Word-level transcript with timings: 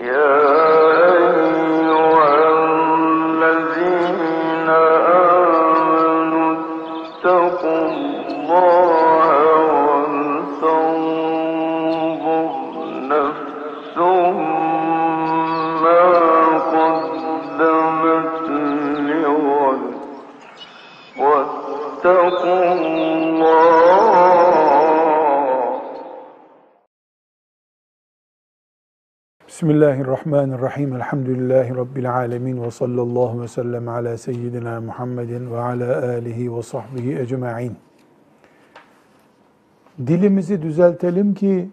Yeah. 0.00 0.57
Bismillahirrahmanirrahim. 29.58 30.94
Elhamdülillahi 30.94 31.76
Rabbil 31.76 32.14
alemin. 32.14 32.62
Ve 32.62 32.70
sallallahu 32.70 33.42
ve 33.42 33.48
sellem 33.48 33.88
ala 33.88 34.18
seyyidina 34.18 34.80
Muhammedin 34.80 35.50
ve 35.50 35.58
ala 35.58 36.06
alihi 36.08 36.56
ve 36.56 36.62
sahbihi 36.62 37.18
ecma'in. 37.18 37.76
Dilimizi 40.06 40.62
düzeltelim 40.62 41.34
ki 41.34 41.68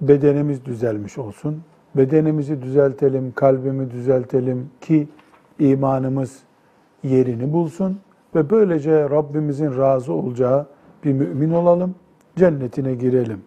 bedenimiz 0.00 0.64
düzelmiş 0.64 1.18
olsun. 1.18 1.62
Bedenimizi 1.96 2.62
düzeltelim, 2.62 3.32
kalbimi 3.32 3.90
düzeltelim 3.90 4.70
ki 4.80 5.08
imanımız 5.58 6.38
yerini 7.02 7.52
bulsun 7.52 8.00
ve 8.34 8.50
böylece 8.50 9.10
Rabbimizin 9.10 9.78
razı 9.78 10.12
olacağı 10.12 10.66
bir 11.04 11.12
mümin 11.12 11.50
olalım, 11.50 11.94
cennetine 12.36 12.94
girelim 12.94 13.40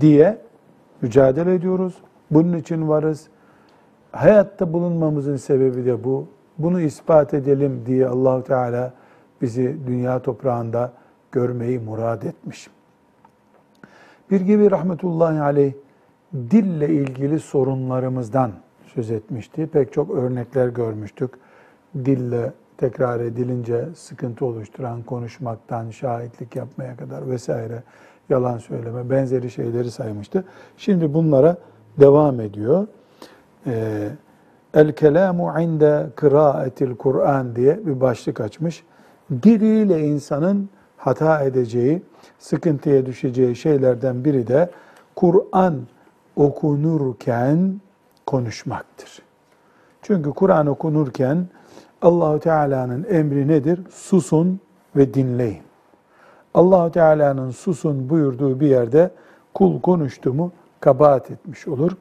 diye 0.00 0.38
mücadele 1.02 1.54
ediyoruz. 1.54 1.94
Bunun 2.30 2.56
için 2.56 2.88
varız. 2.88 3.28
Hayatta 4.12 4.72
bulunmamızın 4.72 5.36
sebebi 5.36 5.84
de 5.84 6.04
bu. 6.04 6.26
Bunu 6.58 6.80
ispat 6.80 7.34
edelim 7.34 7.82
diye 7.86 8.08
Allahu 8.08 8.44
Teala 8.44 8.92
bizi 9.42 9.76
dünya 9.86 10.22
toprağında 10.22 10.92
görmeyi 11.32 11.78
murad 11.78 12.22
etmiş. 12.22 12.70
Bir 14.30 14.40
gibi 14.40 14.70
rahmetullahi 14.70 15.40
aleyh 15.40 15.72
dille 16.34 16.88
ilgili 16.88 17.40
sorunlarımızdan 17.40 18.52
söz 18.94 19.10
etmişti. 19.10 19.66
Pek 19.66 19.92
çok 19.92 20.10
örnekler 20.10 20.68
görmüştük. 20.68 21.30
Dille 21.94 22.52
tekrar 22.76 23.20
edilince 23.20 23.88
sıkıntı 23.94 24.44
oluşturan 24.44 25.02
konuşmaktan 25.02 25.90
şahitlik 25.90 26.56
yapmaya 26.56 26.96
kadar 26.96 27.30
vesaire 27.30 27.82
yalan 28.28 28.58
söyleme 28.58 29.10
benzeri 29.10 29.50
şeyleri 29.50 29.90
saymıştı. 29.90 30.44
Şimdi 30.76 31.14
bunlara 31.14 31.56
devam 32.00 32.40
ediyor. 32.40 32.86
Ee, 33.66 34.08
El 34.74 34.92
kelamu 34.92 35.60
inde 35.60 36.06
kıraatil 36.16 36.96
Kur'an 36.96 37.56
diye 37.56 37.86
bir 37.86 38.00
başlık 38.00 38.40
açmış. 38.40 38.84
Diliyle 39.42 40.00
insanın 40.00 40.68
hata 40.96 41.42
edeceği, 41.42 42.02
sıkıntıya 42.38 43.06
düşeceği 43.06 43.56
şeylerden 43.56 44.24
biri 44.24 44.46
de 44.46 44.70
Kur'an 45.16 45.74
okunurken 46.36 47.80
konuşmaktır. 48.26 49.22
Çünkü 50.02 50.30
Kur'an 50.30 50.66
okunurken 50.66 51.46
Allahu 52.02 52.40
Teala'nın 52.40 53.06
emri 53.10 53.48
nedir? 53.48 53.80
Susun 53.90 54.60
ve 54.96 55.14
dinleyin. 55.14 55.62
Allahu 56.54 56.92
Teala'nın 56.92 57.50
susun 57.50 58.10
buyurduğu 58.10 58.60
bir 58.60 58.68
yerde 58.68 59.10
kul 59.54 59.80
konuştu 59.80 60.34
mu 60.34 60.52
kabahat 60.80 61.30
etmiş 61.30 61.68
olur. 61.68 61.92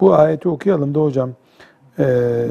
Bu 0.00 0.14
ayeti 0.14 0.48
okuyalım 0.48 0.94
da 0.94 1.00
hocam. 1.00 1.30
Ee, 1.98 2.46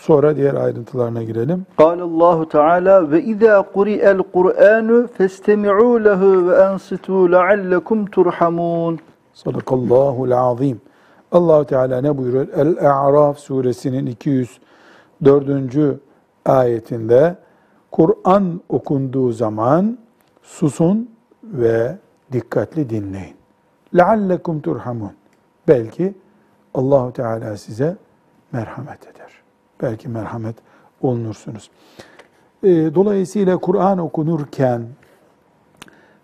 sonra 0.00 0.36
diğer 0.36 0.54
ayrıntılarına 0.54 1.22
girelim. 1.22 1.66
Allahu 1.78 2.48
Teala 2.48 3.10
ve 3.10 3.22
izâ 3.22 3.62
kuriyel 3.62 4.18
Kur'anu 4.18 5.06
festemi'û 5.18 6.04
lehu 6.04 6.48
ve 6.48 6.54
ansitû 6.54 7.32
leallekum 7.32 8.06
turhamûn. 8.06 8.98
Sadakallahu'l 9.34 10.32
azim. 10.32 10.80
Allahu 11.32 11.64
Teala 11.64 12.00
ne 12.00 12.18
buyuruyor? 12.18 12.48
El-A'raf 12.56 13.38
suresinin 13.38 14.06
204. 14.06 16.00
ayetinde 16.46 17.36
Kur'an 17.90 18.60
okunduğu 18.68 19.32
zaman 19.32 19.98
susun 20.42 21.10
ve 21.44 21.96
dikkatli 22.32 22.90
dinleyin. 22.90 23.34
Leallekum 23.96 24.60
turhamun. 24.60 25.12
Belki 25.68 26.14
Allahu 26.74 27.12
Teala 27.12 27.56
size 27.56 27.96
merhamet 28.52 29.02
eder. 29.02 29.32
Belki 29.82 30.08
merhamet 30.08 30.56
olunursunuz. 31.00 31.70
Ee, 32.62 32.68
Dolayısıyla 32.94 33.58
Kur'an 33.58 33.98
okunurken 33.98 34.82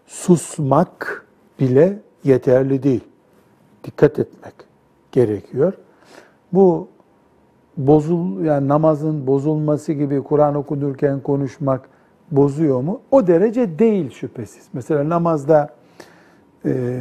susmak 0.07 1.27
bile 1.61 1.99
yeterli 2.25 2.83
değil. 2.83 3.05
Dikkat 3.85 4.19
etmek 4.19 4.55
gerekiyor. 5.13 5.73
Bu 6.53 6.89
bozul 7.77 8.45
yani 8.45 8.69
namazın 8.69 9.27
bozulması 9.27 9.93
gibi 9.93 10.23
Kur'an 10.23 10.55
okunurken 10.55 11.21
konuşmak 11.21 11.89
bozuyor 12.31 12.81
mu? 12.81 13.01
O 13.11 13.27
derece 13.27 13.79
değil 13.79 14.11
şüphesiz. 14.11 14.69
Mesela 14.73 15.09
namazda 15.09 15.69
e, 16.65 17.01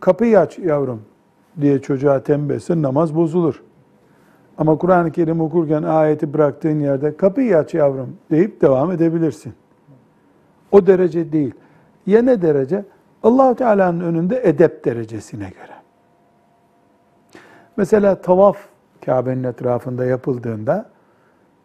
kapıyı 0.00 0.40
aç 0.40 0.58
yavrum 0.58 1.02
diye 1.60 1.82
çocuğa 1.82 2.22
tembihsin 2.22 2.82
namaz 2.82 3.16
bozulur. 3.16 3.62
Ama 4.58 4.78
Kur'an-ı 4.78 5.12
Kerim 5.12 5.40
okurken 5.40 5.82
ayeti 5.82 6.32
bıraktığın 6.32 6.80
yerde 6.80 7.16
kapıyı 7.16 7.58
aç 7.58 7.74
yavrum 7.74 8.16
deyip 8.30 8.60
devam 8.60 8.92
edebilirsin. 8.92 9.52
O 10.72 10.86
derece 10.86 11.32
değil. 11.32 11.54
Ya 12.06 12.22
ne 12.22 12.42
derece? 12.42 12.84
Allahu 13.22 13.54
Teala'nın 13.54 14.00
önünde 14.00 14.40
edep 14.44 14.84
derecesine 14.84 15.44
göre. 15.50 15.76
Mesela 17.76 18.20
tavaf 18.20 18.56
Kabe'nin 19.04 19.44
etrafında 19.44 20.04
yapıldığında 20.04 20.90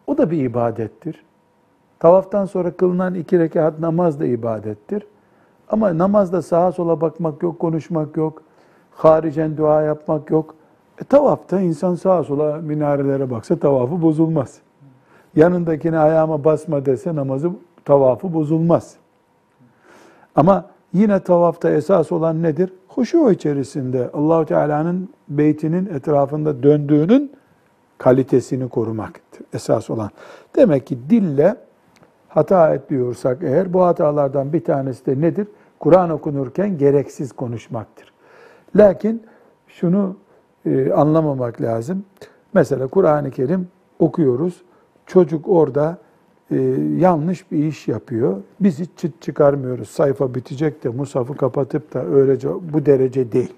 o 0.06 0.18
da 0.18 0.30
bir 0.30 0.42
ibadettir. 0.42 1.24
Tavaftan 1.98 2.44
sonra 2.44 2.70
kılınan 2.70 3.14
iki 3.14 3.38
rekat 3.38 3.78
namaz 3.78 4.20
da 4.20 4.26
ibadettir. 4.26 5.06
Ama 5.68 5.98
namazda 5.98 6.42
sağa 6.42 6.72
sola 6.72 7.00
bakmak 7.00 7.42
yok, 7.42 7.58
konuşmak 7.58 8.16
yok, 8.16 8.42
haricen 8.96 9.56
dua 9.56 9.82
yapmak 9.82 10.30
yok. 10.30 10.54
E, 11.00 11.04
tavafta 11.04 11.60
insan 11.60 11.94
sağa 11.94 12.24
sola 12.24 12.56
minarelere 12.56 13.30
baksa 13.30 13.58
tavafı 13.58 14.02
bozulmaz. 14.02 14.58
Yanındakine 15.36 15.98
ayağıma 15.98 16.44
basma 16.44 16.86
dese 16.86 17.14
namazı 17.14 17.50
tavafı 17.84 18.34
bozulmaz. 18.34 18.96
Ama 20.34 20.64
yine 20.92 21.20
tavafta 21.20 21.70
esas 21.70 22.12
olan 22.12 22.42
nedir? 22.42 22.72
Huşu 22.88 23.30
içerisinde 23.30 24.10
Allahu 24.12 24.46
Teala'nın 24.46 25.08
beytinin 25.28 25.86
etrafında 25.86 26.62
döndüğünün 26.62 27.32
kalitesini 27.98 28.68
korumaktır 28.68 29.46
esas 29.54 29.90
olan. 29.90 30.10
Demek 30.56 30.86
ki 30.86 30.98
dille 31.10 31.56
hata 32.28 32.74
ediyorsak 32.74 33.38
eğer 33.42 33.72
bu 33.72 33.82
hatalardan 33.82 34.52
bir 34.52 34.64
tanesi 34.64 35.06
de 35.06 35.20
nedir? 35.20 35.48
Kur'an 35.78 36.10
okunurken 36.10 36.78
gereksiz 36.78 37.32
konuşmaktır. 37.32 38.15
Lakin 38.76 39.22
şunu 39.68 40.16
e, 40.66 40.92
anlamamak 40.92 41.60
lazım. 41.60 42.04
Mesela 42.54 42.86
Kur'an-ı 42.86 43.30
Kerim 43.30 43.68
okuyoruz. 43.98 44.62
Çocuk 45.06 45.48
orada 45.48 45.98
e, 46.50 46.56
yanlış 46.96 47.52
bir 47.52 47.64
iş 47.64 47.88
yapıyor. 47.88 48.36
Biz 48.60 48.78
hiç 48.78 48.90
çıt 48.96 49.22
çıkarmıyoruz. 49.22 49.88
Sayfa 49.88 50.34
bitecek 50.34 50.84
de 50.84 50.88
musafı 50.88 51.36
kapatıp 51.36 51.94
da 51.94 52.06
öylece 52.06 52.48
bu 52.72 52.86
derece 52.86 53.32
değil. 53.32 53.52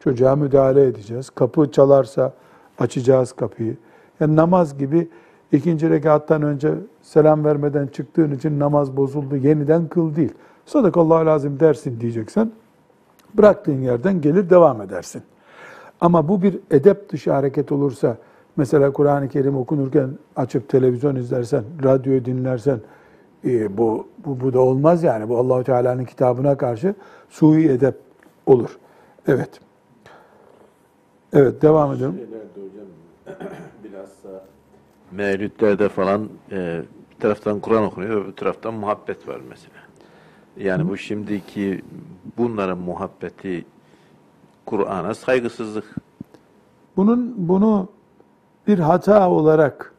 Çocuğa 0.00 0.36
müdahale 0.36 0.86
edeceğiz. 0.86 1.30
Kapı 1.30 1.72
çalarsa 1.72 2.32
açacağız 2.78 3.32
kapıyı. 3.32 3.76
Yani 4.20 4.36
namaz 4.36 4.78
gibi 4.78 5.08
ikinci 5.52 5.90
rekattan 5.90 6.42
önce 6.42 6.74
selam 7.02 7.44
vermeden 7.44 7.86
çıktığın 7.86 8.32
için 8.32 8.58
namaz 8.58 8.96
bozuldu. 8.96 9.36
Yeniden 9.36 9.88
kıl 9.88 10.16
değil. 10.16 10.32
Sadakallahu 10.66 11.26
lazım 11.26 11.60
dersin 11.60 12.00
diyeceksen 12.00 12.52
bıraktığın 13.34 13.80
yerden 13.80 14.20
gelir 14.20 14.50
devam 14.50 14.82
edersin. 14.82 15.22
Ama 16.00 16.28
bu 16.28 16.42
bir 16.42 16.58
edep 16.70 17.08
dışı 17.08 17.32
hareket 17.32 17.72
olursa, 17.72 18.16
mesela 18.56 18.92
Kur'an-ı 18.92 19.28
Kerim 19.28 19.56
okunurken 19.56 20.10
açıp 20.36 20.68
televizyon 20.68 21.16
izlersen, 21.16 21.64
radyo 21.84 22.24
dinlersen, 22.24 22.80
e, 23.44 23.78
bu, 23.78 24.08
bu, 24.26 24.40
bu 24.40 24.52
da 24.52 24.60
olmaz 24.60 25.02
yani. 25.02 25.28
Bu 25.28 25.38
Allahu 25.38 25.64
Teala'nın 25.64 26.04
kitabına 26.04 26.56
karşı 26.56 26.94
sui 27.30 27.68
edep 27.68 27.94
olur. 28.46 28.78
Evet. 29.26 29.60
Evet, 31.32 31.62
devam 31.62 31.92
edelim. 31.92 32.10
Hocam 32.10 33.38
bilhassa 33.84 34.44
mevlütlerde 35.12 35.88
falan 35.88 36.28
e, 36.50 36.82
bir 37.10 37.20
taraftan 37.20 37.60
Kur'an 37.60 37.84
okunuyor, 37.84 38.24
öbür 38.24 38.32
taraftan 38.32 38.74
muhabbet 38.74 39.28
var 39.28 39.40
mesela. 39.48 39.81
Yani 40.56 40.88
bu 40.88 40.96
şimdiki 40.96 41.82
bunların 42.38 42.78
muhabbeti 42.78 43.64
Kur'an'a 44.66 45.14
saygısızlık. 45.14 45.94
Bunun 46.96 47.34
bunu 47.36 47.88
bir 48.66 48.78
hata 48.78 49.30
olarak 49.30 49.94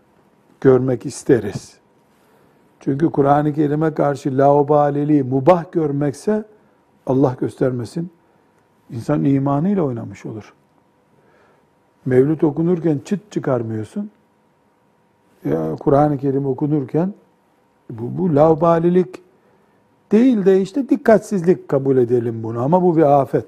görmek 0.62 1.06
isteriz. 1.06 1.78
Çünkü 2.80 3.12
Kur'an-ı 3.12 3.54
Kerim'e 3.54 3.94
karşı 3.94 4.38
laubaliliği 4.38 5.24
mubah 5.24 5.72
görmekse 5.72 6.46
Allah 7.06 7.36
göstermesin 7.40 8.12
insan 8.90 9.26
imanıyla 9.26 9.84
oynamış 9.84 10.26
olur. 10.26 10.54
Mevlüt 12.06 12.44
okunurken 12.44 13.00
çıt 13.06 13.32
çıkarmıyorsun. 13.32 14.12
Ya 15.46 15.76
Kur'an-ı 15.76 16.18
Kerim 16.18 16.46
okunurken 16.46 17.14
bu, 17.90 18.18
bu 18.18 18.36
laubalilik 18.36 19.22
değil 20.13 20.45
de 20.45 20.62
işte 20.62 20.89
dikkatsizlik 20.89 21.69
kabul 21.69 21.98
edelim 21.98 22.44
bunu 22.44 22.63
ama 22.63 22.83
bu 22.83 22.98
bir 22.98 23.21
afet. 23.21 23.45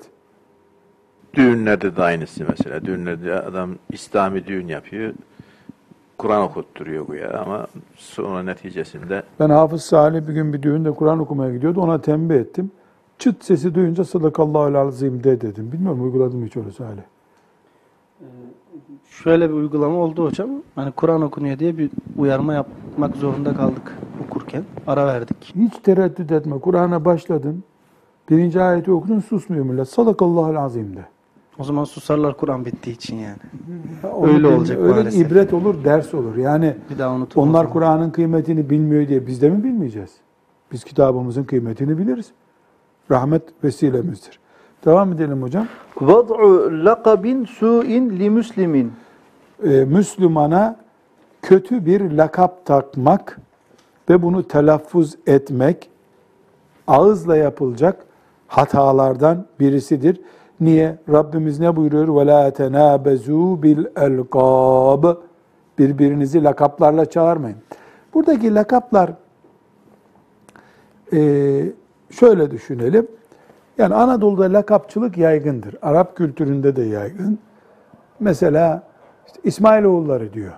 Düğünlerde 1.34 1.96
de 1.96 2.04
aynısı 2.04 2.46
mesela. 2.50 2.86
Düğünlerde 2.86 3.42
adam 3.42 3.76
İslami 3.92 4.46
düğün 4.46 4.68
yapıyor. 4.68 5.14
Kur'an 6.18 6.42
okutturuyor 6.42 7.08
bu 7.08 7.16
ya 7.16 7.40
ama 7.40 7.68
sonra 7.96 8.44
neticesinde 8.44 9.24
Ben 9.40 9.50
Hafız 9.50 9.82
Salih 9.82 10.28
bir 10.28 10.34
gün 10.34 10.54
bir 10.54 10.62
düğünde 10.62 10.92
Kur'an 10.92 11.20
okumaya 11.20 11.54
gidiyordu. 11.54 11.82
Ona 11.82 12.02
tembih 12.02 12.36
ettim. 12.36 12.72
Çıt 13.20 13.44
sesi 13.44 13.76
duyunca 13.76 14.04
sadakallahu 14.04 14.78
azim 14.78 15.24
de 15.24 15.42
dedim. 15.42 15.72
Bilmiyorum 15.72 16.04
uyguladım 16.04 16.46
hiç 16.46 16.58
öyle 16.58 16.72
Salih. 16.72 17.02
Şöyle 19.24 19.50
bir 19.50 19.54
uygulama 19.54 19.96
oldu 19.98 20.26
hocam. 20.26 20.50
Hani 20.76 20.92
Kur'an 20.92 21.22
okunuyor 21.22 21.60
diye 21.60 21.78
bir 21.78 21.90
uyarma 22.18 22.54
yapmak 22.54 23.16
zorunda 23.16 23.54
kaldık 23.56 23.98
okurken. 24.26 24.64
Ara 24.88 25.08
verdik. 25.08 25.54
Hiç 25.56 25.74
tereddüt 25.84 26.32
etme. 26.32 26.60
Kur'an'a 26.60 27.06
başladın. 27.06 27.64
Birinci 28.30 28.62
ayeti 28.62 28.92
okudun 28.92 29.20
susmuyor 29.20 29.66
millet. 29.66 29.90
Sadakallahu 29.90 30.60
azim 30.60 30.96
de. 30.96 31.06
O 31.60 31.64
zaman 31.64 31.84
susarlar 31.84 32.38
Kur'an 32.38 32.66
bittiği 32.66 32.96
için 32.96 33.16
yani. 33.16 33.38
Ya 34.04 34.28
Öyle 34.34 34.48
olacak 34.48 34.78
Öyle 34.80 34.94
maalesef. 34.94 35.28
ibret 35.32 35.54
olur, 35.54 35.84
ders 35.84 36.14
olur. 36.14 36.36
Yani 36.38 36.76
Bir 36.90 37.00
daha 37.00 37.16
unutulmaz. 37.16 37.50
onlar. 37.50 37.70
Kur'an'ın 37.74 38.10
kıymetini 38.10 38.70
bilmiyor 38.70 39.08
diye 39.08 39.28
biz 39.28 39.42
de 39.42 39.50
mi 39.50 39.64
bilmeyeceğiz? 39.64 40.12
Biz 40.72 40.84
kitabımızın 40.84 41.44
kıymetini 41.44 41.98
biliriz. 41.98 42.32
Rahmet 43.12 43.44
vesilemizdir. 43.64 44.40
Devam 44.86 45.12
edelim 45.14 45.42
hocam. 45.42 45.68
Vad'u 46.02 46.70
lakabin 46.86 47.46
su'in 47.46 48.20
li 48.20 48.30
müslimin. 48.30 48.92
Ee, 49.65 49.69
Müslümana 49.69 50.77
kötü 51.43 51.87
bir 51.87 52.11
lakap 52.11 52.67
takmak 52.67 53.41
ve 54.11 54.23
bunu 54.23 54.49
telaffuz 54.49 55.17
etmek 55.27 55.91
ağızla 56.87 57.37
yapılacak 57.37 58.05
hatalardan 58.49 59.47
birisidir. 59.61 60.21
Niye? 60.61 60.99
Rabbimiz 61.09 61.61
ne 61.61 61.77
buyuruyor? 61.77 62.09
وَلَا 62.09 62.51
تَنَابَزُوا 62.51 63.61
بِالْاَلْقَابِ 63.63 65.17
Birbirinizi 65.79 66.45
lakaplarla 66.45 67.05
çağırmayın. 67.11 67.59
Buradaki 68.15 68.55
lakaplar 68.55 69.13
eee, 71.13 71.73
şöyle 72.11 72.51
düşünelim. 72.51 73.09
Yani 73.79 73.95
Anadolu'da 73.95 74.53
lakapçılık 74.53 75.19
yaygındır. 75.19 75.77
Arap 75.83 76.17
kültüründe 76.17 76.77
de 76.77 76.83
yaygın. 76.83 77.39
Mesela 78.21 78.83
işte 79.28 79.40
İsmailoğulları 79.44 80.34
diyor. 80.34 80.52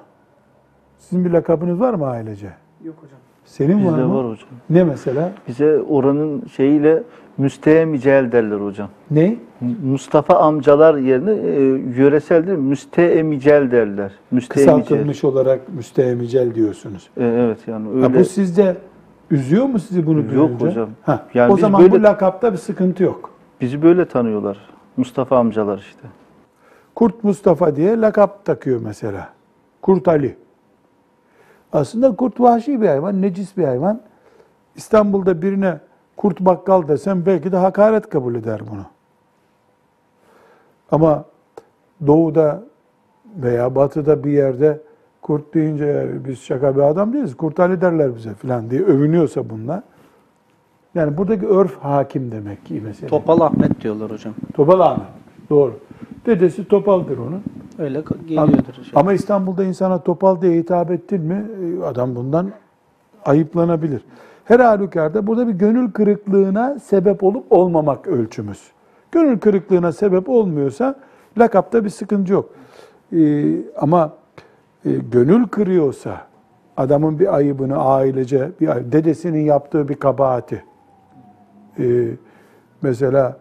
Sizin 0.97 1.25
bir 1.25 1.29
lakabınız 1.31 1.79
var 1.79 1.93
mı 1.93 2.05
ailece? 2.07 2.49
Yok 2.83 2.95
hocam. 3.01 3.19
Senin 3.45 3.85
var 3.85 3.91
Bizde 3.93 4.05
mı? 4.05 4.15
var 4.15 4.25
hocam. 4.31 4.49
Ne 4.69 4.83
mesela? 4.83 5.31
Bize 5.47 5.79
oranın 5.89 6.43
şeyiyle 6.55 7.03
müsteemicel 7.37 8.31
derler 8.31 8.57
hocam. 8.57 8.89
Ne? 9.11 9.35
Mustafa 9.83 10.35
amcalar 10.35 10.95
yerine 10.97 11.31
e, 11.31 11.61
yöresel 12.01 12.47
değil 12.47 12.57
mi? 12.57 12.67
Müsteemicel 12.69 13.71
derler. 13.71 14.11
Müsteemicel. 14.31 14.75
Kısaltılmış 14.79 15.23
olarak 15.23 15.69
müstehemicel 15.73 16.55
diyorsunuz. 16.55 17.09
E, 17.17 17.25
evet 17.25 17.57
yani 17.67 17.89
öyle. 17.89 18.01
Ha, 18.01 18.13
bu 18.13 18.25
sizde 18.25 18.75
üzüyor 19.31 19.65
mu 19.65 19.79
sizi 19.79 20.05
bunu 20.07 20.17
Yok 20.19 20.33
duyunca? 20.33 20.65
hocam. 20.67 20.89
Ha, 21.03 21.25
Yani 21.33 21.53
o 21.53 21.57
zaman 21.57 21.85
bu 21.87 21.91
böyle- 21.91 22.03
lakapta 22.03 22.51
bir 22.53 22.57
sıkıntı 22.57 23.03
yok. 23.03 23.29
Bizi 23.61 23.81
böyle 23.81 24.05
tanıyorlar. 24.05 24.57
Mustafa 24.97 25.37
amcalar 25.37 25.77
işte. 25.77 26.07
Kurt 26.97 27.23
Mustafa 27.23 27.75
diye 27.75 28.01
lakap 28.01 28.45
takıyor 28.45 28.81
mesela. 28.81 29.29
Kurt 29.81 30.07
Ali. 30.07 30.37
Aslında 31.73 32.15
kurt 32.15 32.39
vahşi 32.39 32.81
bir 32.81 32.87
hayvan, 32.87 33.21
necis 33.21 33.57
bir 33.57 33.63
hayvan. 33.63 34.01
İstanbul'da 34.75 35.41
birine 35.41 35.79
kurt 36.15 36.39
bakkal 36.39 36.87
desem 36.87 37.25
belki 37.25 37.51
de 37.51 37.57
hakaret 37.57 38.09
kabul 38.09 38.35
eder 38.35 38.61
bunu. 38.71 38.85
Ama 40.91 41.25
doğuda 42.07 42.63
veya 43.35 43.75
batıda 43.75 44.23
bir 44.23 44.31
yerde 44.31 44.81
kurt 45.21 45.53
deyince 45.53 45.85
"Ya 45.85 46.25
biz 46.25 46.39
şaka 46.39 46.75
bir 46.75 46.81
adam 46.81 47.13
değiliz, 47.13 47.37
kurt 47.37 47.59
Ali 47.59 47.81
derler 47.81 48.15
bize 48.15 48.33
falan 48.33 48.69
diye 48.69 48.81
övünüyorsa 48.81 49.49
bunlar. 49.49 49.83
Yani 50.95 51.17
buradaki 51.17 51.47
örf 51.47 51.77
hakim 51.77 52.31
demek 52.31 52.65
ki 52.65 52.81
mesela. 52.85 53.09
Topal 53.09 53.41
Ahmet 53.41 53.81
diyorlar 53.81 54.11
hocam. 54.11 54.33
Topal 54.53 54.79
Ahmet. 54.79 55.07
Doğru. 55.49 55.79
Dedesi 56.25 56.67
Topal'dır 56.67 57.17
onun. 57.17 57.43
Öyle 57.79 58.03
geliyordur 58.27 58.53
hocam. 58.53 58.91
Ama 58.95 59.13
İstanbul'da 59.13 59.63
insana 59.63 60.03
topal 60.03 60.41
diye 60.41 60.57
hitap 60.57 60.91
ettin 60.91 61.21
mi 61.21 61.45
e, 61.63 61.83
adam 61.83 62.15
bundan 62.15 62.51
ayıplanabilir. 63.25 64.01
Her 64.43 64.59
halükarda 64.59 65.27
burada 65.27 65.47
bir 65.47 65.53
gönül 65.53 65.91
kırıklığına 65.91 66.79
sebep 66.79 67.23
olup 67.23 67.51
olmamak 67.51 68.07
ölçümüz. 68.07 68.71
Gönül 69.11 69.39
kırıklığına 69.39 69.91
sebep 69.91 70.29
olmuyorsa 70.29 70.95
lakapta 71.37 71.85
bir 71.85 71.89
sıkıntı 71.89 72.33
yok. 72.33 72.49
Ee, 73.13 73.55
ama 73.77 74.13
e, 74.85 74.91
gönül 74.91 75.47
kırıyorsa 75.47 76.21
adamın 76.77 77.19
bir 77.19 77.35
ayıbını 77.35 77.77
ailece, 77.77 78.51
bir 78.61 78.67
dedesinin 78.67 79.45
yaptığı 79.45 79.89
bir 79.89 79.95
kabahati, 79.95 80.63
e, 81.79 82.07
mesela 82.81 83.37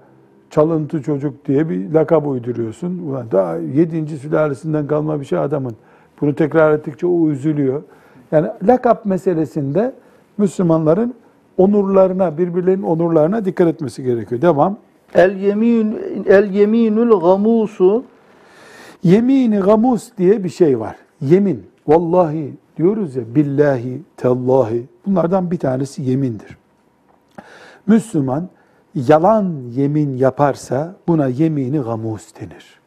çalıntı 0.50 1.02
çocuk 1.02 1.46
diye 1.46 1.68
bir 1.68 1.92
lakap 1.92 2.26
uyduruyorsun. 2.26 2.98
Ulan 2.98 3.26
daha 3.32 3.56
yedinci 3.56 4.16
sülalesinden 4.16 4.86
kalma 4.86 5.20
bir 5.20 5.24
şey 5.24 5.38
adamın. 5.38 5.72
Bunu 6.20 6.34
tekrar 6.34 6.72
ettikçe 6.72 7.06
o 7.06 7.28
üzülüyor. 7.28 7.82
Yani 8.32 8.48
lakap 8.68 9.06
meselesinde 9.06 9.92
Müslümanların 10.38 11.14
onurlarına, 11.58 12.38
birbirlerinin 12.38 12.82
onurlarına 12.82 13.44
dikkat 13.44 13.68
etmesi 13.68 14.04
gerekiyor. 14.04 14.42
Devam. 14.42 14.76
El 15.14 15.36
yemin 15.36 15.98
el 16.26 16.50
yeminul 16.50 17.20
gamusu 17.20 18.04
Yemini 19.02 19.58
gamus 19.58 20.10
diye 20.18 20.44
bir 20.44 20.48
şey 20.48 20.80
var. 20.80 20.96
Yemin. 21.20 21.66
Vallahi 21.86 22.54
diyoruz 22.76 23.16
ya 23.16 23.34
billahi, 23.34 24.02
tellahi. 24.16 24.86
Bunlardan 25.06 25.50
bir 25.50 25.58
tanesi 25.58 26.02
yemindir. 26.02 26.56
Müslüman 27.86 28.48
yalan 28.96 29.70
yemin 29.70 30.16
yaparsa 30.16 30.96
buna 31.08 31.26
yemini 31.26 31.78
gamus 31.78 32.34
denir. 32.40 32.80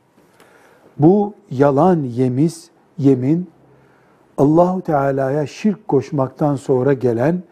Bu 0.97 1.33
yalan 1.51 2.03
yemiz, 2.03 2.69
yemin 2.97 3.49
Allahu 4.37 4.81
Teala'ya 4.81 5.47
şirk 5.47 5.87
koşmaktan 5.87 6.55
sonra 6.55 6.93
gelen 6.93 7.43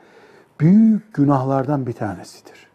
büyük 0.59 1.13
günahlardan 1.13 1.87
bir 1.87 1.93
tanesidir. 1.93 2.67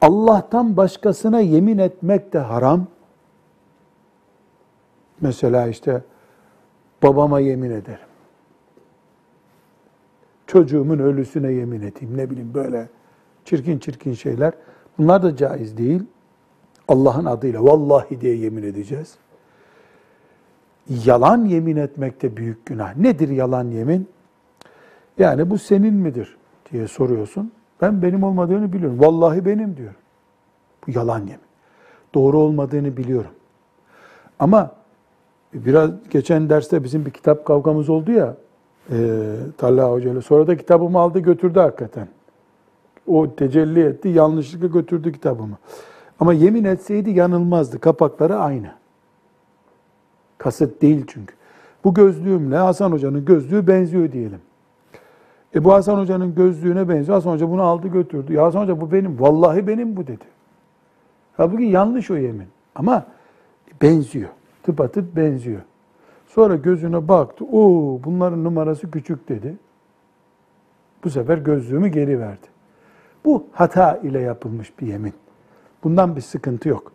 Allah'tan 0.00 0.76
başkasına 0.76 1.40
yemin 1.40 1.78
etmek 1.78 2.32
de 2.32 2.38
haram. 2.38 2.86
Mesela 5.20 5.66
işte 5.66 6.02
babama 7.02 7.40
yemin 7.40 7.70
ederim. 7.70 8.08
Çocuğumun 10.46 10.98
ölüsüne 10.98 11.52
yemin 11.52 11.82
edeyim. 11.82 12.16
Ne 12.16 12.30
bileyim 12.30 12.54
böyle 12.54 12.88
çirkin 13.44 13.78
çirkin 13.78 14.14
şeyler. 14.14 14.52
Bunlar 14.98 15.22
da 15.22 15.36
caiz 15.36 15.76
değil. 15.76 16.02
Allah'ın 16.88 17.24
adıyla 17.24 17.64
vallahi 17.64 18.20
diye 18.20 18.36
yemin 18.36 18.62
edeceğiz. 18.62 19.14
Yalan 21.04 21.44
yemin 21.44 21.76
etmek 21.76 22.22
de 22.22 22.36
büyük 22.36 22.66
günah. 22.66 22.96
Nedir 22.96 23.28
yalan 23.28 23.70
yemin? 23.70 24.08
Yani 25.18 25.50
bu 25.50 25.58
senin 25.58 25.94
midir 25.94 26.36
diye 26.72 26.88
soruyorsun. 26.88 27.52
Ben 27.80 28.02
benim 28.02 28.22
olmadığını 28.22 28.72
biliyorum. 28.72 29.00
Vallahi 29.00 29.44
benim 29.44 29.76
diyorum. 29.76 29.96
Bu 30.86 30.90
yalan 30.98 31.18
yemin. 31.18 31.50
Doğru 32.14 32.38
olmadığını 32.38 32.96
biliyorum. 32.96 33.30
Ama 34.38 34.70
biraz 35.54 35.90
geçen 36.10 36.50
derste 36.50 36.84
bizim 36.84 37.06
bir 37.06 37.10
kitap 37.10 37.44
kavgamız 37.44 37.88
oldu 37.88 38.12
ya 38.12 38.36
e, 38.90 38.96
Talha 39.58 39.90
Hoca 39.90 40.10
ile. 40.12 40.20
Sonra 40.20 40.46
da 40.46 40.56
kitabımı 40.56 40.98
aldı 40.98 41.18
götürdü 41.18 41.58
hakikaten. 41.58 42.08
O 43.06 43.34
tecelli 43.34 43.82
etti, 43.82 44.08
yanlışlıkla 44.08 44.66
götürdü 44.66 45.12
kitabımı. 45.12 45.58
Ama 46.20 46.32
yemin 46.32 46.64
etseydi 46.64 47.10
yanılmazdı. 47.10 47.80
Kapakları 47.80 48.36
aynı. 48.36 48.70
Kasıt 50.38 50.82
değil 50.82 51.04
çünkü. 51.08 51.34
Bu 51.84 51.94
gözlüğümle 51.94 52.56
Hasan 52.56 52.92
Hoca'nın 52.92 53.24
gözlüğü 53.24 53.66
benziyor 53.66 54.12
diyelim. 54.12 54.40
E 55.54 55.64
bu 55.64 55.72
Hasan 55.72 55.98
Hoca'nın 55.98 56.34
gözlüğüne 56.34 56.88
benziyor. 56.88 57.14
Hasan 57.14 57.32
Hoca 57.32 57.50
bunu 57.50 57.62
aldı 57.62 57.88
götürdü. 57.88 58.32
Ya 58.32 58.44
Hasan 58.44 58.62
Hoca 58.62 58.80
bu 58.80 58.92
benim. 58.92 59.20
Vallahi 59.20 59.66
benim 59.66 59.96
bu 59.96 60.06
dedi. 60.06 60.24
Halbuki 61.36 61.64
yanlış 61.64 62.10
o 62.10 62.16
yemin. 62.16 62.48
Ama 62.74 63.06
Benziyor. 63.82 64.28
Tıpatıp 64.62 65.16
benziyor. 65.16 65.60
Sonra 66.26 66.56
gözüne 66.56 67.08
baktı. 67.08 67.44
Oo 67.44 68.00
bunların 68.04 68.44
numarası 68.44 68.90
küçük 68.90 69.28
dedi. 69.28 69.56
Bu 71.04 71.10
sefer 71.10 71.38
gözlüğümü 71.38 71.88
geri 71.88 72.20
verdi. 72.20 72.46
Bu 73.24 73.46
hata 73.52 73.96
ile 73.96 74.20
yapılmış 74.20 74.78
bir 74.80 74.86
yemin. 74.86 75.14
Bundan 75.84 76.16
bir 76.16 76.20
sıkıntı 76.20 76.68
yok. 76.68 76.92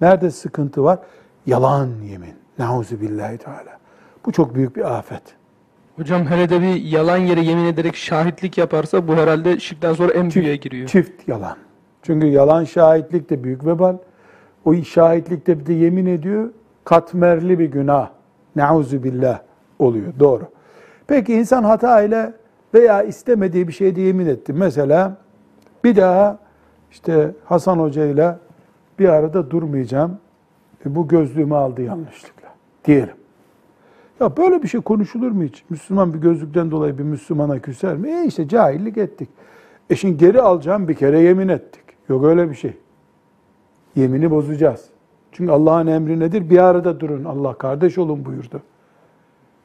Nerede 0.00 0.30
sıkıntı 0.30 0.84
var? 0.84 0.98
Yalan 1.46 1.88
yemin. 2.10 2.34
Nauzu 2.58 3.00
billahi 3.00 3.38
teala. 3.38 3.78
Bu 4.26 4.32
çok 4.32 4.54
büyük 4.54 4.76
bir 4.76 4.98
afet. 4.98 5.22
Hocam 5.96 6.26
hele 6.26 6.50
de 6.50 6.60
bir 6.60 6.82
yalan 6.82 7.16
yere 7.16 7.40
yemin 7.40 7.64
ederek 7.64 7.96
şahitlik 7.96 8.58
yaparsa 8.58 9.08
bu 9.08 9.16
herhalde 9.16 9.60
şirkten 9.60 9.92
sonra 9.92 10.12
en 10.12 10.30
büyüğe 10.30 10.56
giriyor. 10.56 10.88
Çift 10.88 11.28
yalan. 11.28 11.56
Çünkü 12.02 12.26
yalan 12.26 12.64
şahitlik 12.64 13.30
de 13.30 13.44
büyük 13.44 13.66
vebal. 13.66 13.96
O 14.64 14.74
şahitlikte 14.74 15.60
bir 15.60 15.66
de 15.66 15.72
yemin 15.72 16.06
ediyor. 16.06 16.50
Katmerli 16.84 17.58
bir 17.58 17.66
günah. 17.66 18.10
Nauzu 18.56 19.02
billah 19.02 19.40
oluyor. 19.78 20.12
Doğru. 20.18 20.42
Peki 21.06 21.34
insan 21.34 21.64
hata 21.64 22.02
ile 22.02 22.32
veya 22.74 23.02
istemediği 23.02 23.68
bir 23.68 23.72
şeyde 23.72 24.00
yemin 24.00 24.26
etti. 24.26 24.52
Mesela 24.52 25.16
bir 25.84 25.96
daha 25.96 26.38
işte 26.90 27.34
Hasan 27.44 27.78
Hoca 27.78 28.06
ile 28.06 28.36
bir 28.98 29.08
arada 29.08 29.50
durmayacağım. 29.50 30.18
E, 30.86 30.94
bu 30.94 31.08
gözlüğümü 31.08 31.54
aldı 31.54 31.82
yanlışlıkla. 31.82 32.48
Diyelim. 32.84 33.14
Ya 34.20 34.36
böyle 34.36 34.62
bir 34.62 34.68
şey 34.68 34.80
konuşulur 34.80 35.30
mu 35.30 35.42
hiç? 35.42 35.64
Müslüman 35.70 36.14
bir 36.14 36.18
gözlükten 36.18 36.70
dolayı 36.70 36.98
bir 36.98 37.02
Müslümana 37.02 37.58
küser 37.58 37.96
mi? 37.96 38.10
E 38.10 38.24
işte 38.26 38.48
cahillik 38.48 38.98
ettik. 38.98 39.28
E 39.90 39.96
şimdi 39.96 40.16
geri 40.16 40.42
alacağım 40.42 40.88
bir 40.88 40.94
kere 40.94 41.20
yemin 41.20 41.48
ettik. 41.48 41.82
Yok 42.08 42.24
öyle 42.24 42.50
bir 42.50 42.54
şey. 42.54 42.76
Yemini 43.96 44.30
bozacağız. 44.30 44.84
Çünkü 45.32 45.52
Allah'ın 45.52 45.86
emri 45.86 46.20
nedir? 46.20 46.50
Bir 46.50 46.58
arada 46.58 47.00
durun. 47.00 47.24
Allah 47.24 47.54
kardeş 47.58 47.98
olun 47.98 48.24
buyurdu. 48.24 48.62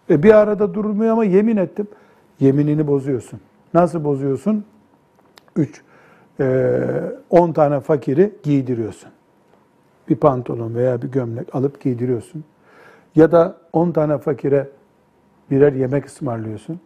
E 0.09 0.23
bir 0.23 0.33
arada 0.33 0.73
durmuyor 0.73 1.11
ama 1.11 1.23
yemin 1.23 1.57
ettim. 1.57 1.87
Yeminini 2.39 2.87
bozuyorsun. 2.87 3.39
Nasıl 3.73 4.03
bozuyorsun? 4.03 4.65
Üç, 5.55 5.81
e, 6.39 6.79
on 7.29 7.51
tane 7.51 7.79
fakiri 7.79 8.35
giydiriyorsun. 8.43 9.09
Bir 10.09 10.15
pantolon 10.15 10.75
veya 10.75 11.01
bir 11.01 11.07
gömlek 11.07 11.55
alıp 11.55 11.81
giydiriyorsun. 11.81 12.43
Ya 13.15 13.31
da 13.31 13.57
on 13.73 13.91
tane 13.91 14.17
fakire 14.17 14.69
birer 15.51 15.73
yemek 15.73 16.05
ısmarlıyorsun. 16.05 16.79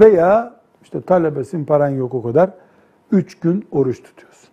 Veya 0.00 0.60
işte 0.82 1.00
talebesin 1.00 1.64
paran 1.64 1.88
yok 1.88 2.14
o 2.14 2.22
kadar. 2.22 2.50
Üç 3.12 3.40
gün 3.40 3.66
oruç 3.70 4.02
tutuyorsun. 4.02 4.48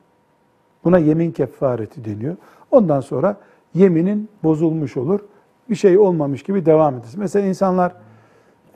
Buna 0.83 0.97
yemin 0.97 1.31
kefareti 1.31 2.05
deniyor. 2.05 2.35
Ondan 2.71 3.01
sonra 3.01 3.37
yeminin 3.73 4.29
bozulmuş 4.43 4.97
olur. 4.97 5.19
Bir 5.69 5.75
şey 5.75 5.97
olmamış 5.97 6.43
gibi 6.43 6.65
devam 6.65 6.95
edersin. 6.95 7.19
Mesela 7.19 7.47
insanlar 7.47 7.95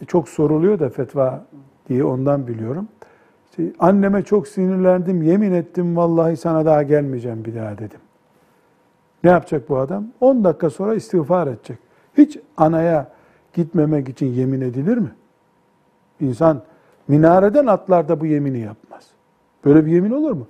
çok 0.07 0.29
soruluyor 0.29 0.79
da 0.79 0.89
fetva 0.89 1.45
diye 1.89 2.03
ondan 2.03 2.47
biliyorum. 2.47 2.87
Anneme 3.79 4.23
çok 4.23 4.47
sinirlendim, 4.47 5.21
yemin 5.21 5.51
ettim 5.51 5.97
vallahi 5.97 6.37
sana 6.37 6.65
daha 6.65 6.83
gelmeyeceğim 6.83 7.45
bir 7.45 7.55
daha 7.55 7.77
dedim. 7.77 7.99
Ne 9.23 9.29
yapacak 9.29 9.69
bu 9.69 9.77
adam? 9.77 10.07
10 10.21 10.43
dakika 10.43 10.69
sonra 10.69 10.93
istiğfar 10.95 11.47
edecek. 11.47 11.77
Hiç 12.17 12.39
anaya 12.57 13.07
gitmemek 13.53 14.09
için 14.09 14.25
yemin 14.25 14.61
edilir 14.61 14.97
mi? 14.97 15.11
İnsan 16.19 16.61
minareden 17.07 17.65
atlar 17.65 18.09
da 18.09 18.19
bu 18.19 18.25
yemini 18.25 18.59
yapmaz. 18.59 19.07
Böyle 19.65 19.85
bir 19.85 19.91
yemin 19.91 20.11
olur 20.11 20.31
mu? 20.31 20.47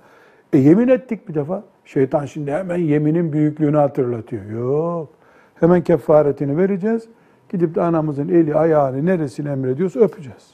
E 0.52 0.58
yemin 0.58 0.88
ettik 0.88 1.28
bir 1.28 1.34
defa. 1.34 1.62
Şeytan 1.84 2.26
şimdi 2.26 2.52
hemen 2.52 2.76
yeminin 2.76 3.32
büyüklüğünü 3.32 3.76
hatırlatıyor. 3.76 4.44
Yok. 4.44 5.08
Hemen 5.54 5.82
kefaretini 5.82 6.56
vereceğiz. 6.56 7.08
Gidip 7.48 7.74
de 7.74 7.82
anamızın 7.82 8.28
eli 8.28 8.54
ayağını 8.54 9.06
neresini 9.06 9.48
emrediyorsa 9.48 10.00
öpeceğiz. 10.00 10.50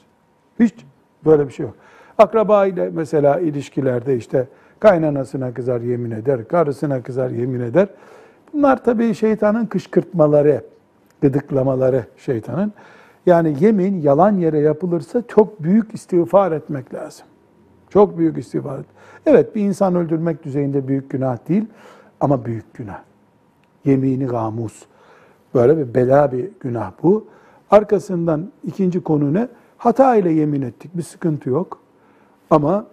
Hiç 0.59 0.75
böyle 1.25 1.47
bir 1.47 1.53
şey 1.53 1.65
yok. 1.65 1.75
Akraba 2.17 2.65
ile 2.65 2.89
mesela 2.93 3.39
ilişkilerde 3.39 4.17
işte 4.17 4.47
kaynanasına 4.79 5.53
kızar 5.53 5.81
yemin 5.81 6.11
eder, 6.11 6.47
karısına 6.47 7.03
kızar 7.03 7.29
yemin 7.29 7.59
eder. 7.59 7.87
Bunlar 8.53 8.83
tabii 8.83 9.15
şeytanın 9.15 9.65
kışkırtmaları, 9.65 10.61
gıdıklamaları 11.21 12.05
şeytanın. 12.17 12.73
Yani 13.25 13.55
yemin 13.59 14.01
yalan 14.01 14.37
yere 14.37 14.59
yapılırsa 14.59 15.23
çok 15.27 15.63
büyük 15.63 15.93
istiğfar 15.93 16.51
etmek 16.51 16.93
lazım. 16.93 17.25
Çok 17.89 18.17
büyük 18.17 18.37
istiğfar 18.37 18.79
et. 18.79 18.85
Evet 19.25 19.55
bir 19.55 19.61
insan 19.61 19.95
öldürmek 19.95 20.43
düzeyinde 20.43 20.87
büyük 20.87 21.09
günah 21.09 21.49
değil 21.49 21.65
ama 22.19 22.45
büyük 22.45 22.73
günah. 22.73 22.99
Yemini 23.85 24.25
gamus. 24.25 24.85
Böyle 25.55 25.77
bir 25.77 25.93
bela 25.93 26.31
bir 26.31 26.49
günah 26.59 26.91
bu. 27.03 27.27
Arkasından 27.71 28.51
ikinci 28.63 29.03
konu 29.03 29.33
ne? 29.33 29.47
Hata 29.77 30.15
ile 30.15 30.31
yemin 30.31 30.61
ettik. 30.61 30.97
Bir 30.97 31.03
sıkıntı 31.03 31.49
yok. 31.49 31.84
Ama 32.49 32.85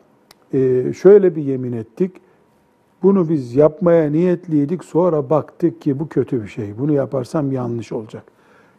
e, 0.54 0.92
şöyle 0.92 1.37
bir 1.37 1.42
yemin 1.42 1.73
ettik. 1.73 2.16
Bunu 3.02 3.28
biz 3.28 3.54
yapmaya 3.54 4.11
niyetliydik. 4.11 4.85
Sonra 4.85 5.30
baktık 5.30 5.82
ki 5.82 5.99
bu 5.99 6.09
kötü 6.09 6.42
bir 6.42 6.49
şey. 6.49 6.78
Bunu 6.78 6.92
yaparsam 6.92 7.52
yanlış 7.52 7.92
olacak. 7.92 8.25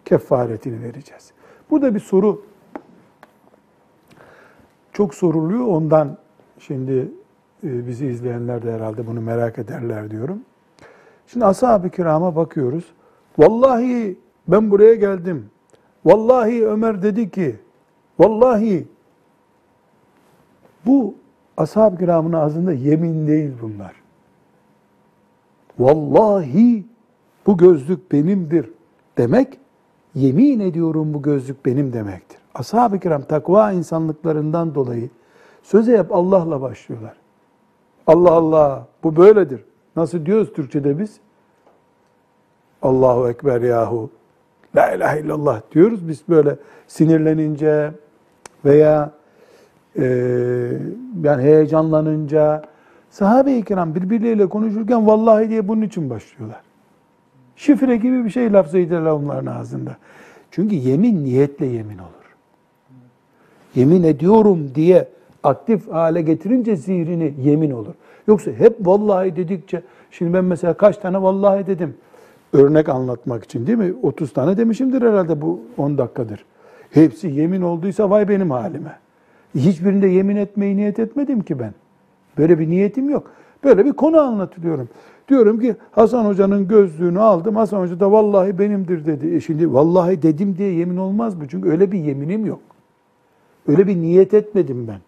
Kefaretini 0.06 0.82
vereceğiz. 0.84 1.32
Burada 1.70 1.96
bir 1.96 2.00
soru 2.00 2.42
çok 4.94 5.14
soruluyor. 5.14 5.68
Ondan 5.68 6.18
şimdi 6.60 7.12
e, 7.64 7.88
bizi 7.88 8.06
izleyenler 8.06 8.64
de 8.64 8.72
herhalde 8.72 9.08
bunu 9.08 9.22
merak 9.22 9.60
ederler 9.60 10.12
diyorum. 10.12 10.40
Şimdi 11.28 11.46
ashab-ı 11.46 11.90
kirama 11.90 12.36
bakıyoruz. 12.36 12.86
Vallahi 13.38 14.18
ben 14.48 14.72
buraya 14.72 14.96
geldim. 14.96 15.46
Vallahi 16.06 16.68
Ömer 16.68 17.02
dedi 17.02 17.32
ki, 17.32 17.56
vallahi 18.20 18.88
bu 20.86 21.16
ashab-ı 21.58 21.98
kiramın 21.98 22.34
ağzında 22.34 22.74
yemin 22.74 23.28
değil 23.28 23.52
bunlar. 23.62 23.94
Vallahi 25.80 26.86
bu 27.48 27.58
gözlük 27.58 28.12
benimdir 28.12 28.70
demek, 29.18 29.60
yemin 30.16 30.60
ediyorum 30.60 31.14
bu 31.14 31.22
gözlük 31.22 31.66
benim 31.66 31.94
demektir. 31.94 32.40
Ashab-ı 32.56 33.00
kiram 33.00 33.22
takva 33.22 33.72
insanlıklarından 33.72 34.76
dolayı 34.76 35.10
söze 35.64 35.98
hep 35.98 36.12
Allah'la 36.12 36.62
başlıyorlar. 36.62 37.14
Allah 38.08 38.32
Allah 38.32 38.88
bu 39.04 39.16
böyledir. 39.16 39.64
Nasıl 39.96 40.26
diyoruz 40.26 40.54
Türkçe'de 40.54 41.00
biz? 41.00 41.20
Allahu 42.82 43.30
Ekber 43.30 43.62
yahu. 43.62 44.10
La 44.76 44.92
ilahe 44.92 45.20
illallah 45.20 45.62
diyoruz. 45.72 46.08
Biz 46.08 46.24
böyle 46.30 46.56
sinirlenince 46.88 47.92
veya 48.66 49.12
e, 49.98 50.06
yani 51.24 51.44
heyecanlanınca 51.44 52.62
sahabe-i 53.10 53.64
kiram 53.64 53.96
birbirleriyle 53.96 54.46
konuşurken 54.46 55.08
vallahi 55.08 55.50
diye 55.50 55.68
bunun 55.68 55.82
için 55.82 56.10
başlıyorlar. 56.10 56.62
Şifre 57.56 57.98
gibi 57.98 58.26
bir 58.26 58.30
şey 58.30 58.54
lafzı 58.54 58.78
onların 58.78 59.46
ağzında. 59.46 59.98
Çünkü 60.52 60.76
yemin 60.76 61.24
niyetle 61.24 61.66
yemin 61.66 61.98
olur. 61.98 62.36
Yemin 63.76 64.04
ediyorum 64.04 64.72
diye 64.76 65.08
aktif 65.44 65.92
hale 65.92 66.22
getirince 66.22 66.76
zihrini 66.76 67.34
yemin 67.44 67.72
olur. 67.72 67.94
Yoksa 68.28 68.52
hep 68.52 68.76
vallahi 68.82 69.36
dedikçe, 69.36 69.82
şimdi 70.12 70.34
ben 70.34 70.46
mesela 70.46 70.74
kaç 70.74 70.98
tane 70.98 71.22
vallahi 71.22 71.68
dedim 71.68 71.96
örnek 72.54 72.90
anlatmak 72.90 73.44
için 73.44 73.68
değil 73.68 73.78
mi? 73.78 73.94
30 74.04 74.34
tane 74.34 74.58
demişimdir 74.58 75.02
herhalde 75.02 75.42
bu 75.42 75.62
10 75.78 75.98
dakikadır. 75.98 76.46
Hepsi 76.92 77.28
yemin 77.28 77.62
olduysa 77.62 78.10
vay 78.10 78.30
benim 78.30 78.52
halime. 78.52 79.03
Hiçbirinde 79.56 80.08
yemin 80.08 80.36
etmeyi 80.36 80.78
niyet 80.78 81.00
etmedim 81.00 81.42
ki 81.42 81.60
ben. 81.60 81.74
Böyle 82.38 82.60
bir 82.60 82.70
niyetim 82.70 83.10
yok. 83.10 83.32
Böyle 83.64 83.86
bir 83.86 83.94
konu 83.94 84.20
anlatılıyorum. 84.20 84.90
Diyorum 85.30 85.60
ki 85.60 85.76
Hasan 85.92 86.26
Hoca'nın 86.26 86.68
gözlüğünü 86.68 87.20
aldım. 87.20 87.56
Hasan 87.56 87.80
Hoca 87.80 88.00
da 88.00 88.12
vallahi 88.12 88.60
benimdir 88.60 89.06
dedi. 89.06 89.36
E 89.36 89.40
şimdi 89.40 89.74
vallahi 89.74 90.22
dedim 90.22 90.58
diye 90.58 90.74
yemin 90.74 90.98
olmaz 90.98 91.36
mı? 91.36 91.44
Çünkü 91.50 91.70
öyle 91.70 91.92
bir 91.92 92.00
yeminim 92.00 92.46
yok. 92.46 92.62
Öyle 93.68 93.88
bir 93.88 93.96
niyet 93.96 94.34
etmedim 94.34 94.88
ben. 94.88 95.00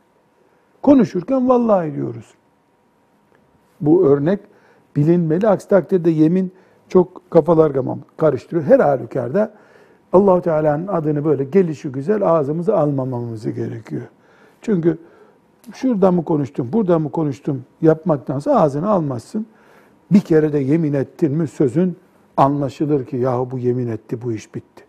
Konuşurken 0.82 1.50
vallahi 1.50 1.96
diyoruz. 1.96 2.34
Bu 3.82 4.06
örnek 4.06 4.40
bilinmeli. 4.96 5.48
Aksi 5.48 5.68
takdirde 5.68 6.10
yemin 6.10 6.52
çok 6.90 7.32
kafalar 7.32 7.74
karıştırıyor. 8.18 8.66
Her 8.66 8.80
halükarda 8.80 9.54
Allahu 10.14 10.42
Teala'nın 10.42 10.88
adını 10.88 11.26
böyle 11.26 11.44
gelişi 11.44 11.90
güzel 11.90 12.24
ağzımıza 12.24 12.78
almamamız 12.78 13.54
gerekiyor. 13.56 14.08
Çünkü 14.66 14.98
şurada 15.74 16.12
mı 16.12 16.24
konuştum, 16.24 16.70
burada 16.74 17.00
mı 17.00 17.12
konuştum 17.12 17.64
yapmaktansa 17.82 18.56
ağzını 18.56 18.90
almazsın. 18.90 19.46
Bir 20.12 20.20
kere 20.20 20.54
de 20.54 20.60
yemin 20.60 20.94
ettin 20.94 21.32
mi 21.32 21.48
sözün 21.48 21.98
anlaşılır 22.38 23.06
ki 23.06 23.18
yahu 23.18 23.52
bu 23.52 23.60
yemin 23.60 23.88
etti, 23.88 24.22
bu 24.22 24.34
iş 24.34 24.56
bitti. 24.56 24.84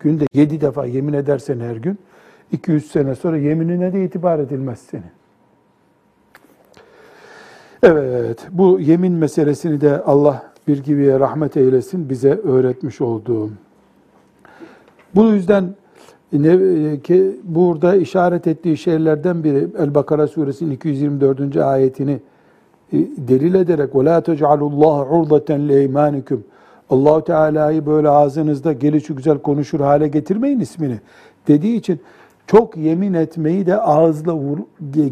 Günde 0.00 0.26
yedi 0.34 0.60
defa 0.60 0.86
yemin 0.86 1.12
edersen 1.12 1.60
her 1.60 1.76
gün, 1.76 1.98
iki 2.52 2.72
üç 2.72 2.86
sene 2.86 3.14
sonra 3.14 3.38
yeminine 3.38 3.92
de 3.92 4.04
itibar 4.04 4.38
edilmez 4.38 4.78
senin. 4.78 5.12
Evet, 7.82 8.46
bu 8.50 8.80
yemin 8.80 9.12
meselesini 9.12 9.80
de 9.80 10.02
Allah 10.02 10.52
bir 10.68 10.82
gibiye 10.82 11.20
rahmet 11.20 11.56
eylesin 11.56 12.08
bize 12.08 12.34
öğretmiş 12.34 13.00
olduğu. 13.00 13.50
Bu 15.14 15.24
yüzden 15.24 15.74
ne, 16.33 16.99
ki 16.99 17.35
burada 17.43 17.95
işaret 17.95 18.47
ettiği 18.47 18.77
şeylerden 18.77 19.43
biri 19.43 19.67
El-Bakara 19.79 20.27
suresinin 20.27 20.71
224. 20.71 21.57
ayetini 21.57 22.19
e, 22.93 22.97
delil 23.17 23.53
ederek 23.53 23.93
وَلَا 23.93 24.21
تَجْعَلُوا 24.21 24.71
اللّٰهَ 24.71 25.07
عُرْضَةً 25.09 25.67
لَيْمَانِكُمْ 25.67 26.37
Allahu 26.89 27.23
Teala'yı 27.23 27.85
böyle 27.85 28.09
ağzınızda 28.09 28.73
gelişi 28.73 29.15
güzel 29.15 29.37
konuşur 29.37 29.79
hale 29.79 30.07
getirmeyin 30.07 30.59
ismini 30.59 30.99
dediği 31.47 31.75
için 31.75 31.99
çok 32.47 32.77
yemin 32.77 33.13
etmeyi 33.13 33.65
de 33.65 33.77
ağızla 33.77 34.35
vur, 34.35 34.57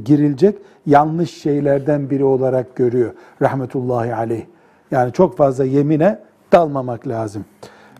girilecek 0.06 0.58
yanlış 0.86 1.42
şeylerden 1.42 2.10
biri 2.10 2.24
olarak 2.24 2.75
görüyor 2.75 3.14
rahmetullahi 3.42 4.16
aleyh. 4.16 4.46
Yani 4.92 5.14
çok 5.14 5.38
fazla 5.38 5.66
yemine 5.66 6.20
dalmamak 6.52 7.08
lazım. 7.08 7.46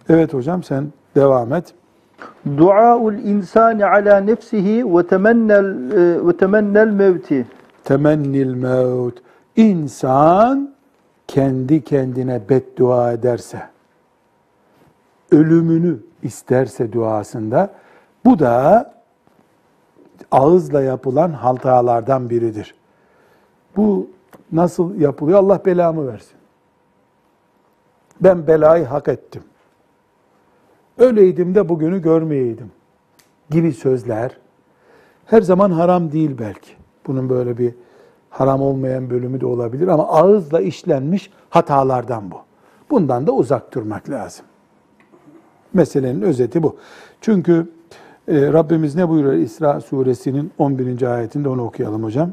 Evet 0.10 0.34
hocam 0.34 0.64
sen 0.64 0.88
devam 1.16 1.54
et. 1.54 1.74
Duaul 2.57 3.15
insani 3.15 3.87
ala 3.87 4.21
nefsihi 4.21 4.97
ve 4.97 5.07
temennel 5.07 5.91
e, 5.93 6.27
ve 6.27 6.37
temennel 6.37 6.89
mevti. 6.89 7.47
Temennil 7.85 8.55
mevt. 8.55 9.15
İnsan 9.57 10.75
kendi 11.29 11.85
kendine 11.85 12.49
beddua 12.49 13.13
ederse, 13.13 13.63
ölümünü 15.33 15.99
isterse 16.23 16.93
duasında, 16.93 17.71
bu 18.25 18.39
da 18.39 18.95
ağızla 20.31 20.83
yapılan 20.83 21.33
hatalardan 21.33 22.31
biridir. 22.31 22.75
Bu 23.77 24.11
nasıl 24.53 25.01
yapılıyor? 25.01 25.39
Allah 25.39 25.65
belamı 25.65 26.13
versin. 26.13 26.37
Ben 28.21 28.47
belayı 28.47 28.85
hak 28.85 29.09
ettim. 29.09 29.43
Öyleydim 31.01 31.55
de 31.55 31.69
bugünü 31.69 32.03
görmeyeydim 32.03 32.71
gibi 33.51 33.73
sözler 33.73 34.37
her 35.27 35.43
zaman 35.43 35.71
haram 35.71 36.13
değil 36.13 36.31
belki. 36.39 36.71
Bunun 37.07 37.29
böyle 37.29 37.59
bir 37.59 37.75
haram 38.31 38.63
olmayan 38.63 39.11
bölümü 39.11 39.41
de 39.41 39.47
olabilir 39.47 39.89
ama 39.89 40.09
ağızla 40.09 40.61
işlenmiş 40.61 41.31
hatalardan 41.51 42.31
bu. 42.31 42.37
Bundan 42.91 43.27
da 43.27 43.33
uzak 43.33 43.75
durmak 43.75 44.11
lazım. 44.11 44.47
Meselenin 45.75 46.23
özeti 46.23 46.63
bu. 46.63 46.77
Çünkü 47.21 47.67
e, 48.29 48.53
Rabbimiz 48.53 48.95
ne 48.95 49.09
buyuruyor 49.09 49.35
İsra 49.35 49.81
suresinin 49.81 50.51
11. 50.59 51.03
ayetinde 51.03 51.49
onu 51.49 51.65
okuyalım 51.65 52.05
hocam. 52.05 52.31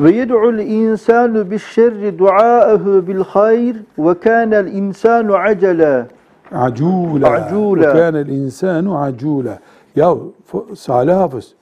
Ve 0.00 0.12
yed'ul 0.12 0.58
insanu 0.58 1.50
bi'ş-şerri 1.50 2.18
du'aahu 2.18 3.06
bil 3.06 3.20
hayr 3.20 3.76
ve 3.98 4.20
kana'l 4.20 4.66
insanu 4.66 5.34
acele. 5.34 6.06
Acula. 6.54 7.28
Acula. 7.28 7.92
Kânel 7.92 8.28
insanu 8.28 8.98
acula. 8.98 9.58
Ya 9.96 10.14
Salih 10.76 11.14
Hafız, 11.14 11.54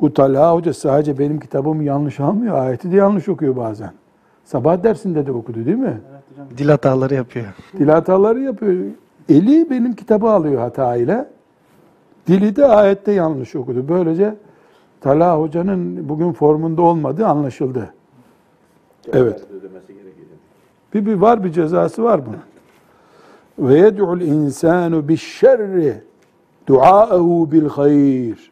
bu 0.00 0.14
Talha 0.14 0.54
Hoca 0.54 0.74
sadece 0.74 1.18
benim 1.18 1.40
kitabımı 1.40 1.84
yanlış 1.84 2.20
almıyor, 2.20 2.58
ayeti 2.58 2.92
de 2.92 2.96
yanlış 2.96 3.28
okuyor 3.28 3.56
bazen. 3.56 3.92
Sabah 4.44 4.82
dersinde 4.82 5.26
de 5.26 5.32
okudu 5.32 5.64
değil 5.66 5.76
mi? 5.76 6.00
Dil 6.58 6.68
hataları 6.68 7.14
yapıyor. 7.14 7.46
Dil 7.78 7.88
hataları 7.88 8.40
yapıyor. 8.40 8.74
Eli 9.28 9.70
benim 9.70 9.92
kitabı 9.92 10.30
alıyor 10.30 10.60
hata 10.60 10.96
ile. 10.96 11.26
Dili 12.26 12.56
de 12.56 12.66
ayette 12.66 13.12
yanlış 13.12 13.56
okudu. 13.56 13.88
Böylece 13.88 14.34
Talha 15.00 15.40
Hoca'nın 15.40 16.08
bugün 16.08 16.32
formunda 16.32 16.82
olmadığı 16.82 17.26
anlaşıldı. 17.26 17.90
Evet. 19.12 19.44
Bir, 20.94 21.06
bir 21.06 21.14
var 21.14 21.44
bir 21.44 21.52
cezası 21.52 22.04
var 22.04 22.26
bunun. 22.26 22.38
Ve 23.58 23.78
yed'ul 23.78 24.20
insanu 24.20 25.08
bi'şerri 25.08 25.94
duaehu 26.66 27.52
bil 27.52 27.68
hayr. 27.68 28.50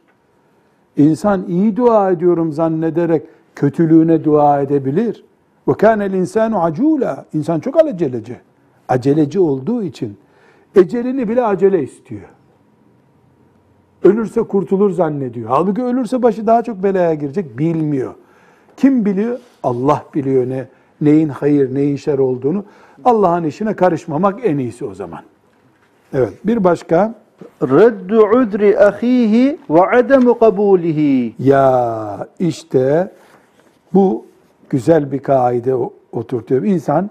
İnsan 0.96 1.44
iyi 1.48 1.76
dua 1.76 2.11
ediyorum 2.11 2.52
zannederek 2.52 3.22
kötülüğüne 3.55 4.24
dua 4.24 4.61
edebilir. 4.61 5.24
Ve 5.68 5.72
kânel 5.72 6.12
insanu 6.12 6.62
acula. 6.62 7.24
İnsan 7.33 7.61
çok 7.61 7.85
aceleci. 7.85 8.37
Aceleci 8.88 9.40
olduğu 9.40 9.83
için 9.83 10.16
ecelini 10.76 11.28
bile 11.28 11.44
acele 11.44 11.83
istiyor. 11.83 12.28
Ölürse 14.05 14.42
kurtulur 14.42 14.90
zannediyor. 14.90 15.48
Halbuki 15.48 15.83
ölürse 15.83 16.22
başı 16.22 16.46
daha 16.46 16.62
çok 16.62 16.83
belaya 16.83 17.14
girecek 17.14 17.59
bilmiyor. 17.59 18.14
Kim 18.76 19.05
biliyor? 19.05 19.38
Allah 19.62 20.05
biliyor 20.14 20.48
ne 20.48 20.68
neyin 21.00 21.28
hayır, 21.28 21.74
neyin 21.74 21.96
şer 21.96 22.18
olduğunu. 22.18 22.64
Allah'ın 23.04 23.44
işine 23.44 23.76
karışmamak 23.76 24.46
en 24.46 24.58
iyisi 24.58 24.84
o 24.84 24.94
zaman. 24.94 25.20
Evet, 26.14 26.32
bir 26.44 26.64
başka 26.64 27.14
Reddu 27.62 28.22
udri 28.22 28.80
ahihi 28.80 29.58
ve 29.70 29.82
ademu 29.82 30.38
kabulihi. 30.38 31.34
ya 31.38 32.28
işte 32.38 33.12
bu 33.94 34.26
güzel 34.70 35.12
bir 35.12 35.18
kaide 35.18 35.74
oturtuyor. 36.12 36.62
İnsan 36.62 37.10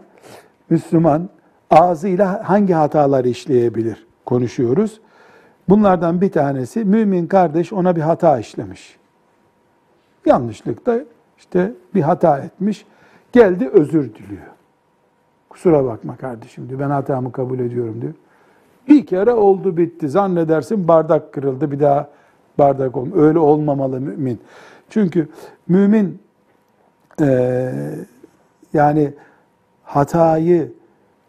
Müslüman 0.70 1.30
ağzıyla 1.72 2.50
hangi 2.50 2.74
hataları 2.74 3.30
işleyebilir 3.30 4.08
konuşuyoruz. 4.26 5.00
Bunlardan 5.70 6.22
bir 6.22 6.32
tanesi 6.32 6.86
mümin 6.86 7.28
kardeş 7.28 7.74
ona 7.74 7.96
bir 7.96 8.02
hata 8.02 8.40
işlemiş. 8.40 8.98
Yanlışlıkla 10.26 11.00
işte 11.38 11.72
bir 11.96 12.02
hata 12.02 12.38
etmiş. 12.38 12.86
Geldi 13.32 13.70
özür 13.74 14.14
diliyor. 14.14 14.53
Kusura 15.54 15.86
bakma 15.86 16.16
kardeşim 16.16 16.70
diyor. 16.70 16.80
Ben 16.80 16.90
hatamı 16.90 17.32
kabul 17.32 17.60
ediyorum 17.60 18.02
diyor. 18.02 18.14
Bir 18.88 19.06
kere 19.06 19.32
oldu 19.32 19.78
bitti. 19.78 20.10
Zannedersin 20.10 20.88
bardak 20.88 21.34
kırıldı 21.34 21.72
bir 21.72 21.80
daha 21.80 22.10
bardak 22.58 22.98
olma. 22.98 23.16
Öyle 23.16 23.40
olmamalı 23.40 24.02
mümin. 24.02 24.40
Çünkü 24.90 25.28
mümin 25.68 26.20
eee, 27.20 27.74
yani 28.74 29.14
hatayı 29.84 30.74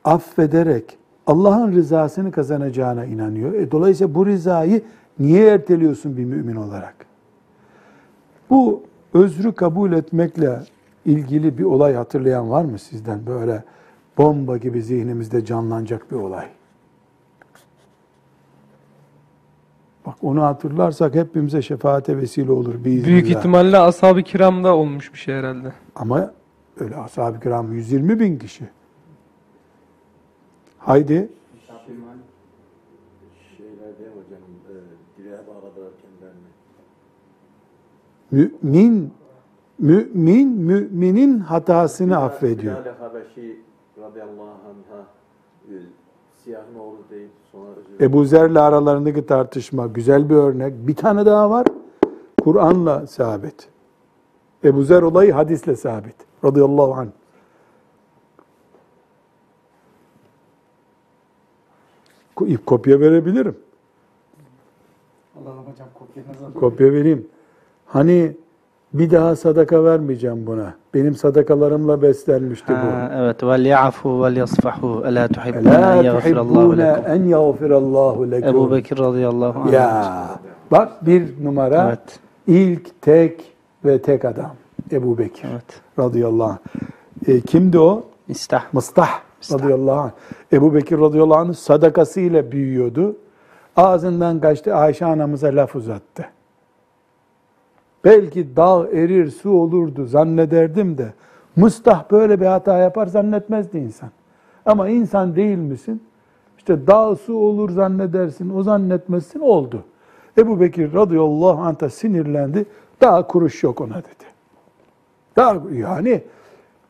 affederek 0.05 0.99
Allah'ın 1.27 1.73
rızasını 1.73 2.33
kazanacağına 2.33 3.05
inanıyor. 3.05 3.53
E, 3.53 3.71
dolayısıyla 3.71 4.15
bu 4.15 4.27
rızayı 4.27 4.83
niye 5.19 5.47
erteliyorsun 5.47 6.17
bir 6.17 6.25
mümin 6.25 6.57
olarak? 6.57 6.95
Bu 8.51 8.83
özrü 9.15 9.53
kabul 9.53 9.93
etmekle 9.93 10.59
ilgili 11.05 11.59
bir 11.59 11.65
olay 11.65 11.95
hatırlayan 11.95 12.51
var 12.51 12.65
mı 12.65 12.79
sizden? 12.79 13.27
Böyle 13.27 13.65
bomba 14.18 14.57
gibi 14.57 14.83
zihnimizde 14.83 15.44
canlanacak 15.44 16.11
bir 16.11 16.16
olay. 16.16 16.48
Bak 20.07 20.14
onu 20.22 20.42
hatırlarsak 20.42 21.14
hepimize 21.14 21.62
şefaate 21.62 22.16
vesile 22.16 22.53
olur 22.53 22.85
biiznillah. 22.85 23.07
Büyük 23.07 23.31
ihtimalle 23.31 23.79
ashab-ı 23.79 24.22
kiramda 24.22 24.77
olmuş 24.77 25.12
bir 25.12 25.18
şey 25.18 25.35
herhalde. 25.35 25.72
Ama 25.96 26.35
öyle 26.81 26.96
ashab-ı 26.96 27.40
kiram 27.40 27.72
120 27.72 28.20
bin 28.20 28.38
kişi. 28.38 28.68
Haydi 30.79 31.29
e, 38.33 38.48
mümin 38.62 39.12
mümin 39.79 40.48
müminin 40.48 41.38
hatasını 41.38 42.18
affediyor. 42.18 42.77
Radıyallahu 44.05 44.43
anh'a 44.43 45.01
e, 45.69 45.75
siyahın 46.45 46.75
oğlu 46.79 46.99
değil 47.11 47.29
sonra 47.53 47.71
özür 47.71 48.05
Ebu 48.05 48.25
Zer'le 48.25 48.57
aralarındaki 48.57 49.27
tartışma 49.27 49.87
güzel 49.87 50.31
bir 50.31 50.35
örnek. 50.35 50.75
Bir 50.87 50.97
tane 50.97 51.27
daha 51.27 51.51
var. 51.51 51.67
Kur'an'la 52.45 53.07
sabit. 53.07 53.69
Ebu 54.64 54.83
Zer 54.83 55.03
olayı 55.03 55.33
hadisle 55.33 55.77
sabit. 55.77 56.14
Radıyallahu 56.45 56.95
anh. 56.95 57.09
Ko- 62.37 62.64
Kopya 62.64 63.01
verebilirim. 63.01 63.57
Allah'ım 65.40 65.67
hocam 65.67 65.88
kopya 65.95 66.61
Kopya 66.61 66.93
vereyim. 66.93 67.29
Hani 67.87 68.37
bir 68.95 69.11
daha 69.11 69.37
sadaka 69.37 69.85
vermeyeceğim 69.85 70.47
buna. 70.47 70.75
Benim 70.95 71.15
sadakalarımla 71.15 72.03
beslenmişti 72.03 72.73
bu. 72.73 72.77
Ha, 72.77 73.13
evet. 73.17 73.43
Vel 73.43 73.65
ya'fu 73.65 74.23
vel 74.23 74.37
yasfahu. 74.37 75.03
Ela 75.07 75.29
tuhibbune 75.29 75.73
La 75.75 75.97
en 75.97 76.03
yaghfirallahu 76.03 76.55
tuhibbune 76.55 76.87
lekum. 76.91 77.13
en 77.13 77.25
lekum. 78.31 78.49
Ebu 78.49 78.71
Bekir 78.73 78.99
radıyallahu 78.99 79.61
anh. 79.61 79.73
Ya 79.73 80.27
bak 80.71 81.07
bir 81.07 81.45
numara 81.45 81.87
Evet. 81.89 82.19
ilk 82.47 83.03
tek 83.03 83.53
ve 83.85 84.03
tek 84.03 84.25
adam 84.25 84.51
Ebu 84.93 85.19
Bekir 85.19 85.49
Evet. 85.53 85.81
radıyallahu 85.99 86.49
anh. 86.49 87.29
E, 87.29 87.41
kimdi 87.41 87.79
o? 87.79 88.03
İstah. 88.29 88.63
Mıstah 88.73 89.09
radıyallahu 89.53 90.01
anh. 90.01 90.11
Ebu 90.53 90.75
Bekir 90.75 90.99
radıyallahu 90.99 91.39
anh 91.39 91.53
sadakasıyla 91.55 92.53
büyüyordu. 92.53 93.17
Ağzından 93.77 94.41
kaçtı 94.41 94.75
Ayşe 94.75 95.07
anamıza 95.07 95.49
laf 95.49 95.77
uzattı. 95.77 96.25
Belki 98.05 98.57
dağ 98.57 98.88
erir 98.93 99.31
su 99.31 99.51
olurdu 99.51 100.07
zannederdim 100.07 100.99
de 100.99 101.12
Mıstah 101.57 102.11
böyle 102.11 102.40
bir 102.40 102.47
hata 102.47 102.79
yapar 102.79 103.07
zannetmezdi 103.07 103.79
insan. 103.79 104.11
Ama 104.67 104.88
insan 104.88 105.37
değil 105.37 105.59
misin? 105.59 106.03
İşte 106.59 106.87
dağ 106.87 107.17
su 107.17 107.37
olur 107.37 107.71
zannedersin, 107.71 108.51
o 108.51 108.62
zannetmezsin 108.62 109.40
oldu. 109.40 109.85
Ebu 110.38 110.61
Bekir 110.61 110.93
radıyallahu 110.95 111.62
anh 111.62 111.90
sinirlendi. 111.90 112.67
Daha 113.01 113.27
kuruş 113.27 113.62
yok 113.62 113.81
ona 113.81 113.95
dedi. 113.95 114.25
Daha 115.37 115.62
yani 115.73 116.23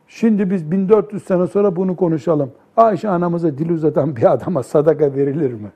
şimdi 0.07 0.49
biz 0.49 0.71
1400 0.71 1.23
sene 1.23 1.47
sonra 1.47 1.75
bunu 1.75 1.95
konuşalım. 1.95 2.51
Ayşe 2.77 3.09
anamıza 3.09 3.57
dil 3.57 3.69
uzatan 3.69 4.15
bir 4.15 4.31
adama 4.31 4.63
sadaka 4.63 5.13
verilir 5.13 5.53
mi? 5.53 5.71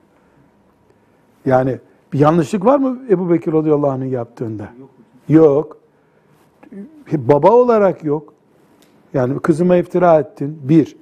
Yani 1.46 1.78
bir 2.12 2.18
yanlışlık 2.18 2.64
var 2.64 2.78
mı 2.78 2.98
Ebu 3.10 3.30
Bekir 3.30 3.52
radıyallahu 3.52 3.90
anh'ın 3.90 4.04
yaptığında? 4.04 4.62
Yok. 4.80 4.90
Baba 7.12 7.50
olarak 7.50 8.04
yok. 8.04 8.34
Yani 9.14 9.38
kızıma 9.38 9.76
iftira 9.76 10.18
ettin. 10.18 10.58
Bir. 10.62 10.96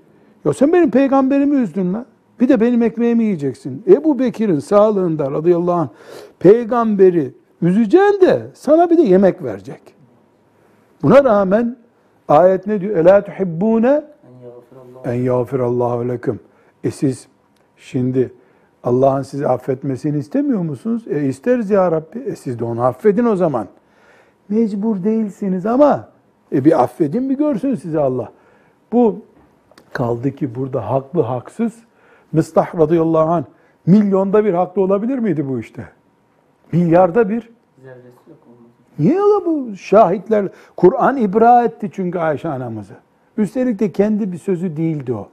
Ya 0.45 0.53
sen 0.53 0.73
benim 0.73 0.91
peygamberimi 0.91 1.57
üzdün 1.57 1.95
lan. 1.95 2.07
Bir 2.41 2.49
de 2.49 2.61
benim 2.61 2.83
ekmeğimi 2.83 3.25
yiyeceksin. 3.25 3.83
Ebu 3.87 4.19
Bekir'in 4.19 4.59
sağlığında 4.59 5.31
radıyallahu 5.31 5.81
anh 5.81 5.89
peygamberi 6.39 7.35
üzeceksin 7.63 8.21
de 8.21 8.47
sana 8.55 8.91
bir 8.91 8.99
de 8.99 9.03
yemek 9.03 9.43
verecek. 9.43 9.81
Buna 11.03 11.25
rağmen 11.25 11.77
ayet 12.29 12.67
ne 12.67 12.81
diyor? 12.81 12.97
Ela 12.97 13.25
tuhibbune 13.25 14.05
en 15.05 15.15
yağfirallahu 15.15 16.09
leküm. 16.09 16.41
E 16.85 16.91
siz 16.91 17.29
şimdi 17.77 18.33
Allah'ın 18.85 19.23
sizi 19.23 19.49
affetmesini 19.49 20.19
istemiyor 20.19 20.61
musunuz? 20.61 21.05
E 21.09 21.25
isteriz 21.25 21.71
ya 21.71 21.93
Rabbi. 21.93 22.19
E 22.19 22.37
siz 22.37 22.59
de 22.59 22.65
onu 22.65 22.83
affedin 22.83 23.25
o 23.25 23.37
zaman. 23.37 23.67
Mecbur 24.49 25.05
değilsiniz 25.05 25.67
ama 25.67 26.09
e 26.53 26.65
bir 26.65 26.83
affedin 26.83 27.31
bir 27.31 27.39
görsün 27.39 27.75
sizi 27.75 27.99
Allah. 27.99 28.33
Bu 28.93 29.23
kaldı 29.93 30.35
ki 30.35 30.55
burada 30.55 30.91
haklı 30.91 31.23
haksız. 31.23 31.73
Mıstah 32.33 32.79
radıyallahu 32.79 33.31
anh 33.31 33.45
milyonda 33.87 34.45
bir 34.45 34.55
haklı 34.55 34.83
olabilir 34.83 35.19
miydi 35.19 35.49
bu 35.49 35.61
işte? 35.61 35.89
Milyarda 36.73 37.29
bir. 37.29 37.51
Niye 38.99 39.23
öyle 39.23 39.47
bu 39.47 39.77
şahitler? 39.77 40.49
Kur'an 40.77 41.17
ibra 41.17 41.65
etti 41.65 41.91
çünkü 41.93 42.19
Ayşe 42.19 42.49
anamızı. 42.49 42.95
Üstelik 43.37 43.79
de 43.79 43.93
kendi 43.93 44.33
bir 44.33 44.39
sözü 44.39 44.77
değildi 44.77 45.13
o. 45.13 45.29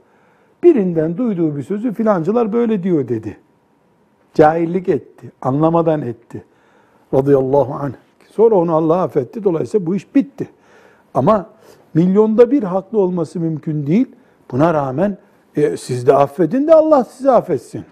Birinden 0.62 1.16
duyduğu 1.16 1.56
bir 1.56 1.62
sözü 1.62 1.92
filancılar 1.92 2.52
böyle 2.52 2.82
diyor 2.82 3.08
dedi. 3.08 3.36
Cahillik 4.34 4.88
etti, 4.88 5.32
anlamadan 5.42 6.02
etti. 6.02 6.44
Radıyallahu 7.14 7.74
anh. 7.74 7.94
Sonra 8.36 8.54
onu 8.54 8.74
Allah 8.74 9.02
affetti. 9.02 9.44
Dolayısıyla 9.44 9.86
bu 9.86 9.96
iş 9.96 10.14
bitti. 10.14 10.48
Ama 11.14 11.46
milyonda 11.94 12.50
bir 12.50 12.62
haklı 12.62 12.98
olması 12.98 13.40
mümkün 13.40 13.86
değil. 13.86 14.06
Buna 14.50 14.74
rağmen 14.74 15.18
e, 15.56 15.76
siz 15.76 16.06
de 16.06 16.14
affedin 16.14 16.66
de 16.66 16.74
Allah 16.74 17.04
sizi 17.04 17.30
affetsin. 17.30 17.84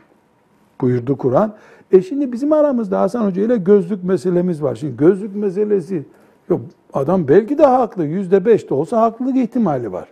Buyurdu 0.81 1.19
Kur'an. 1.19 1.55
E 1.93 2.03
şimdi 2.03 2.33
bizim 2.33 2.53
aramızda 2.53 3.01
Hasan 3.01 3.27
Hoca 3.27 3.43
ile 3.43 3.57
gözlük 3.57 4.05
meselemiz 4.05 4.63
var. 4.63 4.75
Şimdi 4.75 4.97
gözlük 4.97 5.37
meselesi 5.37 6.07
yok. 6.49 6.61
Adam 6.93 7.29
belki 7.29 7.59
de 7.59 7.67
haklı. 7.67 8.05
Yüzde 8.05 8.45
beş 8.45 8.71
de 8.71 8.75
olsa 8.75 9.01
haklılık 9.01 9.37
ihtimali 9.37 9.93
var. 9.93 10.09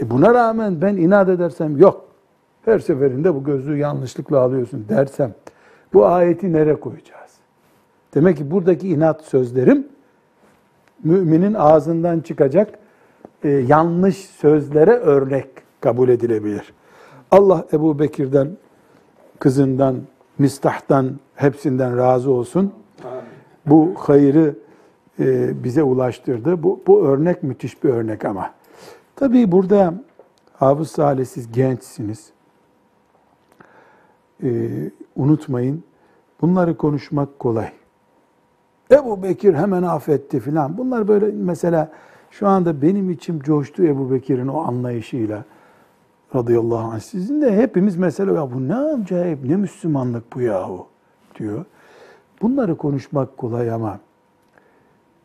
E 0.00 0.10
buna 0.10 0.34
rağmen 0.34 0.80
ben 0.80 0.96
inat 0.96 1.28
edersem 1.28 1.76
yok. 1.76 2.04
Her 2.64 2.78
seferinde 2.78 3.34
bu 3.34 3.44
gözlüğü 3.44 3.78
yanlışlıkla 3.78 4.40
alıyorsun 4.40 4.86
dersem 4.88 5.34
bu 5.92 6.06
ayeti 6.06 6.52
nereye 6.52 6.80
koyacağız? 6.80 7.25
Demek 8.14 8.36
ki 8.36 8.50
buradaki 8.50 8.88
inat 8.88 9.24
sözlerim 9.24 9.88
müminin 11.04 11.54
ağzından 11.54 12.20
çıkacak 12.20 12.78
e, 13.42 13.48
yanlış 13.48 14.16
sözlere 14.16 14.90
örnek 14.90 15.48
kabul 15.80 16.08
edilebilir. 16.08 16.72
Allah 17.30 17.66
Ebu 17.72 17.98
Bekir'den, 17.98 18.48
kızından, 19.38 19.96
Mistah'tan, 20.38 21.18
hepsinden 21.34 21.96
razı 21.96 22.30
olsun. 22.30 22.72
Bu 23.66 23.94
hayrı 23.98 24.54
e, 25.20 25.64
bize 25.64 25.82
ulaştırdı. 25.82 26.62
Bu, 26.62 26.82
bu 26.86 27.06
örnek 27.06 27.42
müthiş 27.42 27.84
bir 27.84 27.88
örnek 27.88 28.24
ama. 28.24 28.50
Tabii 29.16 29.52
burada 29.52 29.94
Hafız 30.52 30.90
Salih 30.90 31.26
siz 31.26 31.52
gençsiniz. 31.52 32.30
E, 34.42 34.48
unutmayın, 35.16 35.84
bunları 36.40 36.76
konuşmak 36.76 37.38
kolay. 37.38 37.72
Ebu 38.90 39.22
Bekir 39.22 39.54
hemen 39.54 39.82
affetti 39.82 40.40
filan. 40.40 40.78
Bunlar 40.78 41.08
böyle 41.08 41.26
mesela 41.26 41.92
şu 42.30 42.48
anda 42.48 42.82
benim 42.82 43.10
içim 43.10 43.40
coştu 43.40 43.84
Ebu 43.84 44.10
Bekir'in 44.10 44.48
o 44.48 44.60
anlayışıyla 44.60 45.44
radıyallahu 46.34 46.92
anh. 46.92 47.00
Sizin 47.00 47.42
de 47.42 47.56
hepimiz 47.56 47.96
mesela 47.96 48.32
ya 48.32 48.52
bu 48.52 48.68
ne 48.68 48.76
acayip 48.76 49.44
ne 49.44 49.56
Müslümanlık 49.56 50.34
bu 50.34 50.40
yahu 50.40 50.86
diyor. 51.38 51.64
Bunları 52.42 52.76
konuşmak 52.76 53.36
kolay 53.36 53.70
ama 53.70 54.00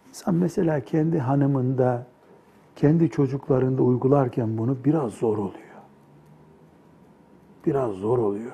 insan 0.10 0.36
mesela 0.36 0.80
kendi 0.80 1.20
hanımında, 1.20 2.08
kendi 2.76 3.10
çocuklarında 3.10 3.84
uygularken 3.84 4.58
bunu 4.58 4.78
biraz 4.86 5.12
zor 5.12 5.38
oluyor. 5.38 5.72
Biraz 7.66 7.92
zor 7.92 8.18
oluyor. 8.18 8.52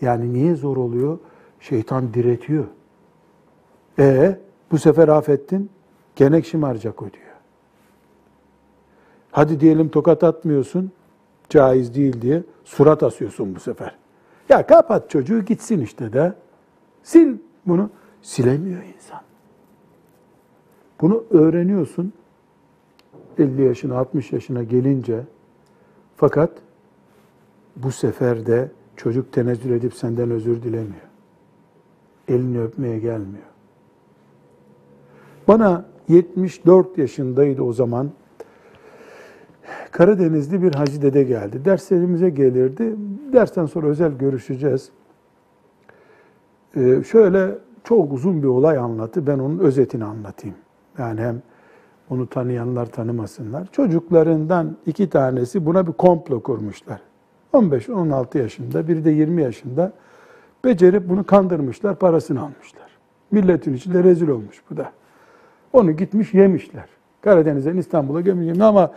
Yani 0.00 0.32
niye 0.32 0.54
zor 0.54 0.76
oluyor? 0.76 1.18
Şeytan 1.60 2.14
diretiyor. 2.14 2.64
E 3.98 4.38
bu 4.70 4.78
sefer 4.78 5.08
affettin, 5.08 5.70
gene 6.16 6.42
şımaracak 6.42 7.02
o 7.02 7.04
diyor. 7.04 7.24
Hadi 9.30 9.60
diyelim 9.60 9.88
tokat 9.88 10.24
atmıyorsun, 10.24 10.92
caiz 11.48 11.94
değil 11.94 12.22
diye 12.22 12.42
surat 12.64 13.02
asıyorsun 13.02 13.54
bu 13.54 13.60
sefer. 13.60 13.96
Ya 14.48 14.66
kapat 14.66 15.10
çocuğu 15.10 15.44
gitsin 15.44 15.80
işte 15.80 16.12
de. 16.12 16.34
Sil 17.10 17.30
bunu. 17.66 17.90
Silemiyor 18.22 18.82
insan. 18.82 19.20
Bunu 21.00 21.24
öğreniyorsun 21.30 22.12
50 23.38 23.62
yaşına 23.62 23.98
60 23.98 24.32
yaşına 24.32 24.62
gelince 24.62 25.20
fakat 26.16 26.50
bu 27.76 27.92
sefer 27.92 28.46
de 28.46 28.70
çocuk 28.96 29.32
tenezzül 29.32 29.70
edip 29.70 29.94
senden 29.94 30.30
özür 30.30 30.62
dilemiyor. 30.62 31.08
Elini 32.28 32.62
öpmeye 32.62 32.98
gelmiyor. 32.98 33.47
Bana 35.48 35.84
74 36.08 36.98
yaşındaydı 36.98 37.62
o 37.62 37.72
zaman. 37.72 38.10
Karadenizli 39.90 40.62
bir 40.62 40.74
hacı 40.74 41.02
dede 41.02 41.22
geldi. 41.22 41.64
Derslerimize 41.64 42.30
gelirdi. 42.30 42.96
Dersten 43.32 43.66
sonra 43.66 43.86
özel 43.86 44.12
görüşeceğiz. 44.12 44.90
Ee, 46.76 47.02
şöyle 47.02 47.58
çok 47.84 48.12
uzun 48.12 48.42
bir 48.42 48.46
olay 48.46 48.78
anlattı. 48.78 49.26
Ben 49.26 49.38
onun 49.38 49.58
özetini 49.58 50.04
anlatayım. 50.04 50.56
Yani 50.98 51.20
hem 51.20 51.42
onu 52.10 52.26
tanıyanlar 52.26 52.86
tanımasınlar. 52.86 53.68
Çocuklarından 53.72 54.76
iki 54.86 55.10
tanesi 55.10 55.66
buna 55.66 55.86
bir 55.86 55.92
komplo 55.92 56.40
kurmuşlar. 56.42 57.00
15-16 57.52 58.38
yaşında, 58.38 58.88
biri 58.88 59.04
de 59.04 59.10
20 59.10 59.42
yaşında 59.42 59.92
becerip 60.64 61.08
bunu 61.08 61.24
kandırmışlar, 61.24 61.98
parasını 61.98 62.40
almışlar. 62.40 62.88
Milletin 63.30 63.74
içinde 63.74 64.04
rezil 64.04 64.28
olmuş 64.28 64.62
bu 64.70 64.76
da. 64.76 64.92
Onu 65.72 65.92
gitmiş 65.92 66.34
yemişler. 66.34 66.84
Karadeniz'den 67.20 67.76
İstanbul'a 67.76 68.20
gömülmüş 68.20 68.60
ama 68.60 68.92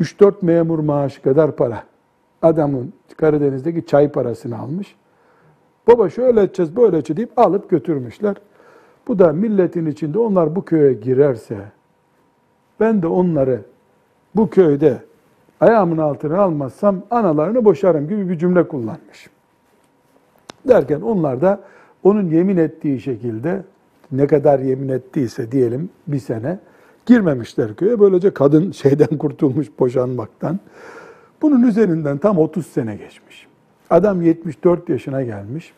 3-4 0.00 0.34
memur 0.42 0.78
maaşı 0.78 1.22
kadar 1.22 1.56
para. 1.56 1.84
Adamın 2.42 2.92
Karadeniz'deki 3.16 3.86
çay 3.86 4.12
parasını 4.12 4.58
almış. 4.58 4.96
Baba 5.86 6.10
şöyle 6.10 6.40
edeceğiz, 6.42 6.76
böyle 6.76 6.96
edeceğiz 6.96 7.16
deyip 7.16 7.38
alıp 7.38 7.70
götürmüşler. 7.70 8.36
Bu 9.08 9.18
da 9.18 9.32
milletin 9.32 9.86
içinde 9.86 10.18
onlar 10.18 10.56
bu 10.56 10.64
köye 10.64 10.92
girerse, 10.92 11.56
ben 12.80 13.02
de 13.02 13.06
onları 13.06 13.60
bu 14.36 14.50
köyde 14.50 14.98
ayağımın 15.60 15.98
altına 15.98 16.40
almazsam 16.40 17.02
analarını 17.10 17.64
boşarım 17.64 18.08
gibi 18.08 18.28
bir 18.28 18.38
cümle 18.38 18.68
kullanmış. 18.68 19.30
Derken 20.68 21.00
onlar 21.00 21.40
da 21.40 21.60
onun 22.02 22.30
yemin 22.30 22.56
ettiği 22.56 23.00
şekilde 23.00 23.62
ne 24.12 24.26
kadar 24.26 24.58
yemin 24.58 24.88
ettiyse 24.88 25.52
diyelim 25.52 25.90
bir 26.06 26.18
sene 26.18 26.58
girmemişler 27.06 27.76
köye. 27.76 28.00
Böylece 28.00 28.34
kadın 28.34 28.70
şeyden 28.72 29.18
kurtulmuş 29.18 29.68
boşanmaktan. 29.78 30.60
Bunun 31.42 31.62
üzerinden 31.62 32.18
tam 32.18 32.38
30 32.38 32.66
sene 32.66 32.96
geçmiş. 32.96 33.46
Adam 33.90 34.22
74 34.22 34.88
yaşına 34.88 35.22
gelmiş. 35.22 35.72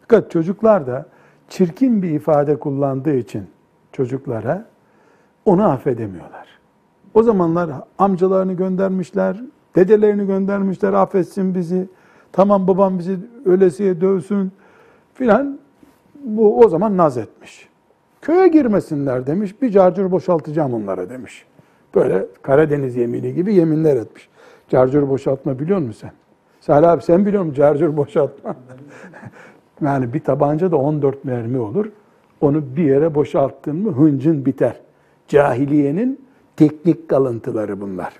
Fakat 0.00 0.30
çocuklar 0.30 0.86
da 0.86 1.06
çirkin 1.48 2.02
bir 2.02 2.10
ifade 2.10 2.56
kullandığı 2.56 3.14
için 3.14 3.42
çocuklara 3.92 4.66
onu 5.44 5.64
affedemiyorlar. 5.64 6.48
O 7.14 7.22
zamanlar 7.22 7.70
amcalarını 7.98 8.52
göndermişler, 8.52 9.40
dedelerini 9.76 10.26
göndermişler, 10.26 10.92
affetsin 10.92 11.54
bizi. 11.54 11.88
Tamam 12.32 12.66
babam 12.66 12.98
bizi 12.98 13.18
ölesiye 13.44 14.00
dövsün 14.00 14.52
filan. 15.14 15.58
Bu 16.24 16.60
o 16.60 16.68
zaman 16.68 16.96
naz 16.96 17.18
etmiş. 17.18 17.68
Köye 18.24 18.48
girmesinler 18.48 19.26
demiş, 19.26 19.62
bir 19.62 19.70
carcur 19.70 20.10
boşaltacağım 20.10 20.74
onlara 20.74 21.10
demiş. 21.10 21.46
Böyle 21.94 22.26
Karadeniz 22.42 22.96
yemini 22.96 23.34
gibi 23.34 23.54
yeminler 23.54 23.96
etmiş. 23.96 24.28
Carcur 24.68 25.08
boşaltma 25.08 25.58
biliyor 25.58 25.78
musun 25.78 26.00
sen? 26.00 26.12
Salih 26.60 26.90
abi 26.90 27.02
sen 27.02 27.26
biliyor 27.26 27.42
musun 27.42 27.54
carcur 27.54 27.96
boşaltma? 27.96 28.56
yani 29.82 30.12
bir 30.12 30.20
tabanca 30.20 30.70
da 30.70 30.76
14 30.76 31.24
mermi 31.24 31.58
olur. 31.58 31.86
Onu 32.40 32.76
bir 32.76 32.84
yere 32.84 33.14
boşalttın 33.14 33.76
mı 33.76 33.92
hıncın 33.92 34.46
biter. 34.46 34.80
Cahiliyenin 35.28 36.24
teknik 36.56 37.08
kalıntıları 37.08 37.80
bunlar. 37.80 38.12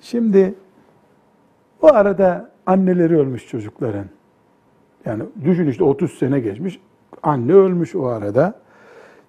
Şimdi 0.00 0.54
o 1.82 1.86
arada 1.86 2.50
anneleri 2.66 3.18
ölmüş 3.18 3.48
çocukların. 3.48 4.06
Yani 5.04 5.22
düşün 5.44 5.66
işte 5.66 5.84
30 5.84 6.18
sene 6.18 6.40
geçmiş. 6.40 6.80
Anne 7.22 7.52
ölmüş 7.52 7.94
o 7.94 8.06
arada. 8.06 8.62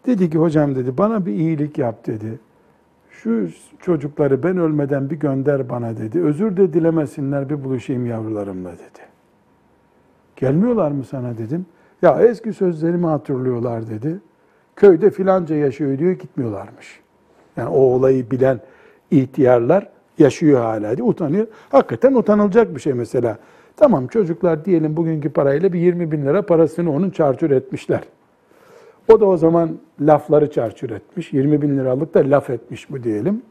Dedi 0.06 0.30
ki 0.30 0.38
hocam 0.38 0.76
dedi 0.76 0.98
bana 0.98 1.26
bir 1.26 1.34
iyilik 1.34 1.78
yap 1.78 2.08
dedi. 2.08 2.40
Şu 3.10 3.48
çocukları 3.80 4.44
ben 4.44 4.58
ölmeden 4.58 5.10
bir 5.10 5.16
gönder 5.16 5.70
bana 5.70 5.98
dedi. 5.98 6.22
Özür 6.22 6.58
de 6.58 6.74
dilemesinler 6.74 7.50
bir 7.50 7.64
buluşayım 7.64 8.06
yavrularımla 8.06 8.72
dedi. 8.72 9.04
Gelmiyorlar 10.36 10.92
mı 10.92 11.04
sana 11.04 11.38
dedim. 11.38 11.66
Ya 12.02 12.22
eski 12.22 12.54
sözlerimi 12.54 13.06
hatırlıyorlar 13.06 13.90
dedi. 13.90 14.20
Köyde 14.76 15.10
filanca 15.10 15.56
yaşıyor 15.56 16.00
diyor 16.00 16.12
gitmiyorlarmış. 16.12 17.00
Yani 17.58 17.70
o 17.70 17.80
olayı 17.80 18.32
bilen 18.32 18.60
ihtiyarlar 19.12 19.90
yaşıyor 20.18 20.60
hala 20.60 20.98
diye 20.98 21.08
utanıyor. 21.08 21.48
Hakikaten 21.70 22.14
utanılacak 22.14 22.76
bir 22.76 22.80
şey 22.80 22.94
mesela. 22.94 23.38
Tamam 23.78 24.08
çocuklar 24.08 24.66
diyelim 24.66 24.98
bugünkü 24.98 25.30
parayla 25.30 25.74
bir 25.74 25.80
20 25.80 26.12
bin 26.12 26.26
lira 26.26 26.46
parasını 26.46 26.92
onun 26.92 27.10
çarçur 27.10 27.52
etmişler. 27.52 28.02
O 29.12 29.20
da 29.20 29.26
o 29.26 29.38
zaman 29.38 29.78
lafları 30.02 30.52
çarçur 30.52 30.90
etmiş. 30.90 31.34
20 31.34 31.62
bin 31.62 31.78
liralık 31.78 32.14
da 32.14 32.20
laf 32.20 32.50
etmiş 32.50 32.92
bu 32.92 33.04
diyelim. 33.04 33.42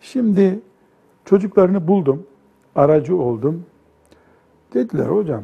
Şimdi 0.00 0.60
çocuklarını 1.24 1.88
buldum. 1.88 2.26
Aracı 2.74 3.16
oldum. 3.16 3.64
Dediler 4.74 5.06
hocam 5.06 5.42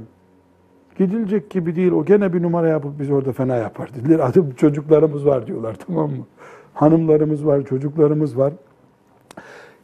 gidilecek 0.99 1.51
gibi 1.51 1.77
değil. 1.77 1.93
O 1.93 2.05
gene 2.05 2.33
bir 2.33 2.43
numara 2.43 2.69
yapıp 2.69 3.01
biz 3.01 3.11
orada 3.11 3.33
fena 3.33 3.57
yapar 3.57 3.95
dediler. 3.95 4.19
Adı 4.23 4.45
çocuklarımız 4.57 5.27
var 5.27 5.47
diyorlar 5.47 5.77
tamam 5.87 6.11
mı? 6.11 6.27
Hanımlarımız 6.75 7.47
var, 7.47 7.65
çocuklarımız 7.65 8.39
var. 8.39 8.53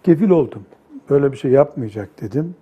Kefil 0.03 0.31
oldum. 0.31 0.63
Böyle 1.11 1.33
bir 1.33 1.37
şey 1.37 1.51
yapmayacak 1.51 2.21
dedim. 2.21 2.55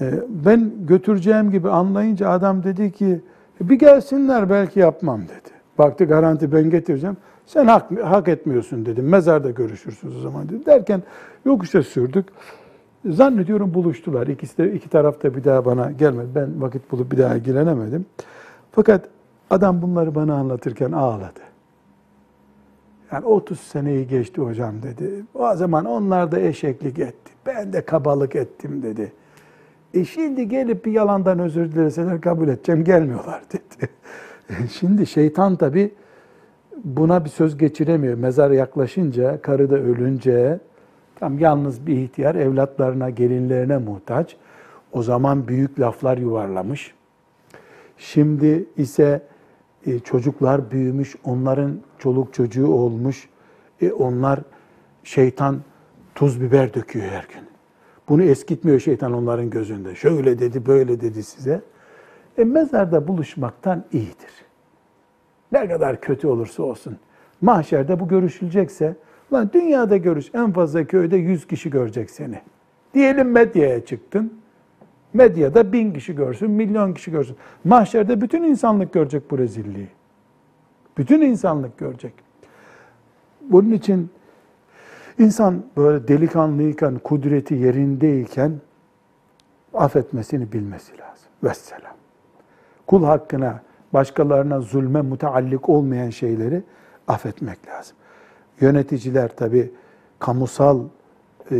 Ee, 0.00 0.14
Ben 0.28 0.72
götüreceğim 0.86 1.50
gibi 1.50 1.70
anlayınca 1.70 2.28
adam 2.28 2.62
dedi 2.64 2.92
ki 2.92 3.20
bir 3.60 3.78
gelsinler 3.78 4.50
belki 4.50 4.80
yapmam 4.80 5.22
dedi. 5.22 5.57
Baktı 5.78 6.04
garanti 6.04 6.52
ben 6.52 6.70
getireceğim. 6.70 7.16
Sen 7.46 7.66
hak, 7.66 8.04
hak 8.04 8.28
etmiyorsun 8.28 8.86
dedim. 8.86 9.08
Mezarda 9.08 9.50
görüşürsünüz 9.50 10.16
o 10.16 10.20
zaman 10.20 10.48
dedi. 10.48 10.66
Derken 10.66 11.02
yokuşa 11.44 11.82
sürdük. 11.82 12.26
Zannediyorum 13.06 13.74
buluştular. 13.74 14.26
İkisi 14.26 14.58
de 14.58 14.72
iki 14.72 14.88
tarafta 14.88 15.34
bir 15.34 15.44
daha 15.44 15.64
bana 15.64 15.90
gelmedi. 15.90 16.28
Ben 16.34 16.62
vakit 16.62 16.92
bulup 16.92 17.12
bir 17.12 17.18
daha 17.18 17.34
ilgilenemedim. 17.34 18.06
Fakat 18.72 19.08
adam 19.50 19.82
bunları 19.82 20.14
bana 20.14 20.34
anlatırken 20.34 20.92
ağladı. 20.92 21.40
Yani 23.12 23.24
30 23.24 23.60
seneyi 23.60 24.08
geçti 24.08 24.40
hocam 24.40 24.82
dedi. 24.82 25.24
O 25.34 25.56
zaman 25.56 25.84
onlar 25.84 26.32
da 26.32 26.40
eşeklik 26.40 26.98
etti. 26.98 27.32
Ben 27.46 27.72
de 27.72 27.84
kabalık 27.84 28.36
ettim 28.36 28.82
dedi. 28.82 29.12
E 29.94 30.04
şimdi 30.04 30.48
gelip 30.48 30.84
bir 30.84 30.92
yalandan 30.92 31.38
özür 31.38 31.72
dileseler 31.72 32.20
kabul 32.20 32.48
edeceğim. 32.48 32.84
Gelmiyorlar 32.84 33.42
dedi. 33.52 33.90
Şimdi 34.72 35.06
şeytan 35.06 35.56
tabi 35.56 35.90
buna 36.84 37.24
bir 37.24 37.30
söz 37.30 37.58
geçiremiyor. 37.58 38.14
Mezar 38.14 38.50
yaklaşınca, 38.50 39.42
karı 39.42 39.70
da 39.70 39.76
ölünce 39.76 40.58
tam 41.16 41.38
yalnız 41.38 41.86
bir 41.86 41.96
ihtiyar 41.96 42.34
evlatlarına, 42.34 43.10
gelinlerine 43.10 43.78
muhtaç. 43.78 44.36
O 44.92 45.02
zaman 45.02 45.48
büyük 45.48 45.80
laflar 45.80 46.18
yuvarlamış. 46.18 46.94
Şimdi 47.98 48.64
ise 48.76 49.22
e, 49.86 49.98
çocuklar 49.98 50.70
büyümüş, 50.70 51.16
onların 51.24 51.80
çoluk 51.98 52.34
çocuğu 52.34 52.66
olmuş. 52.66 53.28
E, 53.82 53.92
onlar 53.92 54.40
şeytan 55.04 55.60
tuz 56.14 56.40
biber 56.40 56.74
döküyor 56.74 57.06
her 57.06 57.26
gün. 57.34 57.48
Bunu 58.08 58.22
eskitmiyor 58.22 58.80
şeytan 58.80 59.12
onların 59.12 59.50
gözünde. 59.50 59.94
Şöyle 59.94 60.38
dedi, 60.38 60.66
böyle 60.66 61.00
dedi 61.00 61.22
size. 61.22 61.62
E, 62.38 62.44
mezarda 62.44 63.08
buluşmaktan 63.08 63.84
iyidir. 63.92 64.30
Ne 65.52 65.68
kadar 65.68 66.00
kötü 66.00 66.26
olursa 66.26 66.62
olsun. 66.62 66.96
Mahşerde 67.40 68.00
bu 68.00 68.08
görüşülecekse, 68.08 68.96
lan 69.32 69.50
dünyada 69.52 69.96
görüş, 69.96 70.30
en 70.34 70.52
fazla 70.52 70.84
köyde 70.84 71.16
100 71.16 71.46
kişi 71.46 71.70
görecek 71.70 72.10
seni. 72.10 72.40
Diyelim 72.94 73.30
medyaya 73.30 73.84
çıktın. 73.84 74.32
Medyada 75.14 75.72
bin 75.72 75.92
kişi 75.92 76.14
görsün, 76.14 76.50
milyon 76.50 76.92
kişi 76.92 77.10
görsün. 77.10 77.36
Mahşerde 77.64 78.20
bütün 78.20 78.42
insanlık 78.42 78.92
görecek 78.92 79.30
bu 79.30 79.38
rezilliği. 79.38 79.88
Bütün 80.98 81.20
insanlık 81.20 81.78
görecek. 81.78 82.12
Bunun 83.40 83.70
için 83.70 84.10
insan 85.18 85.62
böyle 85.76 86.08
delikanlıyken, 86.08 86.98
kudreti 86.98 87.54
yerindeyken 87.54 88.52
affetmesini 89.74 90.52
bilmesi 90.52 90.92
lazım. 90.98 91.28
Vesselam. 91.42 91.87
Kul 92.88 93.04
hakkına, 93.04 93.60
başkalarına 93.92 94.60
zulme 94.60 95.02
müteallik 95.02 95.68
olmayan 95.68 96.10
şeyleri 96.10 96.62
affetmek 97.08 97.68
lazım. 97.68 97.96
Yöneticiler 98.60 99.36
tabi 99.36 99.72
kamusal 100.18 100.80
e, 101.50 101.54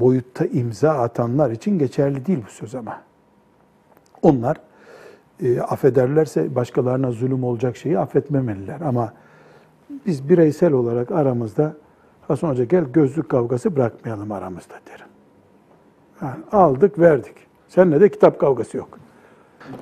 boyutta 0.00 0.46
imza 0.46 0.90
atanlar 0.90 1.50
için 1.50 1.78
geçerli 1.78 2.26
değil 2.26 2.38
bu 2.46 2.50
söz 2.50 2.74
ama. 2.74 3.00
Onlar 4.22 4.56
e, 5.42 5.60
affederlerse 5.60 6.54
başkalarına 6.54 7.10
zulüm 7.10 7.44
olacak 7.44 7.76
şeyi 7.76 7.98
affetmemeliler. 7.98 8.80
Ama 8.80 9.12
biz 10.06 10.28
bireysel 10.28 10.72
olarak 10.72 11.10
aramızda 11.10 11.74
Hasan 12.28 12.48
Hoca 12.48 12.64
gel 12.64 12.84
gözlük 12.84 13.28
kavgası 13.28 13.76
bırakmayalım 13.76 14.32
aramızda 14.32 14.74
derim. 14.86 15.06
Yani 16.22 16.44
aldık 16.52 16.98
verdik. 16.98 17.36
Seninle 17.68 18.00
de 18.00 18.08
kitap 18.08 18.40
kavgası 18.40 18.76
yok. 18.76 19.03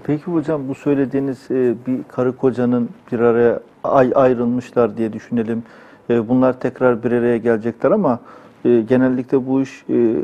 Peki 0.05 0.25
hocam 0.25 0.68
bu 0.68 0.75
söylediğiniz 0.75 1.51
e, 1.51 1.75
bir 1.87 1.99
karı 2.09 2.37
kocanın 2.37 2.88
bir 3.12 3.21
araya 3.21 3.61
ay 3.85 4.12
ayrılmışlar 4.14 4.97
diye 4.97 5.12
düşünelim. 5.12 5.62
E, 6.11 6.29
Bunlar 6.29 6.61
tekrar 6.61 7.03
bir 7.03 7.12
araya 7.12 7.37
gelecekler 7.37 7.90
ama 7.90 8.18
e, 8.64 8.81
genellikle 8.81 9.47
bu 9.47 9.61
iş 9.61 9.85
e, 9.90 10.16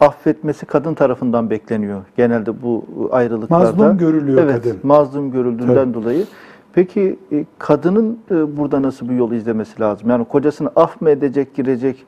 affetmesi 0.00 0.66
kadın 0.66 0.94
tarafından 0.94 1.50
bekleniyor. 1.50 2.02
Genelde 2.16 2.62
bu 2.62 2.84
ayrılıklarda. 3.12 3.64
Mazlum 3.64 3.98
görülüyor 3.98 4.42
evet, 4.42 4.62
kadın. 4.62 4.78
mazlum 4.82 5.30
görüldüğünden 5.30 5.74
Tabii. 5.74 5.94
dolayı. 5.94 6.24
Peki 6.72 7.18
e, 7.32 7.44
kadının 7.58 8.18
e, 8.30 8.56
burada 8.56 8.82
nasıl 8.82 9.08
bir 9.08 9.14
yol 9.14 9.32
izlemesi 9.32 9.80
lazım? 9.80 10.10
Yani 10.10 10.24
kocasını 10.24 10.70
af 10.76 11.00
mı 11.00 11.10
edecek, 11.10 11.54
girecek? 11.54 12.06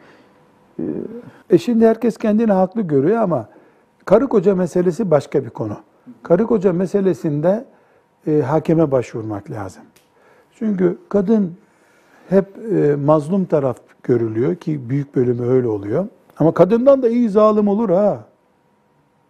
E 1.50 1.58
şimdi 1.58 1.86
herkes 1.86 2.16
kendini 2.16 2.52
haklı 2.52 2.82
görüyor 2.82 3.22
ama 3.22 3.46
karı 4.04 4.26
koca 4.26 4.54
meselesi 4.54 5.10
başka 5.10 5.44
bir 5.44 5.50
konu. 5.50 5.76
Karı 6.22 6.46
koca 6.46 6.72
meselesinde 6.72 7.64
e, 8.26 8.40
hakeme 8.40 8.90
başvurmak 8.90 9.50
lazım. 9.50 9.82
Çünkü 10.54 10.98
kadın 11.08 11.56
hep 12.28 12.46
e, 12.72 12.96
mazlum 12.96 13.44
taraf 13.44 13.76
görülüyor 14.02 14.56
ki 14.56 14.90
büyük 14.90 15.16
bölümü 15.16 15.46
öyle 15.46 15.68
oluyor. 15.68 16.06
Ama 16.38 16.54
kadından 16.54 17.02
da 17.02 17.08
iyi 17.08 17.28
zalim 17.28 17.68
olur 17.68 17.90
ha. 17.90 18.24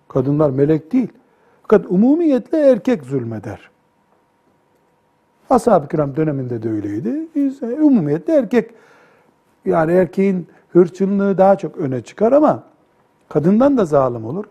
Kadınlar 0.08 0.50
melek 0.50 0.92
değil. 0.92 1.08
Fakat 1.62 1.86
umumiyetle 1.88 2.58
erkek 2.58 3.04
zulmeder. 3.04 3.70
Ashab-ı 5.50 5.88
kiram 5.88 6.16
döneminde 6.16 6.62
de 6.62 6.70
öyleydi. 6.70 7.28
E, 7.36 7.82
Umumiyetle 7.82 8.32
erkek 8.34 8.70
yani 9.64 9.92
erkeğin 9.92 10.46
hırçınlığı 10.72 11.38
daha 11.38 11.56
çok 11.56 11.76
öne 11.76 12.00
çıkar 12.00 12.32
ama 12.32 12.62
kadından 13.28 13.78
da 13.78 13.84
zalim 13.84 14.24
olur. 14.24 14.44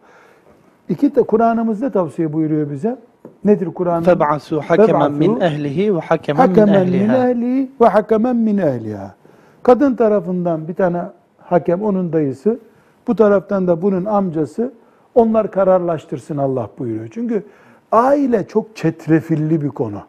İki 0.90 1.16
de 1.16 1.24
Kur'an'ımız 1.24 1.82
ne 1.82 1.92
tavsiye 1.92 2.34
buyuruyor 2.34 2.72
bize? 2.72 2.98
Nedir 3.46 3.66
Kur'an? 3.66 4.04
Feb'asu 4.04 4.62
hakemen 4.62 5.12
min 5.12 5.40
ehlihi 5.40 5.96
ve 5.96 6.00
hakemen 6.00 6.50
min 6.50 6.68
ehliha. 6.68 7.26
Min 7.26 7.72
ve 7.82 7.88
hakemen 7.88 8.36
min 8.36 8.58
ehliha. 8.58 9.16
Kadın 9.64 9.96
tarafından 9.96 10.68
bir 10.68 10.74
tane 10.74 11.02
hakem, 11.38 11.82
onun 11.82 12.14
dayısı. 12.14 12.60
Bu 13.08 13.16
taraftan 13.16 13.68
da 13.68 13.82
bunun 13.82 14.06
amcası. 14.06 14.74
Onlar 15.16 15.52
kararlaştırsın 15.52 16.38
Allah 16.38 16.70
buyuruyor. 16.80 17.08
Çünkü 17.12 17.44
aile 17.92 18.48
çok 18.48 18.76
çetrefilli 18.76 19.62
bir 19.62 19.70
konu. 19.70 20.02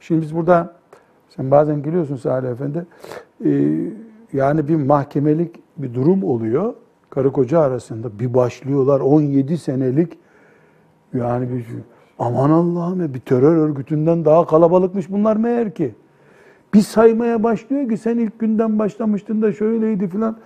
Şimdi 0.00 0.22
biz 0.22 0.36
burada, 0.36 0.72
sen 1.28 1.50
bazen 1.50 1.82
geliyorsun 1.82 2.16
Salih 2.16 2.48
Efendi, 2.48 2.86
e, 3.44 3.50
yani 4.32 4.68
bir 4.68 4.76
mahkemelik 4.76 5.54
bir 5.76 5.94
durum 5.94 6.24
oluyor. 6.24 6.74
Karı 7.14 7.32
koca 7.32 7.60
arasında 7.60 8.18
bir 8.18 8.34
başlıyorlar 8.34 9.00
17 9.00 9.58
senelik 9.58 10.18
yani 11.14 11.50
bir 11.50 11.64
aman 12.18 12.50
Allah'ım 12.50 13.00
ya 13.00 13.14
bir 13.14 13.20
terör 13.20 13.56
örgütünden 13.56 14.24
daha 14.24 14.46
kalabalıkmış 14.46 15.10
bunlar 15.10 15.36
meğer 15.36 15.74
ki. 15.74 15.94
Bir 16.74 16.80
saymaya 16.80 17.42
başlıyor 17.42 17.88
ki 17.88 17.96
sen 17.96 18.18
ilk 18.18 18.38
günden 18.38 18.78
başlamıştın 18.78 19.42
da 19.42 19.52
şöyleydi 19.52 20.08
filan. 20.08 20.36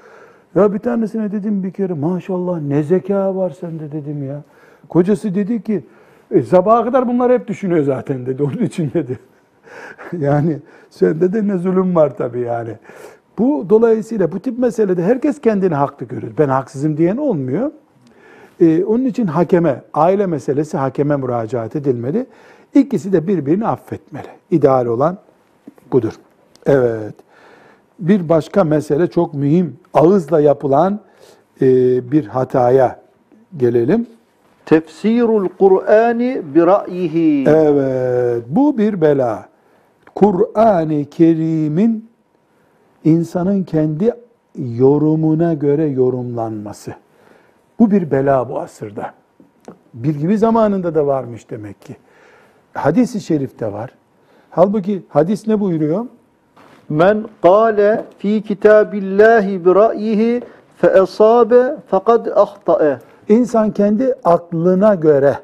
Ya 0.55 0.75
bir 0.75 0.79
tanesine 0.79 1.33
dedim 1.33 1.63
bir 1.63 1.71
kere 1.71 1.93
maşallah 1.93 2.61
ne 2.61 2.83
zeka 2.83 3.37
var 3.37 3.51
sende 3.51 3.93
dedim 3.93 4.27
ya. 4.27 4.43
Kocası 4.89 5.35
dedi 5.35 5.63
ki 5.63 5.85
e, 6.31 6.43
sabaha 6.43 6.85
kadar 6.85 7.09
bunlar 7.09 7.33
hep 7.33 7.49
düşünüyor 7.49 7.85
zaten 7.85 8.27
dedi. 8.27 8.43
Onun 8.43 8.63
için 8.63 8.91
dedi. 8.95 9.19
yani 10.19 10.59
sende 10.91 11.33
de 11.33 11.49
ne 11.49 11.59
zulüm 11.59 11.95
var 11.95 12.17
tabii 12.17 12.41
yani. 12.41 12.77
Bu 13.39 13.67
dolayısıyla 13.71 14.33
bu 14.33 14.41
tip 14.41 14.59
meselede 14.59 15.03
herkes 15.03 15.41
kendini 15.41 15.75
haklı 15.75 16.07
görür. 16.07 16.33
Ben 16.39 16.49
haksızım 16.49 16.97
diyen 16.97 17.17
olmuyor. 17.17 17.71
Ee, 18.61 18.85
onun 18.85 19.05
için 19.05 19.27
hakeme, 19.27 19.83
aile 19.95 20.27
meselesi 20.27 20.77
hakeme 20.77 21.17
müracaat 21.17 21.77
edilmeli. 21.77 22.27
İkisi 22.75 23.13
de 23.13 23.27
birbirini 23.27 23.67
affetmeli. 23.67 24.29
İdeal 24.51 24.87
olan 24.87 25.19
budur. 25.93 26.13
Evet. 26.67 27.15
Bir 27.99 28.29
başka 28.29 28.65
mesele 28.65 29.07
çok 29.07 29.35
mühim. 29.35 29.77
Ağızla 29.95 30.41
yapılan 30.41 31.01
e, 31.61 31.67
bir 32.13 32.27
hataya 32.27 33.01
gelelim. 33.57 34.07
Tefsirul 34.67 35.49
Kur'ani 35.59 36.43
bi 36.55 36.67
ra'yihi. 36.67 37.45
Evet, 37.49 38.45
bu 38.49 38.79
bir 38.79 39.01
bela. 39.01 39.49
Kur'an-ı 40.15 41.05
Kerim'in 41.05 42.09
insanın 43.07 43.63
kendi 43.63 44.15
yorumuna 44.59 45.55
göre 45.55 45.85
yorumlanması. 45.85 46.95
Bu 47.79 47.91
bir 47.91 48.11
bela 48.11 48.49
bu 48.49 48.59
asırda. 48.59 49.13
Bir 49.95 50.15
gibi 50.15 50.39
zamanında 50.39 50.95
da 50.95 51.07
varmış 51.07 51.51
demek 51.51 51.83
ki. 51.83 51.97
Hadis-i 52.75 53.21
şerifte 53.21 53.73
var. 53.73 53.91
Halbuki 54.51 55.03
hadis 55.09 55.47
ne 55.47 55.61
buyuruyor? 55.61 56.07
Men 56.89 57.25
qale 57.43 58.05
fi 58.19 58.43
kitabillahi 58.43 59.65
bi 59.65 59.75
ra'yihi 59.75 60.43
fe 60.77 60.87
esabe 60.87 61.77
fekad 61.91 62.27
ahta'e. 62.27 62.99
İnsan 63.29 63.71
kendi 63.71 64.15
aklına 64.25 64.95
göre 64.95 65.39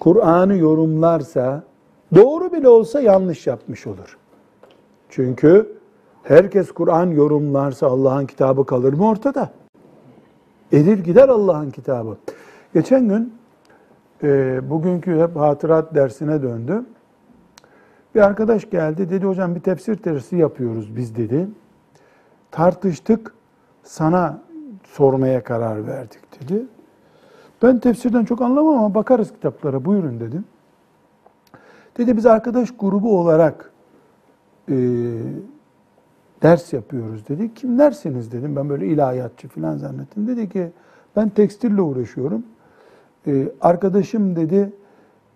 Kur'an'ı 0.00 0.56
yorumlarsa, 0.56 1.62
doğru 2.14 2.52
bile 2.52 2.68
olsa 2.68 3.00
yanlış 3.00 3.46
yapmış 3.46 3.86
olur. 3.86 4.18
Çünkü 5.10 5.75
herkes 6.28 6.72
Kur'an 6.72 7.06
yorumlarsa 7.06 7.86
Allah'ın 7.86 8.26
kitabı 8.26 8.66
kalır 8.66 8.92
mı 8.92 9.08
ortada? 9.08 9.50
Erir 10.72 10.98
gider 10.98 11.28
Allah'ın 11.28 11.70
kitabı. 11.70 12.16
Geçen 12.74 13.08
gün 13.08 13.34
e, 14.22 14.60
bugünkü 14.70 15.20
hep 15.20 15.36
hatırat 15.36 15.94
dersine 15.94 16.42
döndü. 16.42 16.84
Bir 18.14 18.20
arkadaş 18.20 18.70
geldi 18.70 19.10
dedi 19.10 19.26
hocam 19.26 19.54
bir 19.54 19.60
tefsir 19.60 20.04
dersi 20.04 20.36
yapıyoruz 20.36 20.96
biz 20.96 21.16
dedi. 21.16 21.48
Tartıştık 22.50 23.34
sana 23.82 24.38
sormaya 24.84 25.44
karar 25.44 25.86
verdik 25.86 26.40
dedi. 26.40 26.66
Ben 27.62 27.78
tefsirden 27.78 28.24
çok 28.24 28.42
anlamam 28.42 28.78
ama 28.78 28.94
bakarız 28.94 29.32
kitaplara 29.32 29.84
buyurun 29.84 30.20
dedim. 30.20 30.44
Dedi 31.98 32.16
biz 32.16 32.26
arkadaş 32.26 32.68
grubu 32.78 33.20
olarak 33.20 33.72
e, 34.70 34.74
ders 36.42 36.72
yapıyoruz 36.72 37.28
dedi. 37.28 37.54
Kimlersiniz 37.54 38.32
dedim. 38.32 38.56
Ben 38.56 38.68
böyle 38.68 38.86
ilahiyatçı 38.86 39.48
falan 39.48 39.76
zannettim. 39.76 40.28
Dedi 40.28 40.48
ki 40.48 40.70
ben 41.16 41.28
tekstille 41.28 41.80
uğraşıyorum. 41.80 42.42
E, 43.26 43.48
arkadaşım 43.60 44.36
dedi 44.36 44.72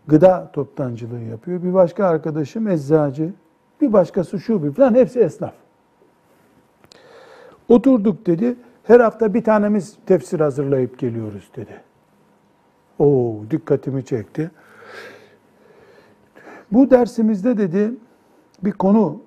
gıda 0.06 0.50
toptancılığı 0.52 1.20
yapıyor. 1.20 1.62
Bir 1.62 1.74
başka 1.74 2.06
arkadaşım 2.06 2.68
eczacı. 2.68 3.32
Bir 3.80 3.92
başkası 3.92 4.40
şu 4.40 4.62
bir 4.62 4.72
falan 4.72 4.94
hepsi 4.94 5.20
esnaf. 5.20 5.52
Oturduk 7.68 8.26
dedi. 8.26 8.56
Her 8.84 9.00
hafta 9.00 9.34
bir 9.34 9.44
tanemiz 9.44 9.96
tefsir 10.06 10.40
hazırlayıp 10.40 10.98
geliyoruz 10.98 11.50
dedi. 11.56 11.80
Oo 12.98 13.40
dikkatimi 13.50 14.04
çekti. 14.04 14.50
Bu 16.72 16.90
dersimizde 16.90 17.58
dedi 17.58 17.92
bir 18.64 18.72
konu 18.72 19.20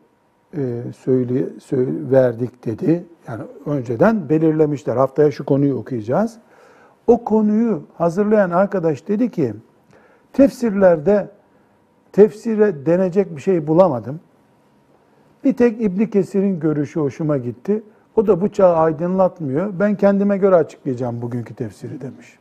söyle, 0.97 1.59
söyle 1.59 1.91
verdik 2.11 2.65
dedi. 2.65 3.03
Yani 3.27 3.43
önceden 3.65 4.29
belirlemişler. 4.29 4.95
Haftaya 4.95 5.31
şu 5.31 5.45
konuyu 5.45 5.75
okuyacağız. 5.75 6.37
O 7.07 7.23
konuyu 7.23 7.83
hazırlayan 7.97 8.49
arkadaş 8.49 9.07
dedi 9.07 9.31
ki 9.31 9.53
tefsirlerde 10.33 11.29
tefsire 12.11 12.85
denecek 12.85 13.35
bir 13.35 13.41
şey 13.41 13.67
bulamadım. 13.67 14.19
Bir 15.43 15.53
tek 15.53 15.81
İbn 15.81 16.05
Kesir'in 16.05 16.59
görüşü 16.59 16.99
hoşuma 16.99 17.37
gitti. 17.37 17.83
O 18.15 18.27
da 18.27 18.41
bu 18.41 18.49
çağı 18.49 18.75
aydınlatmıyor. 18.75 19.79
Ben 19.79 19.95
kendime 19.95 20.37
göre 20.37 20.55
açıklayacağım 20.55 21.21
bugünkü 21.21 21.53
tefsiri 21.53 22.01
demiş. 22.01 22.39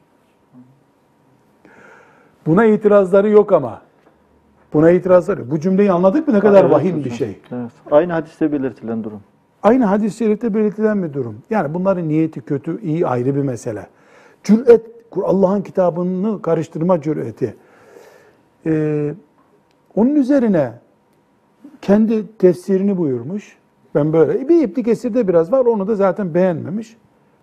Buna 2.47 2.65
itirazları 2.65 3.29
yok 3.29 3.53
ama. 3.53 3.83
Buna 4.73 4.91
itirazları 4.91 5.41
yok. 5.41 5.51
Bu 5.51 5.61
cümleyi 5.61 5.93
anladık 5.93 6.29
mı 6.29 6.35
ne 6.35 6.41
kadar 6.41 6.61
Evet 6.61 6.73
vahim 6.73 7.05
bir 7.05 7.11
şey. 7.11 7.39
Evet. 7.53 7.71
Aynı 7.91 8.13
hadiste 8.13 8.53
belirtilen 8.53 9.05
durum. 9.05 9.21
Aynı 9.63 9.85
hadis-i 9.85 10.17
şerifte 10.17 10.55
belirtilen 10.55 11.03
bir 11.03 11.13
durum. 11.13 11.37
Yani 11.51 11.75
bunların 11.75 12.09
niyeti 12.09 12.41
kötü, 12.41 12.81
iyi 12.81 13.07
ayrı 13.07 13.37
bir 13.37 13.43
mesele. 13.43 13.87
Cüret, 14.45 14.87
Allah'ın 15.23 15.63
kitabını 15.63 16.43
karıştırma 16.43 17.01
cüreti. 17.01 17.57
Ee, 18.67 19.15
onun 19.97 20.15
üzerine 20.15 20.73
kendi 21.83 22.37
tefsirini 22.37 22.99
buyurmuş. 22.99 23.57
Ben 23.95 24.13
böyle, 24.13 24.49
bir 24.49 24.63
İbn 24.63 24.83
Kesir'de 24.83 25.29
biraz 25.29 25.53
var, 25.53 25.65
onu 25.65 25.89
da 25.89 25.95
zaten 25.95 26.35
beğenmemiş. 26.35 26.97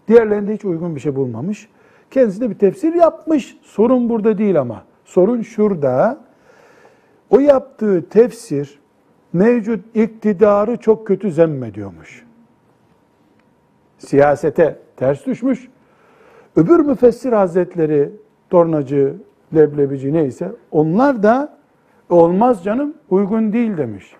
Diğerlerinde 0.08 0.54
hiç 0.54 0.66
uygun 0.66 0.96
bir 0.96 1.00
şey 1.00 1.16
bulmamış. 1.16 1.70
Kendisi 2.12 2.42
de 2.42 2.50
bir 2.50 2.56
tefsir 2.56 2.94
yapmış. 2.94 3.58
Sorun 3.62 4.10
burada 4.10 4.38
değil 4.38 4.60
ama. 4.60 4.84
Sorun 5.06 5.42
şurada. 5.42 6.29
O 7.30 7.40
yaptığı 7.40 8.10
tefsir 8.10 8.80
mevcut 9.34 9.96
iktidarı 9.96 10.78
çok 10.78 11.08
kötü 11.08 11.32
zemmediyormuş. 11.32 12.26
Siyasete 13.98 14.80
ters 14.98 15.26
düşmüş. 15.26 15.68
Öbür 16.56 16.80
müfessir 16.80 17.32
hazretleri, 17.32 18.10
tornacı, 18.50 19.16
leblebici 19.56 20.14
neyse 20.14 20.52
onlar 20.72 21.24
da 21.24 21.58
olmaz 22.10 22.64
canım 22.64 22.94
uygun 23.10 23.54
değil 23.54 23.78
demiş. 23.78 24.16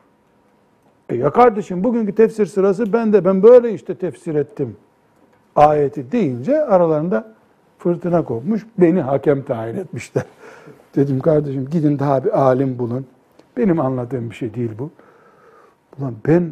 E 1.10 1.16
ya 1.16 1.30
kardeşim 1.30 1.84
bugünkü 1.84 2.16
tefsir 2.16 2.46
sırası 2.46 2.94
ben 2.94 3.14
de 3.14 3.26
ben 3.26 3.44
böyle 3.44 3.74
işte 3.74 3.96
tefsir 3.96 4.36
ettim 4.36 4.78
ayeti 5.56 6.12
deyince 6.12 6.66
aralarında 6.66 7.34
fırtına 7.78 8.24
kopmuş. 8.24 8.66
Beni 8.78 9.02
hakem 9.02 9.44
tayin 9.44 9.76
etmişler. 9.76 10.24
Dedim 10.96 11.20
kardeşim 11.20 11.70
gidin 11.72 12.00
daha 12.00 12.24
bir 12.24 12.42
alim 12.42 12.80
bulun. 12.80 13.06
Benim 13.58 13.80
anladığım 13.80 14.30
bir 14.30 14.36
şey 14.36 14.54
değil 14.54 14.72
bu. 14.80 14.90
Ulan 16.00 16.14
ben 16.28 16.52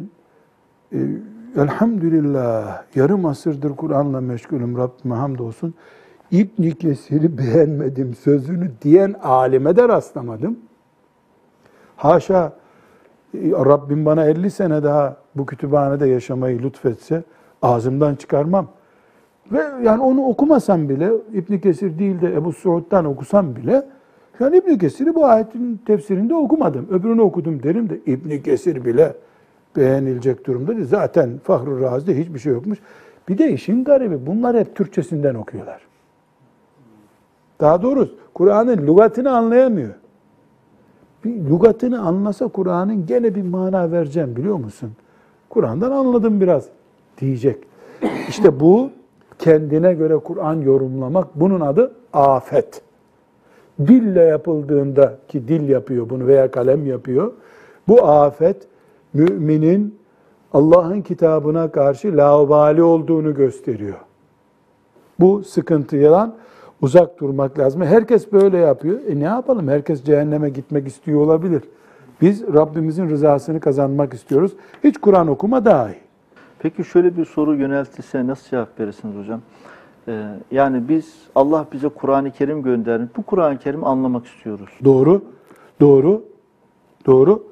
e, 0.92 0.98
elhamdülillah 1.56 2.82
yarım 2.94 3.26
asırdır 3.26 3.76
Kur'an'la 3.76 4.20
meşgulüm 4.20 4.78
Rabbime 4.78 5.14
hamdolsun. 5.14 5.74
İbn 6.30 6.70
Kesir'i 6.70 7.38
beğenmedim 7.38 8.14
sözünü 8.14 8.70
diyen 8.82 9.14
alime 9.22 9.76
de 9.76 9.88
rastlamadım. 9.88 10.58
Haşa 11.96 12.52
e, 13.34 13.50
Rabbim 13.50 14.06
bana 14.06 14.24
50 14.24 14.50
sene 14.50 14.82
daha 14.82 15.16
bu 15.34 15.46
kütüphanede 15.46 16.06
yaşamayı 16.06 16.62
lütfetse 16.62 17.22
ağzımdan 17.62 18.14
çıkarmam. 18.14 18.66
Ve 19.52 19.62
yani 19.82 20.02
onu 20.02 20.24
okumasam 20.26 20.88
bile 20.88 21.10
İbn 21.32 21.58
Kesir 21.58 21.98
değil 21.98 22.20
de 22.20 22.34
Ebu 22.34 22.52
Suud'dan 22.52 23.04
okusam 23.04 23.56
bile 23.56 23.86
yani 24.40 24.56
İbn 24.56 24.78
Kesir'i 24.78 25.14
bu 25.14 25.24
ayetin 25.24 25.80
tefsirinde 25.86 26.34
okumadım. 26.34 26.86
Öbürünü 26.90 27.20
okudum 27.20 27.62
derim 27.62 27.90
de 27.90 28.00
İbn 28.06 28.42
Kesir 28.42 28.84
bile 28.84 29.14
beğenilecek 29.76 30.46
durumda 30.46 30.76
değil. 30.76 30.86
Zaten 30.86 31.30
Fahru 31.42 31.80
Razi'de 31.80 32.18
hiçbir 32.18 32.38
şey 32.38 32.52
yokmuş. 32.52 32.78
Bir 33.28 33.38
de 33.38 33.52
işin 33.52 33.84
garibi 33.84 34.26
bunlar 34.26 34.56
hep 34.56 34.76
Türkçesinden 34.76 35.34
okuyorlar. 35.34 35.80
Daha 37.60 37.82
doğrusu 37.82 38.14
Kur'an'ın 38.34 38.86
lügatını 38.86 39.36
anlayamıyor. 39.36 39.94
Bir 41.24 41.50
lügatını 41.50 42.00
anlasa 42.00 42.48
Kur'an'ın 42.48 43.06
gene 43.06 43.34
bir 43.34 43.42
mana 43.42 43.92
vereceğim 43.92 44.36
biliyor 44.36 44.56
musun? 44.56 44.92
Kur'an'dan 45.48 45.90
anladım 45.90 46.40
biraz 46.40 46.68
diyecek. 47.18 47.64
İşte 48.28 48.60
bu 48.60 48.90
kendine 49.38 49.94
göre 49.94 50.16
Kur'an 50.16 50.60
yorumlamak 50.60 51.40
bunun 51.40 51.60
adı 51.60 51.92
afet. 52.12 52.82
Dille 53.86 54.22
yapıldığında 54.22 55.18
ki 55.28 55.48
dil 55.48 55.68
yapıyor 55.68 56.10
bunu 56.10 56.26
veya 56.26 56.50
kalem 56.50 56.86
yapıyor. 56.86 57.32
Bu 57.88 58.06
afet 58.06 58.56
müminin 59.14 59.98
Allah'ın 60.52 61.00
kitabına 61.00 61.70
karşı 61.70 62.16
laubali 62.16 62.82
olduğunu 62.82 63.34
gösteriyor. 63.34 63.98
Bu 65.20 65.44
sıkıntıdan 65.44 66.34
uzak 66.82 67.20
durmak 67.20 67.58
lazım. 67.58 67.82
Herkes 67.82 68.32
böyle 68.32 68.58
yapıyor. 68.58 69.00
E 69.08 69.20
ne 69.20 69.24
yapalım? 69.24 69.68
Herkes 69.68 70.04
cehenneme 70.04 70.50
gitmek 70.50 70.88
istiyor 70.88 71.20
olabilir. 71.20 71.62
Biz 72.20 72.42
Rabbimizin 72.54 73.10
rızasını 73.10 73.60
kazanmak 73.60 74.14
istiyoruz. 74.14 74.52
Hiç 74.84 74.98
Kur'an 74.98 75.28
okuma 75.28 75.64
daha 75.64 75.88
iyi. 75.88 76.00
Peki 76.58 76.84
şöyle 76.84 77.16
bir 77.16 77.24
soru 77.24 77.54
yöneltilse 77.54 78.26
nasıl 78.26 78.48
cevap 78.50 78.80
verirsiniz 78.80 79.16
hocam? 79.16 79.40
Ee, 80.08 80.24
yani 80.50 80.88
biz 80.88 81.14
Allah 81.34 81.66
bize 81.72 81.88
Kur'an-ı 81.88 82.30
Kerim 82.30 82.62
göndermiş. 82.62 83.10
Bu 83.16 83.22
Kur'an-ı 83.22 83.58
Kerim'i 83.58 83.86
anlamak 83.86 84.26
istiyoruz. 84.26 84.70
Doğru, 84.84 85.22
doğru, 85.80 86.24
doğru. 87.06 87.48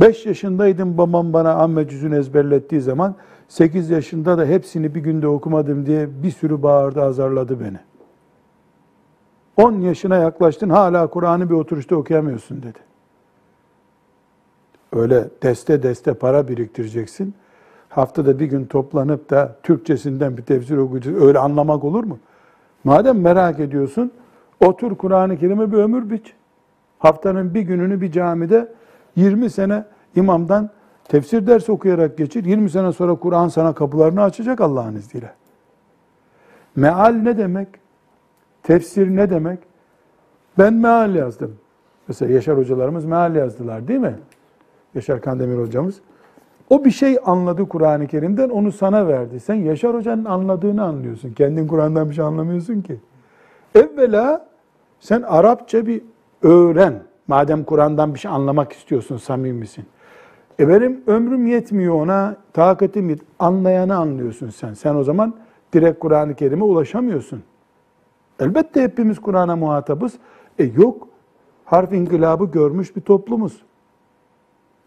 5 0.00 0.26
yaşındaydım 0.26 0.98
babam 0.98 1.32
bana 1.32 1.54
amme 1.54 1.88
cüzünü 1.88 2.18
ezberlettiği 2.18 2.80
zaman 2.80 3.14
8 3.48 3.90
yaşında 3.90 4.38
da 4.38 4.44
hepsini 4.44 4.94
bir 4.94 5.00
günde 5.00 5.28
okumadım 5.28 5.86
diye 5.86 6.22
bir 6.22 6.30
sürü 6.30 6.62
bağırdı 6.62 7.02
azarladı 7.02 7.60
beni. 7.60 7.78
10 9.56 9.72
yaşına 9.72 10.16
yaklaştın 10.16 10.70
hala 10.70 11.06
Kur'an'ı 11.06 11.50
bir 11.50 11.54
oturuşta 11.54 11.96
okuyamıyorsun 11.96 12.62
dedi. 12.62 12.78
Öyle 14.92 15.28
deste 15.42 15.82
deste 15.82 16.14
para 16.14 16.48
biriktireceksin. 16.48 17.34
Haftada 17.90 18.38
bir 18.38 18.46
gün 18.46 18.64
toplanıp 18.64 19.30
da 19.30 19.56
Türkçesinden 19.62 20.36
bir 20.36 20.42
tefsir 20.42 20.76
okuyacaksın. 20.76 21.26
Öyle 21.26 21.38
anlamak 21.38 21.84
olur 21.84 22.04
mu? 22.04 22.18
Madem 22.84 23.20
merak 23.20 23.60
ediyorsun, 23.60 24.12
otur 24.64 24.96
Kur'an-ı 24.96 25.38
Kerim'e 25.38 25.72
bir 25.72 25.76
ömür 25.76 26.10
biç. 26.10 26.34
Haftanın 26.98 27.54
bir 27.54 27.60
gününü 27.60 28.00
bir 28.00 28.12
camide 28.12 28.72
20 29.16 29.50
sene 29.50 29.84
imamdan 30.16 30.70
tefsir 31.08 31.46
dersi 31.46 31.72
okuyarak 31.72 32.18
geçir. 32.18 32.44
20 32.44 32.70
sene 32.70 32.92
sonra 32.92 33.14
Kur'an 33.14 33.48
sana 33.48 33.74
kapılarını 33.74 34.22
açacak 34.22 34.60
Allah'ın 34.60 34.94
izniyle. 34.94 35.32
Meal 36.76 37.12
ne 37.12 37.38
demek? 37.38 37.68
Tefsir 38.62 39.16
ne 39.16 39.30
demek? 39.30 39.58
Ben 40.58 40.74
meal 40.74 41.14
yazdım. 41.14 41.56
Mesela 42.08 42.32
Yaşar 42.32 42.56
hocalarımız 42.58 43.04
meal 43.04 43.34
yazdılar 43.34 43.88
değil 43.88 44.00
mi? 44.00 44.18
Yaşar 44.94 45.20
Kandemir 45.20 45.58
hocamız. 45.58 46.00
O 46.70 46.84
bir 46.84 46.90
şey 46.90 47.18
anladı 47.24 47.68
Kur'an-ı 47.68 48.06
Kerim'den 48.06 48.48
onu 48.48 48.72
sana 48.72 49.08
verdi. 49.08 49.40
Sen 49.40 49.54
Yaşar 49.54 49.94
hocanın 49.94 50.24
anladığını 50.24 50.84
anlıyorsun. 50.84 51.32
Kendin 51.32 51.66
Kur'an'dan 51.66 52.10
bir 52.10 52.14
şey 52.14 52.24
anlamıyorsun 52.24 52.80
ki. 52.80 52.96
Evvela 53.74 54.46
sen 55.00 55.22
Arapça 55.22 55.86
bir 55.86 56.02
öğren. 56.42 56.94
Madem 57.28 57.64
Kur'an'dan 57.64 58.14
bir 58.14 58.18
şey 58.18 58.30
anlamak 58.30 58.72
istiyorsun, 58.72 59.16
samimisin. 59.16 59.84
E 60.60 60.68
benim 60.68 61.02
ömrüm 61.06 61.46
yetmiyor 61.46 61.94
ona, 61.94 62.36
takatim 62.52 63.10
yet. 63.10 63.20
Anlayanı 63.38 63.96
anlıyorsun 63.96 64.50
sen. 64.50 64.74
Sen 64.74 64.94
o 64.94 65.04
zaman 65.04 65.34
direkt 65.72 66.00
Kur'an-ı 66.00 66.34
Kerim'e 66.34 66.64
ulaşamıyorsun. 66.64 67.42
Elbette 68.40 68.82
hepimiz 68.82 69.18
Kur'an'a 69.18 69.56
muhatabız. 69.56 70.12
E 70.58 70.64
yok, 70.64 71.08
harf 71.64 71.92
inkılabı 71.92 72.44
görmüş 72.44 72.96
bir 72.96 73.00
toplumuz. 73.00 73.62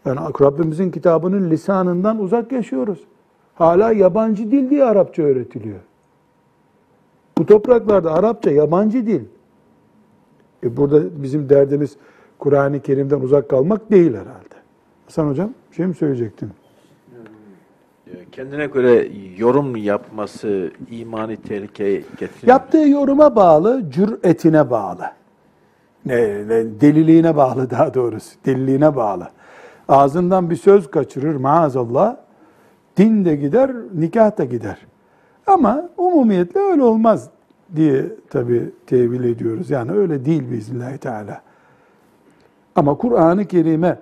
Yani 0.04 0.20
Rabbimizin 0.40 0.90
kitabının 0.90 1.50
lisanından 1.50 2.18
uzak 2.18 2.52
yaşıyoruz. 2.52 2.98
Hala 3.54 3.92
yabancı 3.92 4.50
dil 4.50 4.70
diye 4.70 4.84
Arapça 4.84 5.22
öğretiliyor. 5.22 5.80
Bu 7.38 7.46
topraklarda 7.46 8.12
Arapça 8.12 8.50
yabancı 8.50 9.06
dil. 9.06 9.22
E 10.62 10.76
burada 10.76 11.22
bizim 11.22 11.48
derdimiz 11.48 11.96
Kur'an-ı 12.38 12.80
Kerim'den 12.80 13.20
uzak 13.20 13.48
kalmak 13.48 13.90
değil 13.90 14.12
herhalde. 14.12 14.54
Hasan 15.06 15.28
hocam 15.28 15.50
bir 15.70 15.76
şey 15.76 15.86
mi 15.86 15.94
söyleyecektin? 15.94 16.50
Kendine 18.32 18.66
göre 18.66 19.08
yorum 19.36 19.76
yapması 19.76 20.70
imani 20.90 21.36
tehlikeye 21.36 22.02
getirir. 22.18 22.48
Yaptığı 22.48 22.88
yoruma 22.88 23.36
bağlı, 23.36 23.90
cüretine 23.90 24.70
bağlı. 24.70 25.04
Ne, 26.06 26.48
ne, 26.48 26.80
deliliğine 26.80 27.36
bağlı 27.36 27.70
daha 27.70 27.94
doğrusu. 27.94 28.30
Deliliğine 28.46 28.96
bağlı. 28.96 29.28
Ağzından 29.88 30.50
bir 30.50 30.56
söz 30.56 30.90
kaçırır 30.90 31.36
maazallah. 31.36 32.16
Din 32.96 33.24
de 33.24 33.36
gider, 33.36 33.70
nikah 33.94 34.38
da 34.38 34.44
gider. 34.44 34.78
Ama 35.46 35.88
umumiyetle 35.96 36.60
öyle 36.60 36.82
olmaz 36.82 37.30
diye 37.76 38.04
tabi 38.30 38.70
tevil 38.86 39.24
ediyoruz. 39.24 39.70
Yani 39.70 39.92
öyle 39.92 40.24
değil 40.24 40.50
biiznillahü 40.50 40.98
teala. 40.98 41.42
Ama 42.76 42.94
Kur'an-ı 42.94 43.44
Kerim'e 43.44 43.98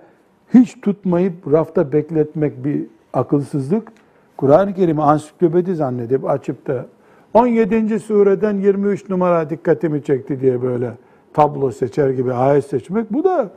hiç 0.53 0.81
tutmayıp 0.81 1.51
rafta 1.51 1.91
bekletmek 1.91 2.65
bir 2.65 2.85
akılsızlık. 3.13 3.87
Kur'an-ı 4.37 4.73
Kerim'i 4.73 5.01
ansiklopedi 5.01 5.75
zannedip 5.75 6.29
açıp 6.29 6.67
da 6.67 6.85
17. 7.33 7.99
sureden 7.99 8.57
23 8.57 9.09
numara 9.09 9.49
dikkatimi 9.49 10.03
çekti 10.03 10.41
diye 10.41 10.61
böyle 10.61 10.91
tablo 11.33 11.71
seçer 11.71 12.09
gibi 12.09 12.33
ayet 12.33 12.65
seçmek 12.65 13.13
bu 13.13 13.23
da 13.23 13.49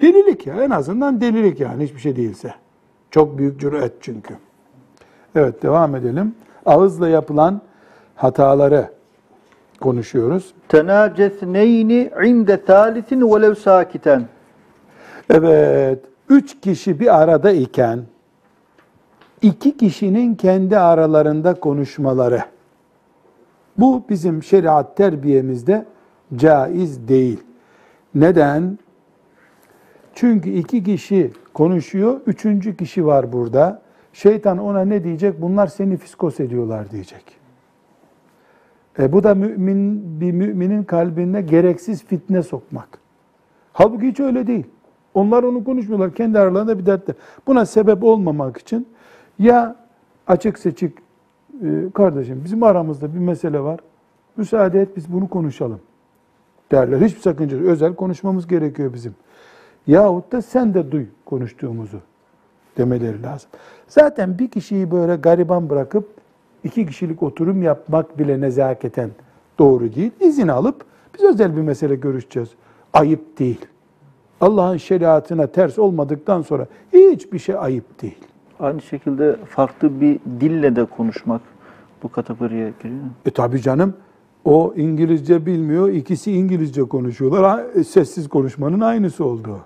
delilik 0.00 0.46
ya 0.46 0.64
en 0.64 0.70
azından 0.70 1.20
delilik 1.20 1.60
yani 1.60 1.84
hiçbir 1.84 2.00
şey 2.00 2.16
değilse. 2.16 2.54
Çok 3.10 3.38
büyük 3.38 3.60
cüret 3.60 3.92
çünkü. 4.00 4.34
Evet 5.34 5.62
devam 5.62 5.96
edelim. 5.96 6.34
Ağızla 6.66 7.08
yapılan 7.08 7.60
hataları 8.14 8.88
konuşuyoruz. 9.80 10.54
Tenacesneyni 10.68 12.10
inde 12.24 12.64
thalisin 12.64 13.20
velev 13.20 13.54
sakiten. 13.54 14.28
Evet, 15.30 15.98
üç 16.28 16.60
kişi 16.60 17.00
bir 17.00 17.22
arada 17.22 17.50
iken 17.50 18.00
iki 19.42 19.76
kişinin 19.76 20.34
kendi 20.34 20.78
aralarında 20.78 21.54
konuşmaları. 21.54 22.42
Bu 23.78 24.02
bizim 24.08 24.42
şeriat 24.42 24.96
terbiyemizde 24.96 25.86
caiz 26.36 27.08
değil. 27.08 27.40
Neden? 28.14 28.78
Çünkü 30.18 30.50
iki 30.50 30.84
kişi 30.84 31.30
konuşuyor, 31.54 32.20
üçüncü 32.26 32.76
kişi 32.76 33.06
var 33.06 33.32
burada. 33.32 33.82
Şeytan 34.12 34.58
ona 34.58 34.84
ne 34.84 35.04
diyecek? 35.04 35.42
Bunlar 35.42 35.66
seni 35.66 35.96
fiskos 35.96 36.40
ediyorlar 36.40 36.90
diyecek. 36.90 37.24
E 38.98 39.12
bu 39.12 39.22
da 39.22 39.34
mümin 39.34 40.20
bir 40.20 40.32
müminin 40.32 40.84
kalbine 40.84 41.42
gereksiz 41.42 42.04
fitne 42.04 42.42
sokmak. 42.42 42.88
Halbuki 43.72 44.08
hiç 44.08 44.20
öyle 44.20 44.46
değil. 44.46 44.66
Onlar 45.14 45.42
onu 45.42 45.64
konuşmuyorlar. 45.64 46.14
Kendi 46.14 46.38
aralarında 46.38 46.78
bir 46.78 46.86
dertte. 46.86 47.14
Buna 47.46 47.66
sebep 47.66 48.04
olmamak 48.04 48.56
için 48.56 48.88
ya 49.38 49.76
açık 50.26 50.58
seçik 50.58 50.98
e, 51.62 51.90
kardeşim 51.94 52.42
bizim 52.44 52.62
aramızda 52.62 53.14
bir 53.14 53.18
mesele 53.18 53.60
var. 53.60 53.80
Müsaade 54.36 54.80
et 54.80 54.96
biz 54.96 55.12
bunu 55.12 55.28
konuşalım 55.28 55.80
derler. 56.72 57.00
Hiçbir 57.00 57.20
sakınca 57.20 57.56
yok. 57.56 57.66
Özel 57.66 57.94
konuşmamız 57.94 58.46
gerekiyor 58.46 58.92
bizim. 58.92 59.14
Yahut 59.88 60.32
da 60.32 60.42
sen 60.42 60.74
de 60.74 60.92
duy 60.92 61.04
konuştuğumuzu 61.24 62.00
demeleri 62.78 63.22
lazım. 63.22 63.50
Zaten 63.88 64.38
bir 64.38 64.48
kişiyi 64.48 64.90
böyle 64.90 65.16
gariban 65.16 65.70
bırakıp 65.70 66.08
iki 66.64 66.86
kişilik 66.86 67.22
oturum 67.22 67.62
yapmak 67.62 68.18
bile 68.18 68.40
nezaketen 68.40 69.10
doğru 69.58 69.94
değil. 69.94 70.10
İzin 70.20 70.48
alıp 70.48 70.84
biz 71.14 71.24
özel 71.24 71.56
bir 71.56 71.62
mesele 71.62 71.94
görüşeceğiz. 71.94 72.48
Ayıp 72.92 73.38
değil. 73.38 73.66
Allah'ın 74.40 74.76
şeriatına 74.76 75.46
ters 75.46 75.78
olmadıktan 75.78 76.42
sonra 76.42 76.66
hiçbir 76.92 77.38
şey 77.38 77.54
ayıp 77.58 78.02
değil. 78.02 78.18
Aynı 78.60 78.82
şekilde 78.82 79.36
farklı 79.36 80.00
bir 80.00 80.18
dille 80.40 80.76
de 80.76 80.84
konuşmak 80.84 81.40
bu 82.02 82.08
kategoriye 82.08 82.72
giriyor. 82.82 83.00
E 83.26 83.30
tabi 83.30 83.62
canım 83.62 83.94
o 84.44 84.74
İngilizce 84.76 85.46
bilmiyor, 85.46 85.88
ikisi 85.88 86.32
İngilizce 86.32 86.82
konuşuyorlar. 86.82 87.64
E, 87.74 87.84
Sessiz 87.84 88.28
konuşmanın 88.28 88.80
aynısı 88.80 89.24
oldu. 89.24 89.60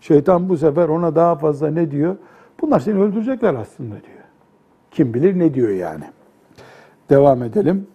Şeytan 0.00 0.48
bu 0.48 0.56
sefer 0.56 0.88
ona 0.88 1.14
daha 1.14 1.36
fazla 1.36 1.70
ne 1.70 1.90
diyor? 1.90 2.16
Bunlar 2.60 2.80
seni 2.80 2.98
öldürecekler 2.98 3.54
aslında 3.54 3.94
diyor. 3.94 4.24
Kim 4.90 5.14
bilir 5.14 5.38
ne 5.38 5.54
diyor 5.54 5.70
yani. 5.70 6.04
Devam 7.10 7.42
edelim. 7.42 7.86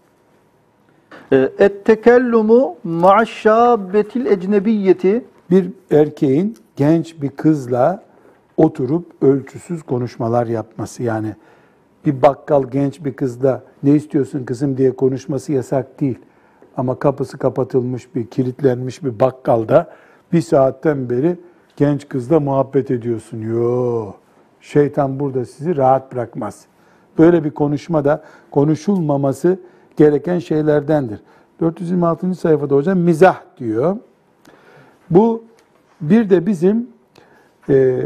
Et 1.32 1.86
tekellumu 1.86 2.76
ma'şşabbetil 2.84 4.26
ecnebiyyeti 4.26 5.26
Bir 5.52 5.70
erkeğin 5.92 6.58
genç 6.76 7.22
bir 7.22 7.30
kızla 7.30 8.04
oturup 8.58 9.24
ölçüsüz 9.24 9.84
konuşmalar 9.84 10.48
yapması 10.48 11.04
yani 11.04 11.36
bir 12.06 12.22
bakkal 12.22 12.64
genç 12.72 13.06
bir 13.06 13.14
kızla 13.14 13.64
ne 13.84 13.92
istiyorsun 13.92 14.44
kızım 14.44 14.78
diye 14.78 14.96
konuşması 14.96 15.52
yasak 15.52 16.00
değil. 16.02 16.20
Ama 16.78 17.00
kapısı 17.00 17.38
kapatılmış 17.38 18.16
bir, 18.16 18.28
kilitlenmiş 18.28 19.04
bir 19.04 19.20
bakkalda 19.20 19.94
bir 20.34 20.42
saatten 20.42 21.10
beri 21.10 21.38
genç 21.82 22.10
kızla 22.10 22.40
muhabbet 22.40 22.92
ediyorsun. 22.92 23.42
Yo, 23.42 24.12
şeytan 24.60 25.20
burada 25.20 25.46
sizi 25.46 25.78
rahat 25.78 26.14
bırakmaz. 26.14 26.66
Böyle 27.18 27.44
bir 27.44 27.52
konuşma 27.52 28.06
da 28.06 28.24
konuşulmaması 28.52 29.60
gereken 29.98 30.40
şeylerdendir. 30.40 31.20
426. 31.60 32.36
sayfada 32.36 32.76
hocam 32.76 33.00
mizah 33.00 33.42
diyor. 33.58 33.98
Bu 35.10 35.44
bir 36.02 36.30
de 36.30 36.46
bizim 36.46 36.88
e, 37.70 38.02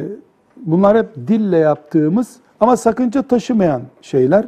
bunlar 0.57 0.97
hep 0.97 1.15
dille 1.27 1.57
yaptığımız 1.57 2.35
ama 2.59 2.77
sakınca 2.77 3.21
taşımayan 3.21 3.81
şeyler. 4.01 4.47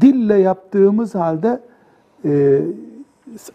Dille 0.00 0.38
yaptığımız 0.38 1.14
halde 1.14 1.60
e, 2.24 2.62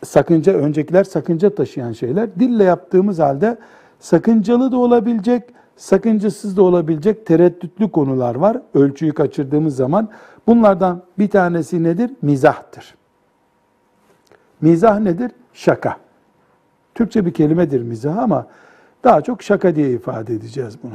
sakınca 0.04 0.54
öncekiler 0.54 1.04
sakınca 1.04 1.56
taşıyan 1.56 1.92
şeyler. 1.92 2.40
Dille 2.40 2.64
yaptığımız 2.64 3.20
halde 3.20 3.58
sakıncalı 4.00 4.72
da 4.72 4.78
olabilecek, 4.78 5.44
sakıncasız 5.76 6.58
da 6.58 6.62
olabilecek 6.62 7.26
tereddütlü 7.26 7.92
konular 7.92 8.36
var. 8.36 8.62
Ölçüyü 8.74 9.14
kaçırdığımız 9.14 9.76
zaman 9.76 10.10
Bunlardan 10.48 11.04
bir 11.20 11.30
tanesi 11.30 11.84
nedir? 11.84 12.12
Mizahtır. 12.22 12.96
Mizah 14.62 15.00
nedir? 15.00 15.32
Şaka. 15.54 15.98
Türkçe 16.96 17.26
bir 17.26 17.34
kelimedir 17.34 17.82
mizah 17.82 18.18
ama 18.18 18.48
daha 19.04 19.22
çok 19.22 19.44
şaka 19.44 19.76
diye 19.76 19.92
ifade 19.92 20.34
edeceğiz 20.34 20.78
bunu. 20.84 20.94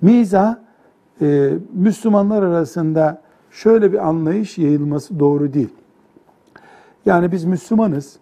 Mizah, 0.00 0.56
e, 1.20 1.52
Müslümanlar 1.72 2.42
arasında 2.42 3.22
şöyle 3.50 3.92
bir 3.92 4.08
anlayış 4.08 4.58
yayılması 4.58 5.20
doğru 5.20 5.52
değil. 5.52 5.74
Yani 7.06 7.32
biz 7.32 7.44
Müslümanız, 7.44 8.16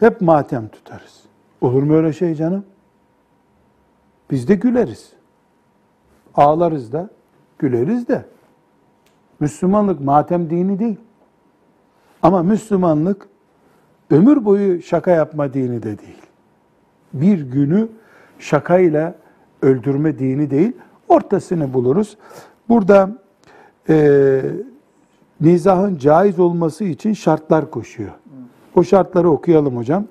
hep 0.00 0.20
matem 0.20 0.68
tutarız. 0.68 1.22
Olur 1.60 1.82
mu 1.82 1.94
öyle 1.94 2.12
şey 2.12 2.34
canım? 2.34 2.64
Biz 4.30 4.48
de 4.48 4.54
güleriz. 4.54 5.12
Ağlarız 6.34 6.92
da, 6.92 7.08
güleriz 7.58 8.08
de. 8.08 8.24
Müslümanlık 9.40 10.00
matem 10.00 10.50
dini 10.50 10.78
değil. 10.78 10.96
Ama 12.22 12.42
Müslümanlık 12.42 13.28
ömür 14.10 14.44
boyu 14.44 14.82
şaka 14.82 15.10
yapma 15.10 15.54
dini 15.54 15.82
de 15.82 15.98
değil. 15.98 16.22
Bir 17.12 17.40
günü 17.40 17.88
şakayla 18.38 19.14
öldürme 19.62 20.18
dini 20.18 20.50
değil. 20.50 20.72
Ortasını 21.08 21.74
buluruz. 21.74 22.16
Burada 22.68 23.10
e, 23.88 24.40
mizahın 25.40 25.98
caiz 25.98 26.38
olması 26.38 26.84
için 26.84 27.12
şartlar 27.12 27.70
koşuyor. 27.70 28.12
O 28.74 28.84
şartları 28.84 29.30
okuyalım 29.30 29.76
hocam. 29.76 30.04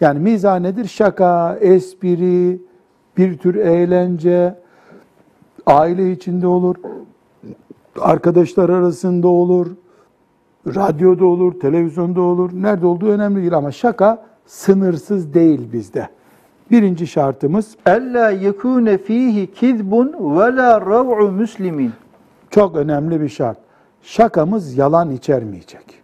Yani 0.00 0.18
mizah 0.18 0.60
nedir? 0.60 0.84
Şaka, 0.84 1.56
espri, 1.60 2.60
bir 3.16 3.38
tür 3.38 3.54
eğlence, 3.54 4.54
aile 5.66 6.12
içinde 6.12 6.46
olur, 6.46 6.76
arkadaşlar 8.00 8.68
arasında 8.68 9.28
olur, 9.28 9.66
radyoda 10.66 11.24
olur, 11.24 11.60
televizyonda 11.60 12.20
olur. 12.20 12.50
Nerede 12.54 12.86
olduğu 12.86 13.08
önemli 13.08 13.40
değil 13.40 13.54
ama 13.54 13.72
şaka 13.72 14.26
sınırsız 14.46 15.34
değil 15.34 15.72
bizde. 15.72 16.08
Birinci 16.70 17.06
şartımız 17.06 17.76
Ella 17.86 18.30
yekune 18.30 18.98
fihi 18.98 19.52
kizbun 19.52 20.12
ve 20.38 20.56
la 20.56 20.80
rav'u 20.80 21.32
müslimin. 21.32 21.92
çok 22.50 22.76
önemli 22.76 23.20
bir 23.20 23.28
şart. 23.28 23.58
Şakamız 24.02 24.78
yalan 24.78 25.10
içermeyecek. 25.10 26.02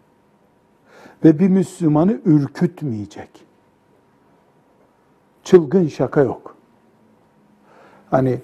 Ve 1.24 1.38
bir 1.38 1.48
Müslümanı 1.48 2.18
ürkütmeyecek. 2.24 3.30
Çılgın 5.44 5.88
şaka 5.88 6.20
yok. 6.20 6.55
Hani 8.10 8.38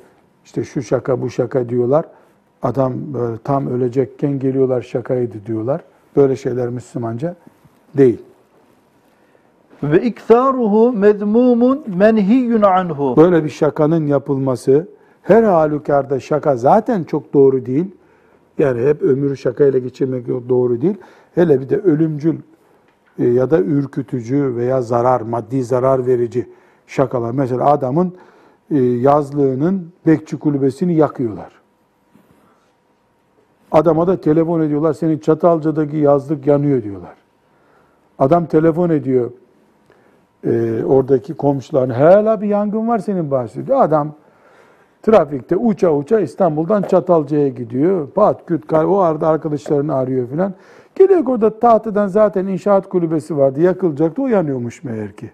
işte 0.45 0.65
şu 0.65 0.83
şaka 0.83 1.23
bu 1.23 1.31
şaka 1.31 1.69
diyorlar. 1.69 2.05
Adam 2.63 2.93
böyle 3.15 3.39
tam 3.45 3.67
ölecekken 3.67 4.39
geliyorlar 4.39 4.83
şakaydı 4.83 5.47
diyorlar. 5.47 5.81
Böyle 6.17 6.37
şeyler 6.37 6.69
Müslümanca 6.69 7.37
değil. 7.97 8.23
Ve 9.83 10.03
iktaruhu 10.03 10.93
medmumun 10.93 11.85
menhiyyun 11.97 12.63
anhu. 12.63 13.17
Böyle 13.17 13.45
bir 13.45 13.49
şakanın 13.49 14.07
yapılması 14.07 14.89
her 15.23 15.43
halükarda 15.43 16.21
şaka 16.21 16.57
zaten 16.57 17.05
çok 17.05 17.35
doğru 17.35 17.67
değil. 17.67 17.87
Yani 18.59 18.87
hep 18.87 19.03
ömrü 19.03 19.37
şakayla 19.37 19.79
geçirmek 19.79 20.29
doğru 20.29 20.83
değil. 20.83 20.97
Hele 21.35 21.61
bir 21.61 21.69
de 21.69 21.77
ölümcül 21.77 22.37
e, 23.19 23.27
ya 23.27 23.51
da 23.51 23.61
ürkütücü 23.61 24.57
veya 24.57 24.83
zarar, 24.83 25.21
maddi 25.21 25.65
zarar 25.65 26.07
verici 26.07 26.49
şakalar. 26.87 27.31
Mesela 27.33 27.71
adamın 27.71 28.15
yazlığının 28.79 29.93
bekçi 30.07 30.39
kulübesini 30.39 30.95
yakıyorlar. 30.95 31.53
Adama 33.73 34.07
da 34.07 34.21
telefon 34.21 34.61
ediyorlar, 34.61 34.93
senin 34.93 35.19
Çatalca'daki 35.19 35.97
yazlık 35.97 36.47
yanıyor 36.47 36.83
diyorlar. 36.83 37.15
Adam 38.19 38.47
telefon 38.47 38.91
ediyor 38.91 39.31
e, 40.47 40.85
oradaki 40.85 41.35
komşularına, 41.35 41.99
hala 41.99 42.41
bir 42.41 42.47
yangın 42.47 42.89
var 42.89 42.99
senin 42.99 43.31
bahçede. 43.31 43.75
Adam 43.75 44.15
trafikte 45.03 45.57
uça 45.57 45.95
uça 45.95 46.21
İstanbul'dan 46.21 46.83
Çatalca'ya 46.83 47.49
gidiyor. 47.49 48.11
Pat 48.11 48.47
küt 48.47 48.67
kar, 48.67 48.85
o 48.85 48.99
arada 48.99 49.29
arkadaşlarını 49.29 49.95
arıyor 49.95 50.29
filan. 50.29 50.55
Geliyor 50.95 51.27
orada 51.27 51.59
tahtadan 51.59 52.09
zaten 52.09 52.47
inşaat 52.47 52.89
kulübesi 52.89 53.37
vardı, 53.37 53.61
yakılacaktı, 53.61 54.23
o 54.23 54.27
yanıyormuş 54.27 54.85
meğer 54.85 55.13
ki. 55.13 55.31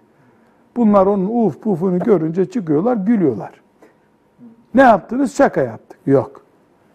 Bunlar 0.79 1.05
onun 1.05 1.45
uf 1.45 1.61
pufunu 1.61 1.99
görünce 1.99 2.49
çıkıyorlar, 2.49 2.95
gülüyorlar. 2.95 3.51
Ne 4.73 4.81
yaptınız? 4.81 5.35
Şaka 5.35 5.61
yaptık. 5.61 5.99
Yok. 6.05 6.41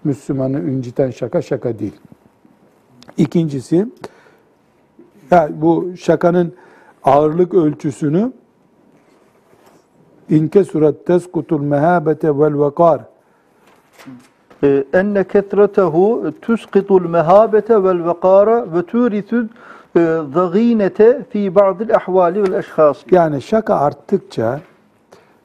Müslümanı 0.05 0.71
inciten 0.71 1.11
şaka 1.11 1.43
şaka 1.43 1.79
değil. 1.79 2.01
İkincisi, 3.17 3.87
ya 5.31 5.49
bu 5.53 5.97
şakanın 5.97 6.55
ağırlık 7.05 7.55
ölçüsünü 7.55 8.33
inke 10.31 10.65
surat 10.65 11.07
teskutul 11.07 11.61
mehabete 11.61 12.39
vel 12.39 12.61
vekar 12.61 13.01
Ee, 14.63 14.85
enne 14.93 15.25
ketretehu 15.25 16.33
tusqitul 16.43 17.09
mehabete 17.09 17.83
vel 17.83 18.07
vekara 18.07 18.73
ve 18.75 18.83
turithu 18.83 19.49
zaginete 20.35 21.25
fi 21.31 21.55
ba'dil 21.55 21.95
ahvali 21.95 22.43
vel 22.43 22.53
eşhas. 22.53 22.99
yani 23.11 23.43
şaka 23.43 23.75
arttıkça 23.75 24.61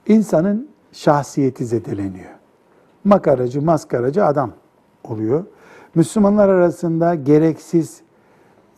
insanın 0.07 0.69
şahsiyeti 0.91 1.65
zedeleniyor. 1.65 2.31
Makaracı, 3.03 3.61
maskaracı 3.61 4.25
adam 4.25 4.51
oluyor. 5.03 5.43
Müslümanlar 5.95 6.49
arasında 6.49 7.15
gereksiz 7.15 8.01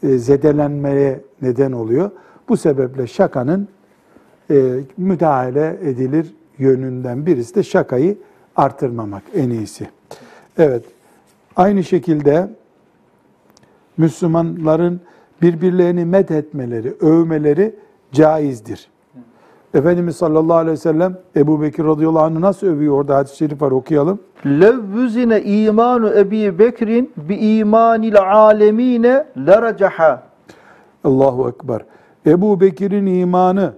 e, 0.03 0.17
zedelenmeye 0.17 1.21
neden 1.41 1.71
oluyor. 1.71 2.11
Bu 2.49 2.57
sebeple 2.57 3.07
şakanın 3.07 3.67
e, 4.51 4.79
müdahale 4.97 5.77
edilir 5.81 6.35
yönünden 6.57 7.25
birisi 7.25 7.55
de 7.55 7.63
şakayı 7.63 8.17
artırmamak 8.55 9.23
en 9.35 9.49
iyisi. 9.49 9.89
Evet, 10.57 10.85
aynı 11.55 11.83
şekilde 11.83 12.49
Müslümanların 13.97 15.01
birbirlerini 15.41 16.05
methetmeleri, 16.05 16.93
övmeleri 17.01 17.75
caizdir. 18.11 18.91
Efendimiz 19.73 20.15
sallallahu 20.15 20.57
aleyhi 20.57 20.73
ve 20.73 20.77
sellem 20.77 21.17
Ebu 21.35 21.61
Bekir 21.61 21.85
radıyallahu 21.85 22.23
anh'ı 22.23 22.41
nasıl 22.41 22.67
övüyor 22.67 22.93
orada 22.93 23.15
hadis-i 23.15 23.37
şerif 23.37 23.61
var 23.61 23.71
okuyalım. 23.71 24.19
Levvüzine 24.45 25.41
imanu 25.41 26.09
Ebi 26.09 26.59
Bekrin 26.59 27.11
bi 27.17 27.35
imanil 27.35 28.19
alemine 28.19 29.25
leracaha. 29.37 30.23
Allahu 31.03 31.49
Ekber. 31.49 31.81
Ebu 32.25 32.61
Bekir'in 32.61 33.05
imanı 33.05 33.73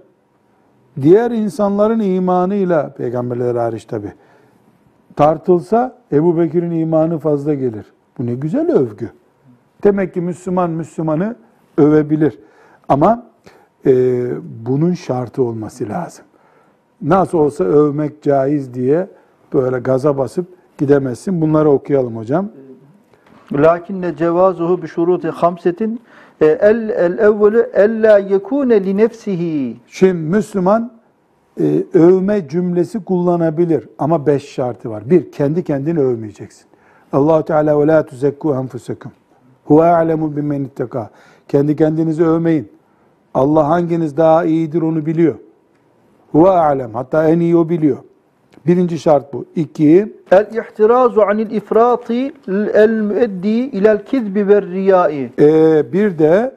diğer 1.02 1.30
insanların 1.30 2.00
imanıyla 2.00 2.94
peygamberler 2.94 3.54
hariç 3.54 3.84
tabi 3.84 4.12
tartılsa 5.16 5.98
Ebu 6.12 6.38
Bekir'in 6.38 6.70
imanı 6.70 7.18
fazla 7.18 7.54
gelir. 7.54 7.92
Bu 8.18 8.26
ne 8.26 8.34
güzel 8.34 8.72
övgü. 8.72 9.10
Demek 9.84 10.14
ki 10.14 10.20
Müslüman 10.20 10.70
Müslümanı 10.70 11.36
övebilir. 11.78 12.38
Ama 12.88 13.26
e, 13.86 13.92
bunun 14.66 14.94
şartı 14.94 15.42
olması 15.42 15.88
lazım. 15.88 16.24
Nasıl 17.02 17.38
olsa 17.38 17.64
övmek 17.64 18.22
caiz 18.22 18.74
diye 18.74 19.08
böyle 19.52 19.78
gaza 19.78 20.18
basıp 20.18 20.46
gidemezsin. 20.78 21.40
Bunları 21.40 21.70
okuyalım 21.70 22.16
hocam. 22.16 22.48
Lakinne 23.52 24.16
cevazuhu 24.16 24.82
bi 24.82 24.88
şuruti 24.88 25.28
hamsetin 25.28 26.00
e, 26.40 26.46
el 26.46 26.88
el 26.88 27.18
evvelu 27.18 27.66
ella 27.74 28.18
yekune 28.18 28.84
li 28.84 28.96
nefsihi. 28.96 29.76
Şimdi 29.86 30.14
Müslüman 30.14 30.92
e, 31.60 31.84
övme 31.94 32.48
cümlesi 32.48 33.04
kullanabilir 33.04 33.88
ama 33.98 34.26
beş 34.26 34.48
şartı 34.48 34.90
var. 34.90 35.10
Bir, 35.10 35.32
kendi 35.32 35.64
kendini 35.64 36.00
övmeyeceksin. 36.00 36.66
Allahu 37.12 37.44
Teala 37.44 37.80
ve 37.80 37.86
la 37.86 38.06
tuzekku 38.06 38.54
enfusekum. 38.54 39.12
Huve 39.64 39.84
alemu 39.84 40.36
bimmen 40.36 40.64
itteka. 40.64 41.10
Kendi 41.48 41.76
kendinizi 41.76 42.24
övmeyin. 42.24 42.68
Allah 43.34 43.68
hanginiz 43.68 44.16
daha 44.16 44.44
iyidir 44.44 44.82
onu 44.82 45.06
biliyor. 45.06 45.34
Huve 46.32 46.50
alem. 46.50 46.94
Hatta 46.94 47.28
en 47.28 47.40
iyi 47.40 47.56
o 47.56 47.68
biliyor. 47.68 47.96
Birinci 48.66 48.98
şart 48.98 49.32
bu. 49.32 49.44
İki, 49.56 50.12
El 50.30 50.46
ihtirazu 50.46 51.20
anil 51.20 51.50
ifrati 51.50 52.32
el 52.74 52.90
müeddi 52.90 53.48
ilel 53.48 54.04
kizbi 54.04 54.48
ve 54.48 54.62
riyai. 54.62 55.30
e, 55.38 55.92
bir 55.92 56.18
de 56.18 56.54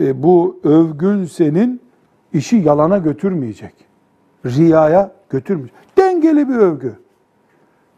e, 0.00 0.22
bu 0.22 0.60
övgün 0.64 1.24
senin 1.24 1.80
işi 2.32 2.56
yalana 2.56 2.98
götürmeyecek. 2.98 3.74
Riyaya 4.46 5.10
götürmeyecek. 5.30 5.74
Dengeli 5.98 6.48
bir 6.48 6.56
övgü. 6.56 6.92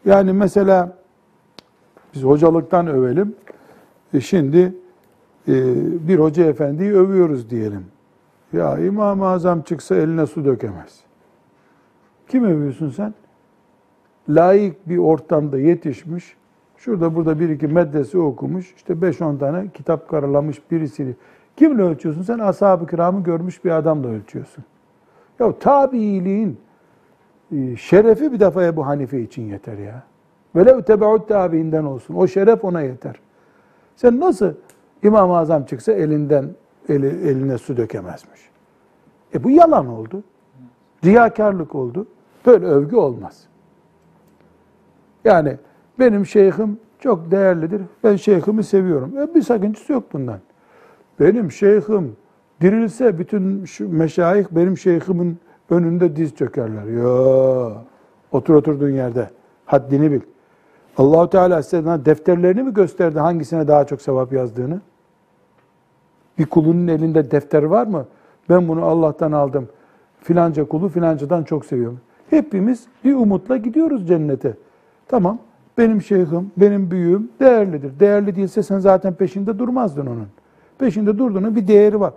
Yani 0.05 0.33
mesela 0.33 0.97
biz 2.15 2.23
hocalıktan 2.23 2.87
övelim. 2.87 3.35
E 4.13 4.21
şimdi 4.21 4.75
e, 5.47 5.53
bir 6.07 6.19
hoca 6.19 6.45
efendiyi 6.45 6.93
övüyoruz 6.93 7.49
diyelim. 7.49 7.85
Ya 8.53 8.77
İmam-ı 8.77 9.27
Azam 9.27 9.61
çıksa 9.61 9.95
eline 9.95 10.25
su 10.25 10.45
dökemez. 10.45 10.99
Kim 12.27 12.43
övüyorsun 12.43 12.89
sen? 12.89 13.13
Layık 14.29 14.89
bir 14.89 14.97
ortamda 14.97 15.59
yetişmiş, 15.59 16.35
Şurada 16.83 17.15
burada 17.15 17.39
bir 17.39 17.49
iki 17.49 17.67
medrese 17.67 18.17
okumuş, 18.17 18.73
işte 18.75 18.93
5-10 18.93 19.39
tane 19.39 19.67
kitap 19.73 20.09
karalamış 20.09 20.71
birisi. 20.71 21.15
Kimle 21.57 21.81
ölçüyorsun? 21.81 22.21
Sen 22.21 22.39
ashab-ı 22.39 22.87
kiramı 22.87 23.23
görmüş 23.23 23.65
bir 23.65 23.71
adamla 23.71 24.07
ölçüyorsun. 24.07 24.63
Ya 25.39 25.59
tabiiliğin 25.59 26.57
e, 27.51 27.75
şerefi 27.75 28.31
bir 28.31 28.39
defa 28.39 28.63
Ebu 28.63 28.85
Hanife 28.85 29.21
için 29.21 29.41
yeter 29.41 29.77
ya. 29.77 30.03
Velev 30.55 30.81
tebeut 30.81 31.27
tabiinden 31.27 31.83
olsun. 31.83 32.15
O 32.15 32.27
şeref 32.27 32.65
ona 32.65 32.81
yeter. 32.81 33.15
Sen 33.95 34.19
nasıl 34.19 34.53
İmam-ı 35.03 35.37
Azam 35.37 35.65
çıksa 35.65 35.91
elinden 35.91 36.49
eli, 36.89 37.07
eline 37.07 37.57
su 37.57 37.77
dökemezmiş. 37.77 38.49
E 39.33 39.43
bu 39.43 39.49
yalan 39.49 39.87
oldu. 39.87 40.23
Riyakarlık 41.05 41.75
oldu. 41.75 42.07
Böyle 42.45 42.65
övgü 42.65 42.95
olmaz. 42.95 43.43
Yani 45.25 45.57
benim 45.99 46.25
şeyhim 46.25 46.79
çok 46.99 47.31
değerlidir. 47.31 47.81
Ben 48.03 48.15
şeyhimi 48.15 48.63
seviyorum. 48.63 49.17
E 49.17 49.35
bir 49.35 49.41
sakıncası 49.41 49.93
yok 49.93 50.03
bundan. 50.13 50.39
Benim 51.19 51.51
şeyhim 51.51 52.15
dirilse 52.61 53.19
bütün 53.19 53.65
meşayih 53.79 54.45
benim 54.51 54.77
şeyhimin 54.77 55.37
önünde 55.69 56.15
diz 56.15 56.35
çökerler. 56.35 56.83
Ya 56.83 57.83
otur 58.31 58.53
oturduğun 58.53 58.89
yerde. 58.89 59.29
Haddini 59.65 60.11
bil. 60.11 60.21
Allahu 60.97 61.29
Teala 61.29 61.63
size 61.63 62.05
defterlerini 62.05 62.63
mi 62.63 62.73
gösterdi 62.73 63.19
hangisine 63.19 63.67
daha 63.67 63.85
çok 63.85 64.01
sevap 64.01 64.33
yazdığını? 64.33 64.81
Bir 66.37 66.45
kulunun 66.45 66.87
elinde 66.87 67.31
defter 67.31 67.63
var 67.63 67.87
mı? 67.87 68.05
Ben 68.49 68.67
bunu 68.67 68.85
Allah'tan 68.85 69.31
aldım. 69.31 69.67
Filanca 70.21 70.65
kulu 70.65 70.89
filancadan 70.89 71.43
çok 71.43 71.65
seviyorum. 71.65 71.99
Hepimiz 72.29 72.85
bir 73.03 73.13
umutla 73.13 73.57
gidiyoruz 73.57 74.07
cennete. 74.07 74.53
Tamam. 75.07 75.39
Benim 75.77 76.01
şeyhim, 76.01 76.51
benim 76.57 76.91
büyüğüm 76.91 77.29
değerlidir. 77.39 77.99
Değerli 77.99 78.35
değilse 78.35 78.63
sen 78.63 78.79
zaten 78.79 79.13
peşinde 79.13 79.59
durmazdın 79.59 80.05
onun. 80.05 80.27
Peşinde 80.77 81.17
durduğunun 81.17 81.55
bir 81.55 81.67
değeri 81.67 81.99
var. 81.99 82.13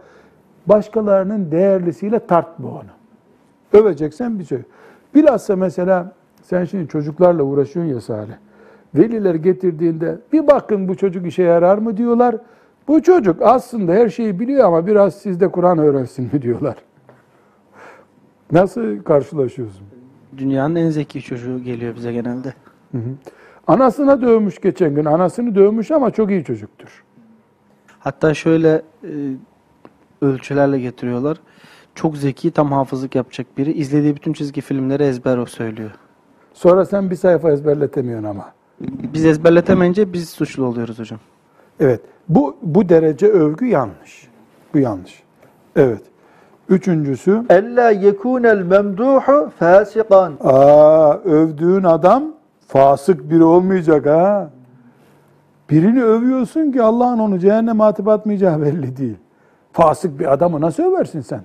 Başkalarının 0.66 1.50
değerlisiyle 1.50 2.18
tartma 2.18 2.68
onu. 2.68 3.80
Öveceksen 3.80 4.38
bir 4.38 4.44
şey. 4.44 4.58
Bilhassa 5.14 5.56
mesela 5.56 6.12
sen 6.42 6.64
şimdi 6.64 6.88
çocuklarla 6.88 7.42
uğraşıyorsun 7.42 7.94
ya 7.94 8.00
Salih. 8.00 8.34
Veliler 8.96 9.34
getirdiğinde 9.34 10.18
bir 10.32 10.46
bakın 10.46 10.88
bu 10.88 10.96
çocuk 10.96 11.26
işe 11.26 11.42
yarar 11.42 11.78
mı 11.78 11.96
diyorlar. 11.96 12.36
Bu 12.88 13.02
çocuk 13.02 13.42
aslında 13.42 13.92
her 13.92 14.08
şeyi 14.08 14.40
biliyor 14.40 14.64
ama 14.64 14.86
biraz 14.86 15.14
sizde 15.14 15.48
Kur'an 15.48 15.78
öğrensin 15.78 16.30
mi 16.32 16.42
diyorlar. 16.42 16.76
Nasıl 18.52 19.02
karşılaşıyorsun? 19.02 19.86
Dünyanın 20.36 20.76
en 20.76 20.90
zeki 20.90 21.22
çocuğu 21.22 21.62
geliyor 21.62 21.96
bize 21.96 22.12
genelde. 22.12 22.54
Hı 22.92 22.98
hı. 22.98 23.10
Anasına 23.66 24.22
dövmüş 24.22 24.60
geçen 24.60 24.94
gün. 24.94 25.04
Anasını 25.04 25.54
dövmüş 25.54 25.90
ama 25.90 26.10
çok 26.10 26.30
iyi 26.30 26.44
çocuktur. 26.44 27.04
Hatta 27.98 28.34
şöyle 28.34 28.82
e, 29.04 29.10
ölçülerle 30.22 30.80
getiriyorlar. 30.80 31.36
Çok 31.94 32.16
zeki, 32.16 32.50
tam 32.50 32.72
hafızlık 32.72 33.14
yapacak 33.14 33.46
biri. 33.58 33.72
İzlediği 33.72 34.16
bütün 34.16 34.32
çizgi 34.32 34.60
filmleri 34.60 35.02
ezber 35.02 35.38
o 35.38 35.46
söylüyor. 35.46 35.90
Sonra 36.54 36.84
sen 36.84 37.10
bir 37.10 37.16
sayfa 37.16 37.50
ezberletemiyorsun 37.50 38.24
ama. 38.24 38.55
Biz 38.80 39.24
ezberletemeyince 39.24 40.12
biz 40.12 40.28
suçlu 40.28 40.64
oluyoruz 40.64 40.98
hocam. 40.98 41.18
Evet. 41.80 42.00
Bu 42.28 42.56
bu 42.62 42.88
derece 42.88 43.26
övgü 43.26 43.66
yanlış. 43.66 44.28
Bu 44.74 44.78
yanlış. 44.78 45.22
Evet. 45.76 46.02
Üçüncüsü 46.68 47.42
Ella 47.50 47.90
yekunel 47.90 48.62
memduhu 48.62 49.50
fasikan. 49.58 50.32
aa 50.44 51.14
övdüğün 51.14 51.84
adam 51.84 52.24
fasık 52.68 53.30
biri 53.30 53.44
olmayacak 53.44 54.06
ha. 54.06 54.50
Birini 55.70 56.04
övüyorsun 56.04 56.72
ki 56.72 56.82
Allah'ın 56.82 57.18
onu 57.18 57.38
cehenneme 57.38 57.84
atıp 57.84 58.08
atmayacağı 58.08 58.62
belli 58.62 58.96
değil. 58.96 59.16
Fasık 59.72 60.18
bir 60.20 60.32
adamı 60.32 60.60
nasıl 60.60 60.82
översin 60.82 61.20
sen? 61.20 61.40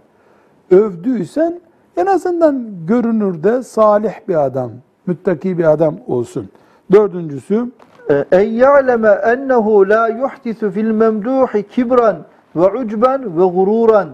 Övdüysen 0.72 1.62
en 1.98 2.06
azından 2.06 2.68
görünürde 2.88 3.64
salih 3.64 4.14
bir 4.28 4.46
adam, 4.46 4.72
müttaki 5.06 5.58
bir 5.58 5.72
adam 5.72 5.96
olsun. 6.08 6.50
Dördüncüsü 6.92 7.72
En 8.32 8.50
ya'leme 8.50 9.10
ennehu 9.10 9.90
la 9.90 10.08
yuhdisu 10.08 10.72
fil 10.72 10.92
memduhi 10.92 11.68
kibran 11.68 12.18
ve 12.56 12.66
ucban 12.66 13.38
ve 13.38 13.46
gururan. 13.46 14.10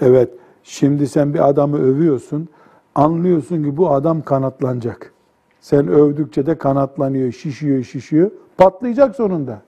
Evet, 0.00 0.30
şimdi 0.62 1.08
sen 1.08 1.34
bir 1.34 1.48
adamı 1.48 1.78
övüyorsun, 1.78 2.48
anlıyorsun 2.94 3.64
ki 3.64 3.76
bu 3.76 3.90
adam 3.90 4.22
kanatlanacak. 4.22 5.12
Sen 5.60 5.88
övdükçe 5.88 6.46
de 6.46 6.58
kanatlanıyor, 6.58 7.32
şişiyor, 7.32 7.82
şişiyor, 7.82 8.30
patlayacak 8.58 9.16
sonunda. 9.16 9.58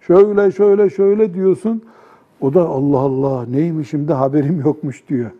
Şöyle, 0.00 0.52
şöyle, 0.52 0.90
şöyle 0.90 1.34
diyorsun, 1.34 1.82
o 2.40 2.54
da 2.54 2.62
Allah 2.62 2.98
Allah 2.98 3.46
neymişim 3.46 4.08
de 4.08 4.12
haberim 4.12 4.60
yokmuş 4.64 5.08
diyor. 5.08 5.30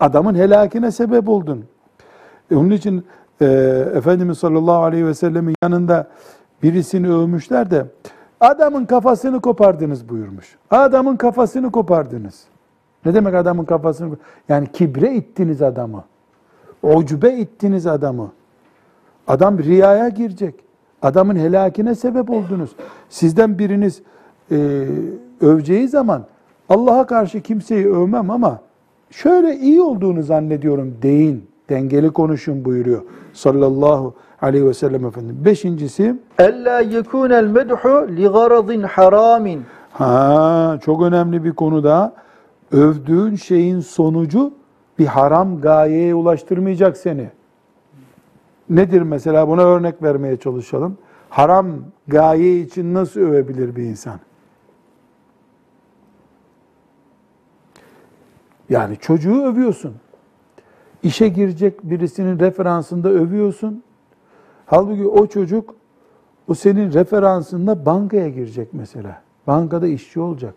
Adamın 0.00 0.34
helakine 0.34 0.90
sebep 0.90 1.28
oldun. 1.28 1.64
E, 2.50 2.56
onun 2.56 2.70
için 2.70 3.04
e, 3.40 3.46
Efendimiz 3.94 4.38
sallallahu 4.38 4.82
aleyhi 4.82 5.06
ve 5.06 5.14
sellemin 5.14 5.54
yanında 5.62 6.08
birisini 6.62 7.10
övmüşler 7.12 7.70
de 7.70 7.86
adamın 8.40 8.84
kafasını 8.84 9.40
kopardınız 9.40 10.08
buyurmuş. 10.08 10.56
Adamın 10.70 11.16
kafasını 11.16 11.72
kopardınız. 11.72 12.44
Ne 13.06 13.14
demek 13.14 13.34
adamın 13.34 13.64
kafasını? 13.64 14.16
Yani 14.48 14.66
kibre 14.72 15.14
ittiniz 15.14 15.62
adamı. 15.62 16.04
Ucube 16.82 17.36
ittiniz 17.36 17.86
adamı. 17.86 18.32
Adam 19.26 19.58
riyaya 19.58 20.08
girecek. 20.08 20.54
Adamın 21.02 21.36
helakine 21.36 21.94
sebep 21.94 22.30
oldunuz. 22.30 22.70
Sizden 23.08 23.58
biriniz 23.58 24.02
e, 24.50 24.86
öveceği 25.40 25.88
zaman 25.88 26.24
Allah'a 26.68 27.06
karşı 27.06 27.40
kimseyi 27.40 27.86
övmem 27.88 28.30
ama 28.30 28.60
şöyle 29.10 29.56
iyi 29.56 29.80
olduğunu 29.80 30.22
zannediyorum 30.22 30.96
deyin. 31.02 31.47
Dengeli 31.68 32.10
konuşun 32.10 32.64
buyuruyor 32.64 33.02
sallallahu 33.32 34.14
aleyhi 34.42 34.66
ve 34.66 34.74
sellem 34.74 35.06
efendim. 35.06 35.36
Beşincisi 35.44 36.16
Ella 36.38 36.80
yekunel 36.80 37.44
medhu 37.44 38.08
li 38.08 38.28
garadin 38.28 38.82
haramin. 38.82 39.62
Ha, 39.92 40.78
çok 40.84 41.02
önemli 41.02 41.44
bir 41.44 41.52
konu 41.52 41.84
da 41.84 42.14
övdüğün 42.72 43.36
şeyin 43.36 43.80
sonucu 43.80 44.52
bir 44.98 45.06
haram 45.06 45.60
gayeye 45.60 46.14
ulaştırmayacak 46.14 46.96
seni. 46.96 47.30
Nedir 48.70 49.02
mesela 49.02 49.48
buna 49.48 49.62
örnek 49.62 50.02
vermeye 50.02 50.36
çalışalım. 50.36 50.98
Haram 51.30 51.66
gaye 52.08 52.60
için 52.60 52.94
nasıl 52.94 53.20
övebilir 53.20 53.76
bir 53.76 53.82
insan? 53.82 54.20
Yani 58.68 58.96
çocuğu 58.96 59.42
övüyorsun. 59.42 59.94
İşe 61.02 61.28
girecek 61.28 61.82
birisinin 61.82 62.38
referansında 62.38 63.08
övüyorsun. 63.08 63.82
Halbuki 64.66 65.06
o 65.06 65.26
çocuk 65.26 65.74
o 66.48 66.54
senin 66.54 66.92
referansında 66.92 67.86
bankaya 67.86 68.28
girecek 68.28 68.68
mesela. 68.72 69.22
Bankada 69.46 69.86
işçi 69.86 70.20
olacak. 70.20 70.54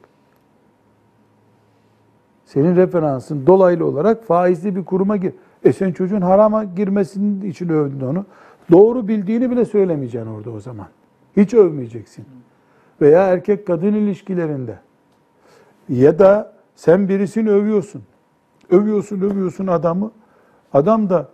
Senin 2.45 2.75
referansın 2.75 3.47
dolaylı 3.47 3.85
olarak 3.85 4.23
faizli 4.23 4.75
bir 4.75 4.85
kuruma 4.85 5.17
gir. 5.17 5.33
E 5.63 5.73
sen 5.73 5.91
çocuğun 5.91 6.21
harama 6.21 6.63
girmesinin 6.63 7.41
için 7.41 7.69
övdün 7.69 8.05
onu. 8.05 8.25
Doğru 8.71 9.07
bildiğini 9.07 9.51
bile 9.51 9.65
söylemeyeceksin 9.65 10.29
orada 10.29 10.51
o 10.51 10.59
zaman. 10.59 10.87
Hiç 11.37 11.53
övmeyeceksin. 11.53 12.25
Veya 13.01 13.27
erkek 13.27 13.67
kadın 13.67 13.93
ilişkilerinde. 13.93 14.79
Ya 15.89 16.19
da 16.19 16.53
sen 16.75 17.09
birisini 17.09 17.49
övüyorsun. 17.49 18.03
Övüyorsun, 18.69 19.21
övüyorsun 19.21 19.67
adamı. 19.67 20.11
Adam 20.73 21.09
da 21.09 21.27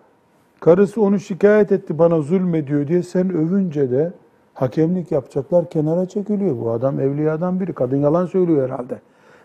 karısı 0.60 1.02
onu 1.02 1.20
şikayet 1.20 1.72
etti 1.72 2.00
bana 2.00 2.22
zulmediyor 2.22 2.88
diye 2.88 3.04
sen 3.04 3.30
övünce 3.34 3.92
de 3.92 4.14
hakemlik 4.54 5.12
yapacaklar 5.12 5.70
kenara 5.70 6.06
çekiliyor. 6.06 6.58
Bu 6.62 6.72
adam 6.72 7.00
evliyadan 7.00 7.60
biri. 7.60 7.74
Kadın 7.74 7.98
yalan 7.98 8.26
söylüyor 8.26 8.70
herhalde. 8.70 9.00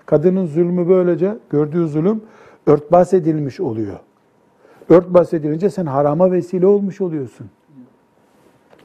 Kadının 0.07 0.47
zulmü 0.47 0.89
böylece 0.89 1.39
gördüğü 1.51 1.89
zulüm 1.89 2.23
örtbas 2.67 3.15
edilmiş 3.15 3.61
oluyor. 3.61 3.97
Örtbas 4.89 5.35
edilince 5.35 5.71
sen 5.71 5.87
harama 5.87 6.33
vesile 6.33 6.67
olmuş 6.67 7.01
oluyorsun. 7.01 7.47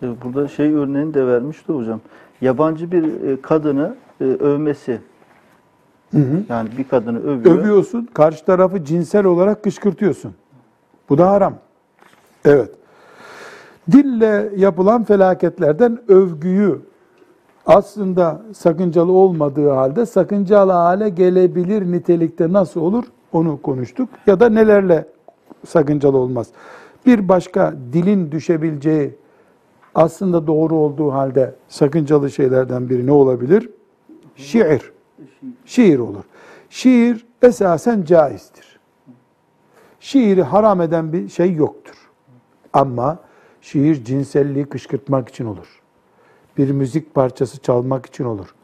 Burada 0.01 0.47
şey 0.47 0.73
örneğini 0.73 1.13
de 1.13 1.27
vermişti 1.27 1.73
hocam. 1.73 1.99
Yabancı 2.41 2.91
bir 2.91 3.23
e, 3.23 3.41
kadını 3.41 3.95
e, 4.21 4.23
övmesi. 4.23 4.99
Yani 6.49 6.69
bir 6.77 6.83
kadını 6.83 7.19
övüyor. 7.19 7.57
Övüyorsun, 7.57 8.09
karşı 8.13 8.45
tarafı 8.45 8.85
cinsel 8.85 9.25
olarak 9.25 9.63
kışkırtıyorsun. 9.63 10.33
Bu 11.09 11.17
da 11.17 11.31
haram. 11.31 11.53
Evet. 12.45 12.71
Dille 13.91 14.49
yapılan 14.55 15.03
felaketlerden 15.03 15.99
övgüyü 16.07 16.79
aslında 17.65 18.41
sakıncalı 18.53 19.11
olmadığı 19.11 19.69
halde 19.69 20.05
sakıncalı 20.05 20.71
hale 20.71 21.09
gelebilir 21.09 21.91
nitelikte 21.91 22.53
nasıl 22.53 22.81
olur 22.81 23.03
onu 23.31 23.61
konuştuk. 23.61 24.09
Ya 24.27 24.39
da 24.39 24.49
nelerle 24.49 25.05
sakıncalı 25.65 26.17
olmaz. 26.17 26.47
Bir 27.05 27.29
başka 27.29 27.73
dilin 27.93 28.31
düşebileceği 28.31 29.15
aslında 29.95 30.47
doğru 30.47 30.75
olduğu 30.75 31.11
halde 31.11 31.55
sakıncalı 31.67 32.31
şeylerden 32.31 32.89
biri 32.89 33.07
ne 33.07 33.11
olabilir? 33.11 33.69
Şiir. 34.35 34.91
Şiir 35.65 35.99
olur. 35.99 36.23
Şiir 36.69 37.25
esasen 37.41 38.03
caizdir. 38.03 38.76
Şiiri 39.99 40.43
haram 40.43 40.81
eden 40.81 41.13
bir 41.13 41.29
şey 41.29 41.53
yoktur. 41.53 41.95
Ama 42.73 43.19
şiir 43.61 44.05
cinselliği 44.05 44.65
kışkırtmak 44.65 45.29
için 45.29 45.45
olur. 45.45 45.81
Bir 46.57 46.71
müzik 46.71 47.15
parçası 47.15 47.59
çalmak 47.61 48.05
için 48.05 48.23
olur. 48.23 48.55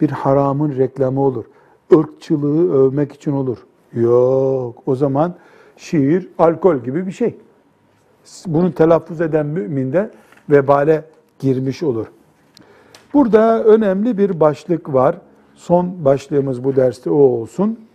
Bir 0.00 0.10
haramın 0.10 0.76
reklamı 0.76 1.20
olur. 1.20 1.44
Irkçılığı 1.90 2.72
övmek 2.72 3.12
için 3.12 3.32
olur. 3.32 3.58
Yok. 3.92 4.82
O 4.86 4.94
zaman 4.94 5.34
şiir 5.76 6.28
alkol 6.38 6.76
gibi 6.76 7.06
bir 7.06 7.12
şey. 7.12 7.36
Bunu 8.46 8.72
telaffuz 8.72 9.20
eden 9.20 9.46
mümin 9.46 9.92
de 9.92 10.10
vebale 10.50 11.04
girmiş 11.38 11.82
olur. 11.82 12.06
Burada 13.14 13.64
önemli 13.64 14.18
bir 14.18 14.40
başlık 14.40 14.92
var. 14.92 15.18
Son 15.54 16.04
başlığımız 16.04 16.64
bu 16.64 16.76
derste 16.76 17.10
o 17.10 17.14
olsun. 17.14 17.87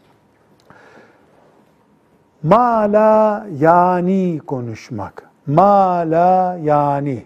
Mala 2.44 3.48
yani 3.60 4.40
konuşmak. 4.48 5.30
Mala 5.48 6.58
yani. 6.64 7.24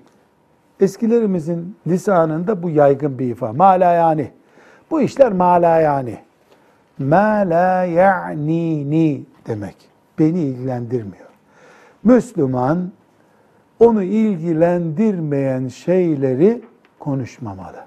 Eskilerimizin 0.80 1.76
lisanında 1.88 2.64
bu 2.64 2.70
yaygın 2.70 3.20
bir 3.20 3.28
ifade. 3.28 3.58
Mala 3.58 3.94
yani. 3.94 4.32
Bu 4.92 5.02
işler 5.02 5.32
mala 5.32 5.80
yani. 5.80 6.18
Mala 7.00 7.84
ya'nini 7.84 9.26
demek. 9.48 9.76
Beni 10.20 10.40
ilgilendirmiyor. 10.40 11.28
Müslüman 12.04 12.92
onu 13.80 14.04
ilgilendirmeyen 14.04 15.68
şeyleri 15.68 16.62
konuşmamalı. 17.00 17.86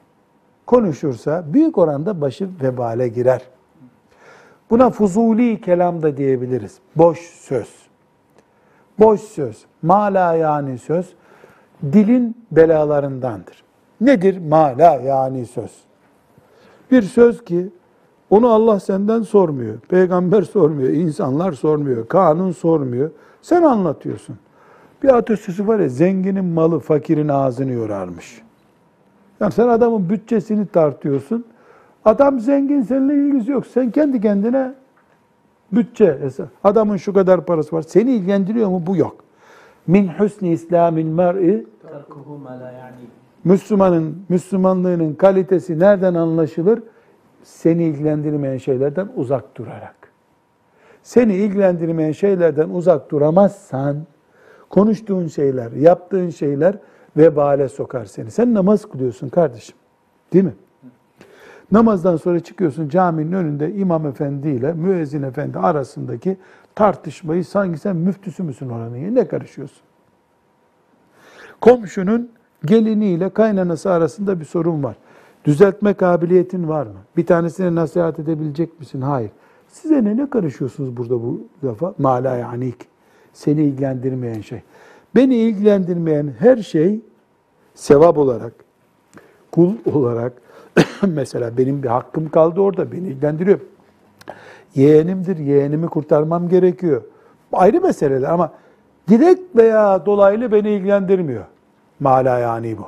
Konuşursa 0.66 1.44
büyük 1.46 1.78
oranda 1.78 2.20
başı 2.20 2.48
vebale 2.62 3.08
girer. 3.08 3.42
Buna 4.70 4.90
fuzuli 4.90 5.60
kelam 5.60 6.02
da 6.02 6.16
diyebiliriz. 6.16 6.78
Boş 6.96 7.18
söz. 7.18 7.68
Boş 8.98 9.20
söz, 9.20 9.64
mala 9.82 10.34
yani 10.34 10.78
söz 10.78 11.12
dilin 11.82 12.36
belalarındandır. 12.52 13.64
Nedir 14.00 14.38
mala 14.38 14.94
yani 14.94 15.46
söz? 15.46 15.70
Bir 16.90 17.02
söz 17.02 17.44
ki 17.44 17.68
onu 18.30 18.48
Allah 18.48 18.80
senden 18.80 19.22
sormuyor, 19.22 19.78
peygamber 19.78 20.42
sormuyor, 20.42 20.88
insanlar 20.88 21.52
sormuyor, 21.52 22.08
kanun 22.08 22.52
sormuyor. 22.52 23.10
Sen 23.42 23.62
anlatıyorsun. 23.62 24.38
Bir 25.02 25.08
atasözü 25.08 25.66
var 25.66 25.78
ya 25.78 25.88
zenginin 25.88 26.44
malı 26.44 26.78
fakirin 26.78 27.28
ağzını 27.28 27.72
yorarmış. 27.72 28.42
Yani 29.40 29.52
sen 29.52 29.68
adamın 29.68 30.10
bütçesini 30.10 30.66
tartıyorsun. 30.66 31.44
Adam 32.04 32.40
zengin 32.40 32.82
seninle 32.82 33.14
ilgisi 33.14 33.50
yok. 33.50 33.66
Sen 33.66 33.90
kendi 33.90 34.20
kendine 34.20 34.74
bütçe 35.72 36.18
hesap. 36.20 36.48
Adamın 36.64 36.96
şu 36.96 37.12
kadar 37.12 37.46
parası 37.46 37.76
var. 37.76 37.82
Seni 37.82 38.12
ilgilendiriyor 38.12 38.68
mu? 38.68 38.82
Bu 38.86 38.96
yok. 38.96 39.16
Min 39.86 40.08
husni 40.08 40.52
İslamil 40.52 41.04
mer'i 41.04 41.66
Müslümanın, 43.44 44.24
Müslümanlığının 44.28 45.14
kalitesi 45.14 45.78
nereden 45.78 46.14
anlaşılır? 46.14 46.82
Seni 47.42 47.84
ilgilendirmeyen 47.84 48.56
şeylerden 48.56 49.08
uzak 49.16 49.56
durarak. 49.56 49.94
Seni 51.02 51.34
ilgilendirmeyen 51.34 52.12
şeylerden 52.12 52.68
uzak 52.68 53.10
duramazsan, 53.10 53.96
konuştuğun 54.70 55.26
şeyler, 55.26 55.72
yaptığın 55.72 56.30
şeyler 56.30 56.74
vebale 57.16 57.68
sokar 57.68 58.04
seni. 58.04 58.30
Sen 58.30 58.54
namaz 58.54 58.84
kılıyorsun 58.84 59.28
kardeşim. 59.28 59.76
Değil 60.32 60.44
mi? 60.44 60.54
Namazdan 61.72 62.16
sonra 62.16 62.40
çıkıyorsun 62.40 62.88
caminin 62.88 63.32
önünde 63.32 63.74
imam 63.74 64.06
efendi 64.06 64.48
ile 64.48 64.72
müezzin 64.72 65.22
efendi 65.22 65.58
arasındaki 65.58 66.36
tartışmayı 66.74 67.44
sanki 67.44 67.78
sen 67.78 67.96
müftüsü 67.96 68.42
müsün 68.42 68.68
oranın? 68.68 69.14
Ne 69.14 69.28
karışıyorsun? 69.28 69.82
Komşunun 71.60 72.30
geliniyle 72.64 73.28
kaynanası 73.28 73.90
arasında 73.90 74.40
bir 74.40 74.44
sorun 74.44 74.82
var. 74.82 74.96
Düzeltme 75.44 75.94
kabiliyetin 75.94 76.68
var 76.68 76.86
mı? 76.86 76.98
Bir 77.16 77.26
tanesine 77.26 77.74
nasihat 77.74 78.18
edebilecek 78.18 78.80
misin? 78.80 79.00
Hayır. 79.00 79.30
Size 79.68 80.04
ne, 80.04 80.16
ne 80.16 80.30
karışıyorsunuz 80.30 80.96
burada 80.96 81.22
bu 81.22 81.40
lafa? 81.64 81.94
Mala 81.98 82.36
yanik. 82.36 82.76
Seni 83.32 83.62
ilgilendirmeyen 83.62 84.40
şey. 84.40 84.62
Beni 85.14 85.34
ilgilendirmeyen 85.36 86.34
her 86.38 86.56
şey 86.56 87.00
sevap 87.74 88.18
olarak, 88.18 88.52
kul 89.50 89.74
olarak, 89.92 90.32
mesela 91.06 91.56
benim 91.56 91.82
bir 91.82 91.88
hakkım 91.88 92.28
kaldı 92.28 92.60
orada, 92.60 92.92
beni 92.92 93.08
ilgilendiriyor. 93.08 93.60
Yeğenimdir, 94.74 95.38
yeğenimi 95.38 95.88
kurtarmam 95.88 96.48
gerekiyor. 96.48 97.02
Ayrı 97.52 97.80
meseleler 97.80 98.28
ama 98.28 98.52
direkt 99.08 99.56
veya 99.56 100.06
dolaylı 100.06 100.52
beni 100.52 100.70
ilgilendirmiyor. 100.70 101.44
Mala 102.00 102.38
yani 102.38 102.78
bu. 102.78 102.86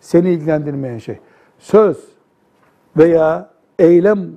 Seni 0.00 0.30
ilgilendirmeyen 0.30 0.98
şey. 0.98 1.18
Söz 1.58 2.04
veya 2.96 3.50
eylem 3.78 4.30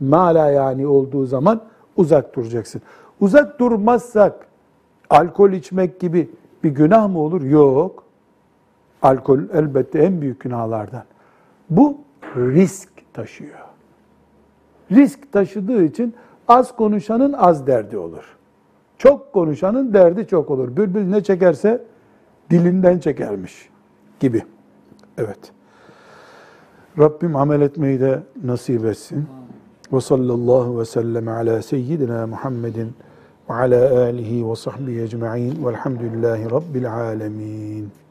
mala 0.00 0.50
yani 0.50 0.86
olduğu 0.86 1.26
zaman 1.26 1.60
uzak 1.96 2.36
duracaksın. 2.36 2.82
Uzak 3.20 3.60
durmazsak 3.60 4.46
alkol 5.10 5.50
içmek 5.50 6.00
gibi 6.00 6.30
bir 6.64 6.70
günah 6.70 7.08
mı 7.08 7.18
olur? 7.18 7.42
Yok. 7.42 8.04
Alkol 9.02 9.38
elbette 9.54 9.98
en 9.98 10.20
büyük 10.20 10.40
günahlardan. 10.40 11.04
Bu 11.70 12.03
risk 12.36 12.88
taşıyor. 13.12 13.58
Risk 14.90 15.32
taşıdığı 15.32 15.84
için 15.84 16.14
az 16.48 16.76
konuşanın 16.76 17.32
az 17.32 17.66
derdi 17.66 17.98
olur. 17.98 18.36
Çok 18.98 19.32
konuşanın 19.32 19.94
derdi 19.94 20.26
çok 20.26 20.50
olur. 20.50 20.76
Bülbül 20.76 21.06
ne 21.06 21.22
çekerse 21.22 21.84
dilinden 22.50 22.98
çekermiş 22.98 23.68
gibi. 24.20 24.42
Evet. 25.18 25.52
Rabbim 26.98 27.36
amel 27.36 27.60
etmeyi 27.60 28.00
de 28.00 28.22
nasip 28.44 28.84
etsin. 28.84 29.26
Ve 29.92 30.00
sallallahu 30.00 30.80
ve 30.80 30.84
sellem 30.84 31.28
ala 31.28 31.62
seyyidina 31.62 32.26
Muhammedin 32.26 32.92
ve 33.50 33.54
ala 33.54 34.00
alihi 34.00 34.50
ve 34.50 34.56
sahbihi 34.56 35.02
ecma'in 35.02 35.66
velhamdülillahi 35.66 36.50
rabbil 36.50 36.94
alemin. 36.94 38.03